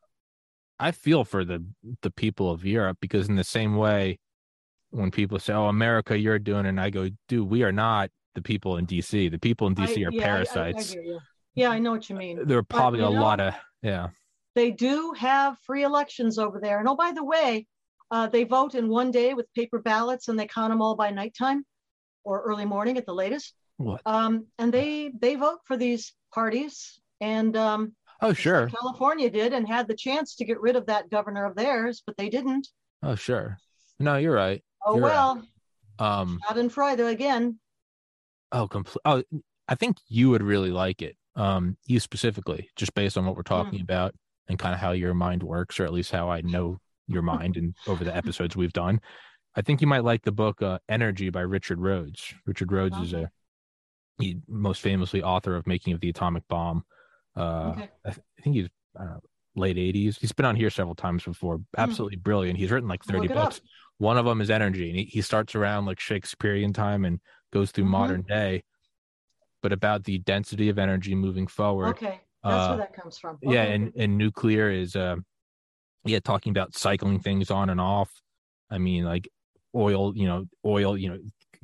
I 0.78 0.90
feel 0.90 1.24
for 1.24 1.44
the 1.44 1.64
the 2.02 2.10
people 2.10 2.50
of 2.50 2.64
Europe 2.64 2.98
because 3.00 3.28
in 3.28 3.36
the 3.36 3.44
same 3.44 3.76
way, 3.76 4.18
when 4.90 5.10
people 5.10 5.38
say, 5.38 5.52
"Oh, 5.52 5.66
America, 5.66 6.18
you're 6.18 6.38
doing," 6.38 6.66
it, 6.66 6.70
and 6.70 6.80
I 6.80 6.90
go, 6.90 7.08
"Dude, 7.28 7.48
we 7.48 7.62
are 7.62 7.72
not 7.72 8.10
the 8.34 8.42
people 8.42 8.76
in 8.76 8.86
DC. 8.86 9.30
The 9.30 9.38
people 9.38 9.66
in 9.66 9.74
DC 9.74 10.04
I, 10.04 10.08
are 10.08 10.12
yeah, 10.12 10.22
parasites." 10.22 10.94
I, 10.94 10.98
I, 10.98 11.18
yeah, 11.54 11.70
I 11.70 11.78
know 11.78 11.92
what 11.92 12.10
you 12.10 12.16
mean. 12.16 12.46
There 12.46 12.58
are 12.58 12.64
probably 12.64 13.00
but, 13.00 13.10
a 13.10 13.14
know, 13.14 13.22
lot 13.22 13.40
of 13.40 13.54
yeah 13.82 14.08
they 14.54 14.70
do 14.70 15.12
have 15.16 15.58
free 15.62 15.82
elections 15.82 16.38
over 16.38 16.60
there. 16.60 16.78
And 16.78 16.88
oh, 16.88 16.96
by 16.96 17.12
the 17.12 17.24
way, 17.24 17.66
uh, 18.10 18.28
they 18.28 18.44
vote 18.44 18.74
in 18.74 18.88
one 18.88 19.10
day 19.10 19.34
with 19.34 19.52
paper 19.54 19.80
ballots 19.80 20.28
and 20.28 20.38
they 20.38 20.46
count 20.46 20.70
them 20.70 20.80
all 20.80 20.94
by 20.94 21.10
nighttime 21.10 21.64
or 22.22 22.42
early 22.42 22.64
morning 22.64 22.96
at 22.96 23.06
the 23.06 23.14
latest. 23.14 23.54
What? 23.76 24.00
Um, 24.06 24.46
and 24.58 24.72
they 24.72 25.10
they 25.18 25.34
vote 25.34 25.58
for 25.64 25.76
these 25.76 26.14
parties. 26.32 27.00
And 27.20 27.56
um, 27.56 27.94
oh, 28.20 28.32
sure, 28.32 28.68
California 28.68 29.30
did 29.30 29.52
and 29.52 29.66
had 29.66 29.88
the 29.88 29.96
chance 29.96 30.36
to 30.36 30.44
get 30.44 30.60
rid 30.60 30.76
of 30.76 30.86
that 30.86 31.10
governor 31.10 31.44
of 31.44 31.56
theirs, 31.56 32.02
but 32.06 32.16
they 32.16 32.28
didn't. 32.28 32.68
Oh, 33.02 33.14
sure. 33.14 33.58
No, 33.98 34.16
you're 34.16 34.34
right. 34.34 34.62
Oh 34.84 34.94
you're 34.94 35.04
well. 35.04 35.36
Right. 36.00 36.20
Um, 36.20 36.40
Schadenfreude 36.48 37.10
again. 37.10 37.58
Oh, 38.52 38.68
complete. 38.68 39.00
Oh, 39.04 39.22
I 39.68 39.74
think 39.74 39.98
you 40.08 40.30
would 40.30 40.42
really 40.42 40.70
like 40.70 41.02
it. 41.02 41.16
Um, 41.36 41.76
you 41.86 42.00
specifically, 42.00 42.70
just 42.76 42.94
based 42.94 43.18
on 43.18 43.26
what 43.26 43.36
we're 43.36 43.42
talking 43.42 43.80
mm. 43.80 43.82
about 43.82 44.14
and 44.48 44.58
kind 44.58 44.74
of 44.74 44.80
how 44.80 44.92
your 44.92 45.14
mind 45.14 45.42
works, 45.42 45.80
or 45.80 45.84
at 45.84 45.92
least 45.92 46.12
how 46.12 46.30
I 46.30 46.42
know 46.42 46.78
your 47.06 47.22
mind 47.36 47.56
and 47.56 47.74
over 47.86 48.04
the 48.04 48.14
episodes 48.14 48.56
we've 48.56 48.72
done. 48.72 49.00
I 49.56 49.62
think 49.62 49.80
you 49.80 49.86
might 49.86 50.04
like 50.04 50.22
the 50.22 50.32
book 50.32 50.62
uh, 50.62 50.78
Energy 50.88 51.30
by 51.30 51.40
Richard 51.40 51.80
Rhodes. 51.80 52.34
Richard 52.46 52.72
Rhodes 52.72 52.96
okay. 52.96 53.04
is 53.04 53.12
a 53.12 53.30
he 54.18 54.38
most 54.46 54.80
famously 54.80 55.22
author 55.22 55.56
of 55.56 55.66
Making 55.66 55.92
of 55.92 56.00
the 56.00 56.08
Atomic 56.08 56.46
Bomb. 56.48 56.84
Uh, 57.36 57.72
okay. 57.76 57.90
I, 58.04 58.10
th- 58.10 58.24
I, 58.38 58.42
think 58.42 58.56
he's 58.56 58.68
know, 58.98 59.20
late 59.56 59.76
80s. 59.76 60.18
He's 60.18 60.32
been 60.32 60.46
on 60.46 60.56
here 60.56 60.70
several 60.70 60.94
times 60.94 61.24
before. 61.24 61.56
Hmm. 61.56 61.62
Absolutely 61.76 62.18
mm. 62.18 62.22
brilliant. 62.22 62.58
He's 62.58 62.70
written 62.70 62.88
like 62.88 63.04
30 63.04 63.28
books. 63.28 63.60
One 63.98 64.18
of 64.18 64.24
them 64.24 64.40
is 64.40 64.50
Energy, 64.50 64.90
and 64.90 64.98
he, 64.98 65.04
he 65.04 65.20
starts 65.22 65.54
around 65.54 65.86
like 65.86 66.00
Shakespearean 66.00 66.72
time 66.72 67.04
and 67.04 67.20
goes 67.52 67.70
through 67.70 67.84
mm-hmm. 67.84 67.92
modern 67.92 68.22
day, 68.22 68.64
but 69.62 69.72
about 69.72 70.04
the 70.04 70.18
density 70.18 70.68
of 70.68 70.78
energy 70.78 71.14
moving 71.14 71.46
forward. 71.46 71.88
Okay. 71.90 72.20
That's 72.42 72.54
uh, 72.54 72.68
where 72.70 72.78
that 72.78 72.92
comes 72.92 73.18
from. 73.18 73.36
Okay. 73.36 73.54
Yeah, 73.54 73.62
and 73.62 73.92
and 73.96 74.18
nuclear 74.18 74.68
is 74.68 74.96
uh, 74.96 75.16
yeah, 76.04 76.18
talking 76.18 76.50
about 76.50 76.74
cycling 76.74 77.20
things 77.20 77.50
on 77.50 77.70
and 77.70 77.80
off. 77.80 78.10
I 78.70 78.78
mean, 78.78 79.04
like 79.04 79.28
oil, 79.74 80.14
you 80.16 80.26
know, 80.26 80.44
oil, 80.64 80.98
you 80.98 81.08
know, 81.08 81.18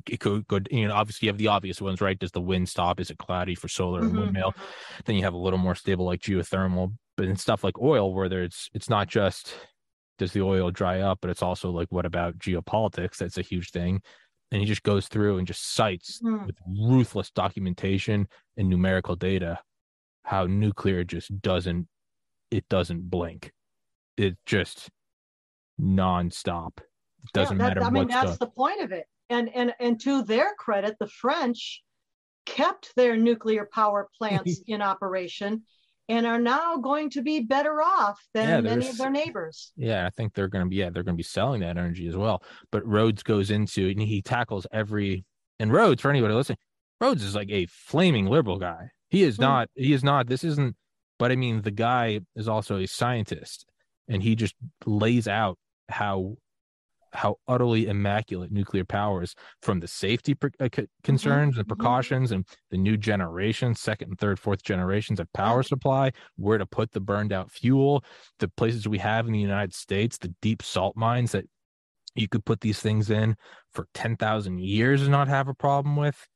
it 0.09 0.19
could 0.19 0.47
go, 0.47 0.59
you 0.69 0.87
know, 0.87 0.93
obviously 0.93 1.25
you 1.25 1.31
have 1.31 1.37
the 1.37 1.47
obvious 1.47 1.81
ones, 1.81 2.01
right? 2.01 2.17
Does 2.17 2.31
the 2.31 2.41
wind 2.41 2.69
stop? 2.69 2.99
Is 2.99 3.09
it 3.09 3.17
cloudy 3.17 3.55
for 3.55 3.67
solar 3.67 4.01
mm-hmm. 4.01 4.09
and 4.09 4.19
windmill? 4.19 4.53
Then 5.05 5.15
you 5.15 5.23
have 5.23 5.33
a 5.33 5.37
little 5.37 5.59
more 5.59 5.75
stable 5.75 6.05
like 6.05 6.21
geothermal, 6.21 6.93
but 7.17 7.27
in 7.27 7.35
stuff 7.35 7.63
like 7.63 7.79
oil, 7.79 8.13
where 8.13 8.29
there's, 8.29 8.69
it's 8.73 8.89
not 8.89 9.07
just 9.07 9.53
does 10.17 10.33
the 10.33 10.41
oil 10.41 10.69
dry 10.69 11.01
up, 11.01 11.19
but 11.21 11.31
it's 11.31 11.41
also 11.41 11.71
like, 11.71 11.87
what 11.91 12.05
about 12.05 12.37
geopolitics? 12.37 13.17
That's 13.17 13.37
a 13.37 13.41
huge 13.41 13.71
thing. 13.71 14.01
And 14.51 14.59
he 14.61 14.67
just 14.67 14.83
goes 14.83 15.07
through 15.07 15.37
and 15.37 15.47
just 15.47 15.73
cites 15.73 16.21
mm. 16.21 16.45
with 16.45 16.57
ruthless 16.67 17.31
documentation 17.31 18.27
and 18.57 18.69
numerical 18.69 19.15
data 19.15 19.59
how 20.23 20.45
nuclear 20.45 21.03
just 21.03 21.41
doesn't 21.41 21.87
it 22.51 22.67
doesn't 22.69 23.09
blink. 23.09 23.51
It 24.17 24.37
just 24.45 24.89
nonstop. 25.79 26.77
It 26.77 27.31
doesn't 27.33 27.57
yeah, 27.57 27.69
that, 27.69 27.75
matter. 27.77 27.83
I 27.83 27.89
mean, 27.89 28.07
that's 28.07 28.37
the 28.37 28.47
point 28.47 28.81
of 28.81 28.91
it. 28.91 29.05
And 29.31 29.49
and 29.55 29.73
and 29.79 29.99
to 30.01 30.23
their 30.23 30.53
credit, 30.59 30.97
the 30.99 31.07
French 31.07 31.81
kept 32.45 32.93
their 32.95 33.17
nuclear 33.17 33.67
power 33.71 34.09
plants 34.17 34.61
in 34.67 34.81
operation 34.81 35.63
and 36.09 36.27
are 36.27 36.39
now 36.39 36.77
going 36.77 37.09
to 37.11 37.21
be 37.21 37.39
better 37.39 37.81
off 37.81 38.19
than 38.33 38.47
yeah, 38.49 38.61
many 38.61 38.89
of 38.89 38.97
their 38.97 39.09
neighbors. 39.09 39.71
Yeah, 39.77 40.05
I 40.05 40.09
think 40.09 40.33
they're 40.33 40.49
going 40.49 40.65
to 40.65 40.69
be 40.69 40.75
yeah, 40.75 40.89
they're 40.89 41.03
going 41.03 41.15
to 41.15 41.17
be 41.17 41.23
selling 41.23 41.61
that 41.61 41.77
energy 41.77 42.07
as 42.07 42.17
well. 42.17 42.43
But 42.71 42.85
Rhodes 42.85 43.23
goes 43.23 43.49
into 43.49 43.89
and 43.89 44.01
he 44.01 44.21
tackles 44.21 44.67
every 44.71 45.25
and 45.59 45.71
Rhodes 45.71 46.01
for 46.01 46.09
anybody 46.09 46.33
listening, 46.33 46.57
Rhodes 46.99 47.23
is 47.23 47.35
like 47.35 47.49
a 47.49 47.65
flaming 47.67 48.25
liberal 48.25 48.57
guy. 48.57 48.89
He 49.09 49.23
is 49.23 49.37
hmm. 49.37 49.43
not. 49.43 49.69
He 49.75 49.93
is 49.93 50.03
not. 50.03 50.27
This 50.27 50.43
isn't. 50.43 50.75
But 51.19 51.31
I 51.31 51.35
mean, 51.35 51.61
the 51.61 51.71
guy 51.71 52.21
is 52.35 52.47
also 52.47 52.77
a 52.77 52.87
scientist, 52.87 53.65
and 54.07 54.23
he 54.23 54.35
just 54.35 54.55
lays 54.85 55.27
out 55.27 55.57
how 55.87 56.37
how 57.13 57.35
utterly 57.47 57.87
immaculate 57.87 58.51
nuclear 58.51 58.85
power 58.85 59.21
is 59.23 59.35
from 59.61 59.79
the 59.79 59.87
safety 59.87 60.35
uh, 60.59 60.69
concerns 61.03 61.53
mm-hmm. 61.53 61.59
and 61.59 61.67
mm-hmm. 61.67 61.75
precautions 61.75 62.29
mm-hmm. 62.29 62.35
and 62.35 62.45
the 62.69 62.77
new 62.77 62.97
generation 62.97 63.75
second 63.75 64.09
and 64.09 64.19
third 64.19 64.39
fourth 64.39 64.63
generations 64.63 65.19
of 65.19 65.31
power 65.33 65.63
supply 65.63 66.11
where 66.37 66.57
to 66.57 66.65
put 66.65 66.91
the 66.91 66.99
burned 66.99 67.33
out 67.33 67.51
fuel 67.51 68.03
the 68.39 68.47
places 68.47 68.87
we 68.87 68.97
have 68.97 69.27
in 69.27 69.33
the 69.33 69.39
united 69.39 69.73
states 69.73 70.17
the 70.17 70.33
deep 70.41 70.61
salt 70.61 70.95
mines 70.95 71.31
that 71.31 71.45
you 72.15 72.27
could 72.27 72.45
put 72.45 72.61
these 72.61 72.79
things 72.79 73.09
in 73.09 73.35
for 73.71 73.87
10,000 73.93 74.59
years 74.59 75.01
and 75.01 75.11
not 75.11 75.27
have 75.27 75.47
a 75.47 75.53
problem 75.53 75.95
with. 75.95 76.27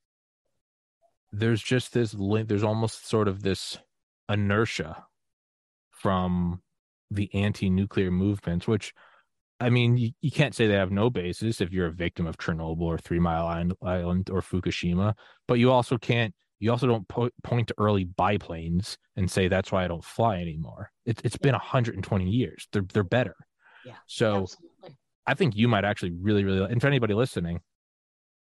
There's 1.31 1.61
just 1.61 1.93
this 1.93 2.13
link, 2.13 2.47
there's 2.47 2.63
almost 2.63 3.07
sort 3.07 3.27
of 3.27 3.41
this 3.41 3.77
inertia 4.29 5.05
from 5.89 6.61
the 7.11 7.29
anti 7.33 7.69
nuclear 7.69 8.11
movements, 8.11 8.67
which 8.67 8.93
I 9.59 9.69
mean, 9.69 9.97
you, 9.97 10.11
you 10.21 10.31
can't 10.31 10.53
say 10.53 10.67
they 10.67 10.73
have 10.73 10.91
no 10.91 11.09
basis 11.09 11.61
if 11.61 11.71
you're 11.71 11.87
a 11.87 11.91
victim 11.91 12.27
of 12.27 12.37
Chernobyl 12.37 12.81
or 12.81 12.97
Three 12.97 13.19
Mile 13.19 13.47
Island, 13.81 14.29
or 14.29 14.41
Fukushima, 14.41 15.13
but 15.47 15.55
you 15.55 15.71
also 15.71 15.97
can't, 15.97 16.33
you 16.59 16.71
also 16.71 16.87
don't 16.87 17.07
po- 17.07 17.29
point 17.43 17.69
to 17.69 17.75
early 17.77 18.03
biplanes 18.03 18.97
and 19.15 19.31
say 19.31 19.47
that's 19.47 19.71
why 19.71 19.85
I 19.85 19.87
don't 19.87 20.03
fly 20.03 20.37
anymore. 20.37 20.91
It, 21.05 21.21
it's 21.23 21.37
been 21.37 21.53
120 21.53 22.29
years. 22.29 22.67
They're, 22.71 22.85
they're 22.93 23.03
better. 23.03 23.35
Yeah. 23.85 23.93
So 24.07 24.41
absolutely. 24.41 24.97
I 25.25 25.33
think 25.35 25.55
you 25.55 25.67
might 25.67 25.85
actually 25.85 26.11
really, 26.11 26.43
really, 26.43 26.69
and 26.71 26.81
for 26.81 26.87
anybody 26.87 27.13
listening, 27.13 27.61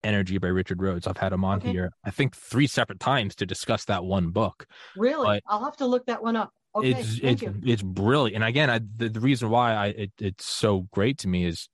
Energy 0.03 0.37
by 0.39 0.47
Richard 0.47 0.81
Rhodes. 0.81 1.05
I've 1.05 1.17
had 1.17 1.31
him 1.31 1.45
on 1.45 1.59
Okay. 1.59 1.71
here, 1.71 1.91
I 2.03 2.09
think 2.09 2.35
three 2.35 2.65
separate 2.67 2.99
times 2.99 3.35
to 3.35 3.45
discuss 3.45 3.85
that 3.85 4.03
one 4.03 4.31
book. 4.31 4.65
Really? 4.97 5.25
but- 5.27 5.43
I'll 5.47 5.63
have 5.63 5.77
to 5.77 5.85
look 5.85 6.05
that 6.07 6.23
one 6.23 6.35
up. 6.35 6.51
Okay. 6.75 6.91
it's 6.91 7.19
it's 7.21 7.41
you. 7.41 7.55
it's 7.65 7.81
brilliant. 7.81 8.35
And 8.35 8.43
again, 8.43 8.69
I, 8.69 8.79
the, 8.79 9.09
the 9.09 9.19
reason 9.19 9.49
why 9.49 9.73
I 9.73 9.87
it, 9.87 10.11
it's 10.19 10.45
so 10.45 10.87
great 10.91 11.17
to 11.19 11.27
me 11.27 11.45
is 11.45 11.67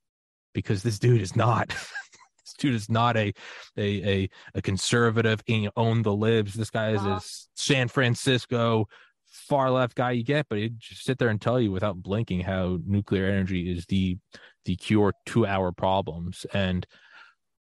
because 0.54 0.82
this 0.84 0.98
dude 1.00 1.22
is 1.22 1.36
not 1.36 1.68
this 1.70 2.54
dude 2.58 2.74
is 2.74 2.90
not 2.90 3.16
a 3.16 3.34
a 3.78 4.10
a, 4.24 4.30
a 4.56 4.62
conservative 4.62 5.42
and 5.48 5.64
you 5.64 5.72
own 5.76 6.02
the 6.02 6.14
libs. 6.16 6.54
This 6.56 6.72
guy 6.72 6.92
is 6.92 7.02
Uh-huh. 7.02 7.18
a 7.18 7.22
San 7.56 7.88
Francisco 7.88 8.88
far 9.30 9.70
left 9.70 9.94
guy 9.96 10.12
you 10.12 10.24
get, 10.24 10.48
but 10.50 10.58
he'd 10.58 10.80
just 10.80 11.04
sit 11.04 11.20
there 11.20 11.30
and 11.30 11.40
tell 11.40 11.60
you 11.60 11.72
without 11.72 12.02
blinking 12.02 12.40
how 12.42 12.80
nuclear 12.86 13.26
energy 13.28 13.70
is 13.72 13.86
the 13.86 14.18
the 14.66 14.76
cure 14.76 15.14
to 15.28 15.46
our 15.46 15.72
problems. 15.72 16.46
And 16.54 16.88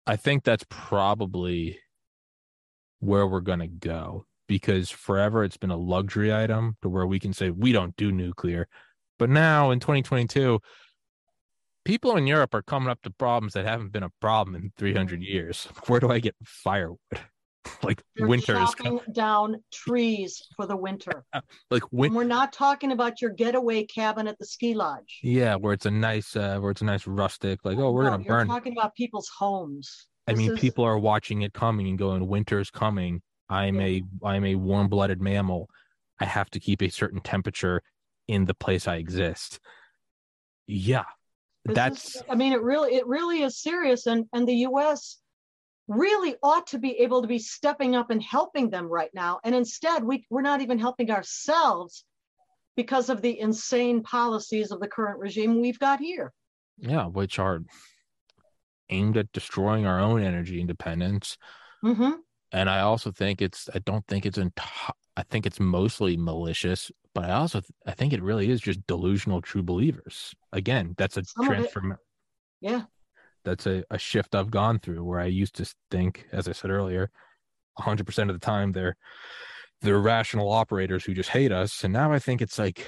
I 0.05 0.15
think 0.17 0.43
that's 0.43 0.65
probably 0.69 1.79
where 2.99 3.25
we're 3.25 3.39
gonna 3.41 3.67
go 3.67 4.25
because 4.51 4.89
forever 4.89 5.45
it's 5.45 5.55
been 5.55 5.71
a 5.71 5.77
luxury 5.77 6.33
item 6.33 6.75
to 6.81 6.89
where 6.89 7.07
we 7.07 7.17
can 7.19 7.31
say 7.31 7.51
we 7.51 7.71
don't 7.71 7.95
do 7.95 8.11
nuclear. 8.11 8.67
But 9.17 9.29
now 9.29 9.71
in 9.71 9.79
2022, 9.79 10.59
people 11.85 12.17
in 12.17 12.27
Europe 12.27 12.53
are 12.53 12.61
coming 12.61 12.89
up 12.89 13.01
to 13.03 13.11
problems 13.11 13.53
that 13.53 13.65
haven't 13.65 13.93
been 13.93 14.03
a 14.03 14.11
problem 14.19 14.55
in 14.57 14.73
300 14.77 15.21
years. 15.23 15.69
Where 15.87 16.01
do 16.01 16.11
I 16.11 16.19
get 16.19 16.35
firewood? 16.43 16.97
like 17.81 18.03
They're 18.17 18.27
winter 18.27 18.61
is 18.61 18.71
chopping 18.75 18.99
down 19.13 19.63
trees 19.71 20.41
for 20.57 20.65
the 20.65 20.75
winter. 20.75 21.23
like 21.71 21.83
win- 21.93 22.13
we're 22.13 22.25
not 22.25 22.51
talking 22.51 22.91
about 22.91 23.21
your 23.21 23.31
getaway 23.31 23.85
cabin 23.85 24.27
at 24.27 24.37
the 24.37 24.45
ski 24.45 24.73
lodge. 24.73 25.19
yeah, 25.23 25.55
where 25.55 25.71
it's 25.71 25.85
a 25.85 25.91
nice 25.91 26.35
uh 26.35 26.57
where 26.59 26.71
it's 26.71 26.81
a 26.81 26.85
nice 26.85 27.07
rustic 27.07 27.63
like 27.63 27.77
oh 27.77 27.91
we're 27.93 28.03
No, 28.03 28.09
going 28.09 28.21
to 28.23 28.27
you're 28.27 28.37
burn. 28.39 28.47
talking 28.47 28.73
about 28.77 28.95
people's 28.95 29.29
homes. 29.29 30.07
I 30.27 30.33
This 30.33 30.39
mean 30.39 30.51
is- 30.55 30.59
people 30.59 30.83
are 30.83 30.99
watching 30.99 31.43
it 31.43 31.53
coming 31.53 31.87
and 31.87 31.97
going 31.97 32.27
winter's 32.27 32.69
coming. 32.69 33.21
I'm 33.51 33.79
a 33.81 34.01
I'm 34.23 34.45
a 34.45 34.55
warm-blooded 34.55 35.21
mammal. 35.21 35.69
I 36.19 36.25
have 36.25 36.49
to 36.51 36.59
keep 36.59 36.81
a 36.81 36.89
certain 36.89 37.19
temperature 37.19 37.81
in 38.27 38.45
the 38.45 38.53
place 38.53 38.87
I 38.87 38.95
exist. 38.95 39.59
Yeah. 40.67 41.03
This 41.65 41.75
That's 41.75 42.15
is- 42.15 42.23
I 42.29 42.35
mean, 42.35 42.53
it 42.53 42.61
really, 42.61 42.95
it 42.95 43.05
really 43.05 43.43
is 43.43 43.61
serious, 43.61 44.07
and 44.07 44.25
and 44.33 44.47
the 44.47 44.55
U.S. 44.69 45.17
really 45.87 46.35
ought 46.41 46.67
to 46.67 46.79
be 46.79 46.91
able 46.99 47.21
to 47.21 47.27
be 47.27 47.39
stepping 47.39 47.95
up 47.95 48.09
and 48.09 48.23
helping 48.23 48.69
them 48.69 48.87
right 48.87 49.11
now, 49.13 49.39
and 49.43 49.53
instead 49.53 50.03
we 50.03 50.25
we're 50.29 50.41
not 50.41 50.61
even 50.61 50.79
helping 50.79 51.11
ourselves 51.11 52.05
because 52.77 53.09
of 53.09 53.21
the 53.21 53.37
insane 53.37 54.01
policies 54.01 54.71
of 54.71 54.79
the 54.79 54.87
current 54.87 55.19
regime 55.19 55.59
we've 55.61 55.77
got 55.79 55.99
here. 55.99 56.31
yeah, 56.77 57.05
which 57.05 57.37
are 57.37 57.59
aimed 58.89 59.17
at 59.17 59.31
destroying 59.33 59.85
our 59.85 59.99
own 59.99 60.23
energy 60.23 60.61
independence. 60.61 61.37
hmm 61.81 62.11
And 62.51 62.69
I 62.69 62.81
also 62.81 63.11
think 63.11 63.41
it's 63.41 63.69
I 63.73 63.79
don't 63.79 64.05
think 64.07 64.25
it's 64.25 64.37
enti- 64.37 64.91
I 65.15 65.23
think 65.23 65.45
it's 65.45 65.59
mostly 65.59 66.17
malicious, 66.17 66.91
but 67.13 67.25
I 67.25 67.31
also 67.31 67.61
th- 67.61 67.71
I 67.85 67.91
think 67.91 68.13
it 68.13 68.21
really 68.21 68.49
is 68.49 68.61
just 68.61 68.85
delusional 68.87 69.41
true 69.41 69.63
believers. 69.63 70.33
Again, 70.51 70.93
that's 70.97 71.17
a 71.17 71.23
Some 71.23 71.45
of 71.45 71.51
it. 71.51 71.55
transform 71.55 71.97
Yeah, 72.59 72.83
that's 73.43 73.67
a, 73.67 73.83
a 73.89 73.97
shift 73.97 74.35
I've 74.35 74.51
gone 74.51 74.79
through 74.79 75.03
where 75.03 75.19
I 75.19 75.25
used 75.25 75.55
to 75.55 75.73
think, 75.89 76.27
as 76.31 76.47
I 76.47 76.51
said 76.51 76.71
earlier, 76.71 77.09
100% 77.79 78.29
of 78.29 78.39
the 78.39 78.45
time 78.45 78.71
they're 78.71 78.97
they're 79.81 79.99
rational 79.99 80.51
operators 80.51 81.03
who 81.05 81.13
just 81.13 81.29
hate 81.29 81.51
us, 81.51 81.83
and 81.83 81.93
now 81.93 82.11
I 82.11 82.19
think 82.19 82.41
it's 82.41 82.59
like 82.59 82.85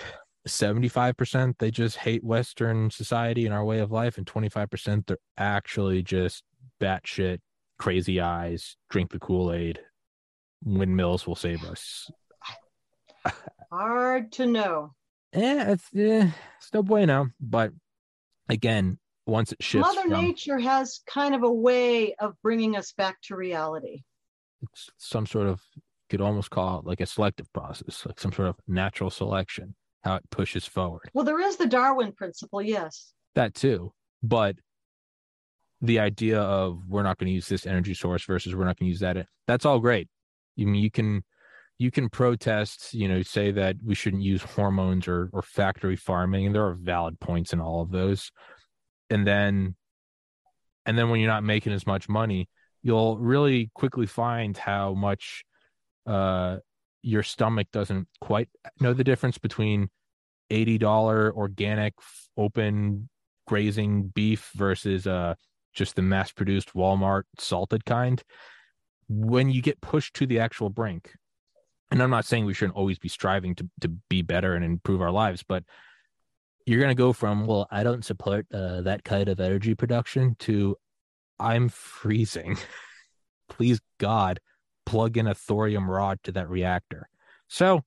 75% 0.47 1.57
they 1.57 1.71
just 1.71 1.97
hate 1.97 2.23
Western 2.23 2.89
society 2.91 3.45
and 3.45 3.53
our 3.53 3.63
way 3.63 3.79
of 3.79 3.91
life, 3.91 4.17
and 4.17 4.27
25% 4.27 5.07
they're 5.07 5.17
actually 5.37 6.03
just 6.03 6.43
batshit 6.81 7.39
crazy 7.77 8.19
eyes, 8.19 8.77
drink 8.89 9.11
the 9.11 9.19
Kool 9.19 9.53
Aid, 9.53 9.79
windmills 10.63 11.27
will 11.27 11.35
save 11.35 11.63
us. 11.63 12.09
hard 13.71 14.31
to 14.33 14.45
know. 14.45 14.93
Eh, 15.33 15.71
it's 15.71 15.89
eh, 15.95 16.29
it's 16.57 16.73
no 16.73 16.83
bueno, 16.83 17.29
but 17.39 17.71
again, 18.49 18.99
once 19.25 19.51
it 19.51 19.63
shifts 19.63 19.87
Mother 19.87 20.09
from 20.09 20.21
Nature 20.21 20.59
has 20.59 21.01
kind 21.07 21.33
of 21.33 21.43
a 21.43 21.51
way 21.51 22.13
of 22.15 22.35
bringing 22.43 22.75
us 22.75 22.91
back 22.91 23.19
to 23.23 23.35
reality. 23.35 24.03
it's 24.61 24.89
some 24.97 25.25
sort 25.25 25.47
of 25.47 25.61
could 26.09 26.21
almost 26.21 26.51
call 26.51 26.79
it 26.79 26.85
like 26.85 27.01
a 27.01 27.05
selective 27.05 27.51
process, 27.53 28.05
like 28.05 28.19
some 28.19 28.31
sort 28.31 28.47
of 28.47 28.55
natural 28.67 29.09
selection, 29.09 29.73
how 30.03 30.15
it 30.15 30.29
pushes 30.29 30.65
forward. 30.65 31.09
Well, 31.13 31.25
there 31.25 31.41
is 31.41 31.55
the 31.55 31.65
Darwin 31.65 32.11
principle, 32.11 32.61
yes. 32.61 33.13
That 33.33 33.55
too. 33.55 33.93
But 34.21 34.57
the 35.83 35.99
idea 35.99 36.39
of 36.39 36.81
we're 36.87 37.03
not 37.03 37.17
going 37.17 37.27
to 37.27 37.33
use 37.33 37.47
this 37.47 37.67
energy 37.67 37.93
source 37.93 38.23
versus 38.23 38.55
we're 38.55 38.63
not 38.63 38.79
going 38.79 38.87
to 38.87 38.91
use 38.91 39.01
that, 39.01 39.27
that's 39.47 39.65
all 39.65 39.79
great. 39.79 40.07
You 40.55 40.65
mean 40.65 40.81
you 40.81 40.89
can 40.89 41.23
you 41.77 41.91
can 41.91 42.09
protest, 42.09 42.93
you 42.93 43.09
know, 43.09 43.21
say 43.21 43.51
that 43.51 43.75
we 43.83 43.93
shouldn't 43.93 44.23
use 44.23 44.41
hormones 44.41 45.07
or 45.07 45.29
or 45.33 45.41
factory 45.41 45.97
farming, 45.97 46.45
and 46.45 46.55
there 46.55 46.65
are 46.65 46.75
valid 46.75 47.19
points 47.19 47.51
in 47.51 47.59
all 47.59 47.81
of 47.81 47.91
those. 47.91 48.31
And 49.09 49.27
then 49.27 49.75
and 50.85 50.97
then 50.97 51.09
when 51.09 51.19
you're 51.19 51.29
not 51.29 51.43
making 51.43 51.73
as 51.73 51.85
much 51.85 52.07
money, 52.07 52.47
you'll 52.81 53.17
really 53.17 53.69
quickly 53.73 54.05
find 54.05 54.55
how 54.57 54.93
much 54.93 55.43
uh 56.07 56.57
your 57.01 57.23
stomach 57.23 57.67
doesn't 57.73 58.07
quite 58.21 58.47
know 58.79 58.93
the 58.93 59.03
difference 59.03 59.37
between 59.37 59.89
$80 60.49 61.33
organic 61.33 61.93
open 62.37 63.09
grazing 63.47 64.03
beef 64.03 64.51
versus 64.55 65.05
uh 65.05 65.33
just 65.73 65.95
the 65.95 66.01
mass 66.01 66.31
produced 66.31 66.73
Walmart 66.73 67.23
salted 67.37 67.85
kind 67.85 68.21
when 69.09 69.49
you 69.49 69.61
get 69.61 69.81
pushed 69.81 70.13
to 70.15 70.25
the 70.25 70.39
actual 70.39 70.69
brink 70.69 71.11
and 71.91 72.01
I'm 72.01 72.09
not 72.09 72.25
saying 72.25 72.45
we 72.45 72.53
shouldn't 72.53 72.77
always 72.77 72.99
be 72.99 73.09
striving 73.09 73.55
to 73.55 73.69
to 73.81 73.89
be 74.09 74.21
better 74.21 74.55
and 74.55 74.63
improve 74.63 75.01
our 75.01 75.11
lives 75.11 75.43
but 75.47 75.63
you're 76.65 76.79
going 76.79 76.95
to 76.95 76.95
go 76.95 77.13
from 77.13 77.45
well 77.45 77.67
I 77.69 77.83
don't 77.83 78.05
support 78.05 78.45
uh, 78.53 78.81
that 78.81 79.03
kind 79.03 79.29
of 79.29 79.39
energy 79.39 79.75
production 79.75 80.35
to 80.39 80.77
I'm 81.39 81.69
freezing. 81.69 82.57
Please 83.49 83.81
god 83.99 84.39
plug 84.85 85.17
in 85.17 85.27
a 85.27 85.33
thorium 85.33 85.89
rod 85.89 86.19
to 86.23 86.31
that 86.33 86.49
reactor. 86.49 87.07
So 87.47 87.83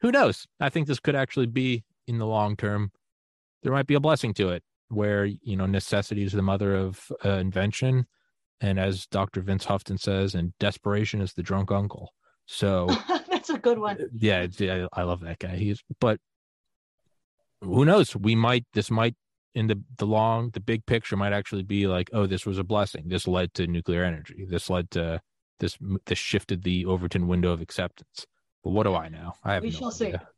who 0.00 0.10
knows? 0.10 0.46
I 0.60 0.68
think 0.68 0.86
this 0.86 1.00
could 1.00 1.14
actually 1.14 1.46
be 1.46 1.84
in 2.06 2.18
the 2.18 2.26
long 2.26 2.56
term 2.56 2.90
there 3.62 3.72
might 3.72 3.86
be 3.86 3.94
a 3.94 4.00
blessing 4.00 4.34
to 4.34 4.50
it 4.50 4.62
where 4.92 5.24
you 5.24 5.56
know 5.56 5.66
necessity 5.66 6.22
is 6.22 6.32
the 6.32 6.42
mother 6.42 6.74
of 6.76 7.10
uh, 7.24 7.30
invention 7.30 8.06
and 8.60 8.78
as 8.78 9.06
dr 9.06 9.40
vince 9.40 9.64
houghton 9.64 9.98
says 9.98 10.34
and 10.34 10.52
desperation 10.58 11.20
is 11.20 11.32
the 11.32 11.42
drunk 11.42 11.70
uncle 11.70 12.12
so 12.46 12.88
That's 13.30 13.50
a 13.50 13.58
good 13.58 13.78
one. 13.78 13.98
yeah, 14.16 14.46
yeah, 14.58 14.86
I 14.92 15.02
love 15.02 15.20
that 15.20 15.38
guy. 15.40 15.56
He's 15.56 15.82
but 16.00 16.18
who 17.60 17.84
knows? 17.84 18.14
We 18.16 18.34
might 18.34 18.64
this 18.72 18.90
might 18.90 19.14
in 19.54 19.66
the 19.66 19.82
the 19.98 20.06
long 20.06 20.50
the 20.50 20.60
big 20.60 20.86
picture 20.86 21.16
might 21.16 21.32
actually 21.32 21.62
be 21.62 21.86
like, 21.86 22.10
oh, 22.12 22.26
this 22.26 22.46
was 22.46 22.58
a 22.58 22.64
blessing. 22.64 23.04
This 23.08 23.26
led 23.26 23.52
to 23.54 23.66
nuclear 23.66 24.04
energy. 24.04 24.46
This 24.48 24.70
led 24.70 24.90
to 24.92 25.20
this 25.60 25.76
this 26.06 26.18
shifted 26.18 26.62
the 26.62 26.86
Overton 26.86 27.26
window 27.26 27.52
of 27.52 27.60
acceptance. 27.60 28.26
But 28.62 28.70
what 28.70 28.84
do 28.84 28.94
I 28.94 29.08
know? 29.08 29.32
I 29.44 29.54
have 29.54 29.62
We 29.64 29.70
no 29.70 29.76
shall 29.78 29.90
see. 29.90 30.06
idea. 30.06 30.28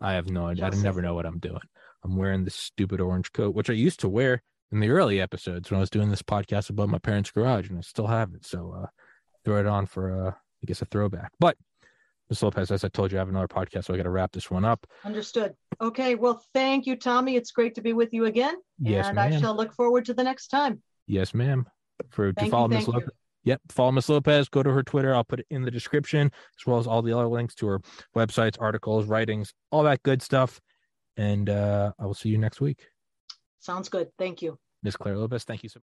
I 0.00 0.12
have 0.14 0.28
no 0.30 0.46
idea. 0.46 0.66
I 0.66 0.70
never 0.70 1.02
know 1.02 1.14
what 1.14 1.26
I'm 1.26 1.38
doing. 1.38 1.60
I'm 2.06 2.16
wearing 2.16 2.44
this 2.44 2.54
stupid 2.54 3.00
orange 3.00 3.32
coat, 3.32 3.54
which 3.54 3.68
I 3.68 3.74
used 3.74 4.00
to 4.00 4.08
wear 4.08 4.42
in 4.70 4.80
the 4.80 4.90
early 4.90 5.20
episodes 5.20 5.70
when 5.70 5.78
I 5.78 5.80
was 5.80 5.90
doing 5.90 6.10
this 6.10 6.22
podcast 6.22 6.70
above 6.70 6.88
my 6.88 6.98
parents' 6.98 7.30
garage, 7.30 7.68
and 7.68 7.78
I 7.78 7.82
still 7.82 8.06
have 8.06 8.32
it. 8.34 8.46
So 8.46 8.74
uh 8.82 8.86
throw 9.44 9.58
it 9.58 9.66
on 9.66 9.86
for 9.86 10.26
uh 10.26 10.30
I 10.30 10.66
guess 10.66 10.82
a 10.82 10.86
throwback. 10.86 11.32
But 11.40 11.56
Ms. 12.30 12.42
Lopez, 12.42 12.70
as 12.70 12.84
I 12.84 12.88
told 12.88 13.12
you, 13.12 13.18
I 13.18 13.20
have 13.20 13.28
another 13.28 13.48
podcast, 13.48 13.84
so 13.84 13.94
I 13.94 13.96
got 13.96 14.02
to 14.02 14.10
wrap 14.10 14.32
this 14.32 14.50
one 14.50 14.64
up. 14.64 14.86
Understood. 15.04 15.54
Okay. 15.80 16.16
Well, 16.16 16.42
thank 16.54 16.86
you, 16.86 16.96
Tommy. 16.96 17.36
It's 17.36 17.52
great 17.52 17.76
to 17.76 17.80
be 17.80 17.92
with 17.92 18.12
you 18.12 18.24
again. 18.24 18.56
Yes, 18.80 19.06
and 19.06 19.20
I 19.20 19.38
shall 19.38 19.54
look 19.54 19.72
forward 19.72 20.06
to 20.06 20.14
the 20.14 20.24
next 20.24 20.48
time. 20.48 20.82
Yes, 21.06 21.34
ma'am. 21.34 21.66
For 22.10 22.32
to 22.32 22.50
follow. 22.50 22.68
Miss 22.68 22.88
Lopez. 22.88 23.04
you. 23.04 23.12
Yep, 23.44 23.60
follow 23.68 23.92
Miss 23.92 24.08
Lopez. 24.08 24.48
Go 24.48 24.64
to 24.64 24.72
her 24.72 24.82
Twitter. 24.82 25.14
I'll 25.14 25.22
put 25.22 25.38
it 25.38 25.46
in 25.50 25.62
the 25.62 25.70
description, 25.70 26.32
as 26.58 26.66
well 26.66 26.78
as 26.78 26.88
all 26.88 27.00
the 27.00 27.16
other 27.16 27.28
links 27.28 27.54
to 27.56 27.66
her 27.68 27.80
websites, 28.16 28.56
articles, 28.60 29.06
writings, 29.06 29.54
all 29.70 29.84
that 29.84 30.02
good 30.02 30.20
stuff. 30.20 30.60
And 31.16 31.48
uh, 31.50 31.92
I 31.98 32.06
will 32.06 32.14
see 32.14 32.28
you 32.28 32.38
next 32.38 32.60
week. 32.60 32.86
Sounds 33.58 33.88
good. 33.88 34.08
Thank 34.18 34.42
you. 34.42 34.58
Miss 34.82 34.96
Clare 34.96 35.16
Lopez, 35.16 35.44
thank 35.44 35.62
you 35.62 35.68
so 35.68 35.74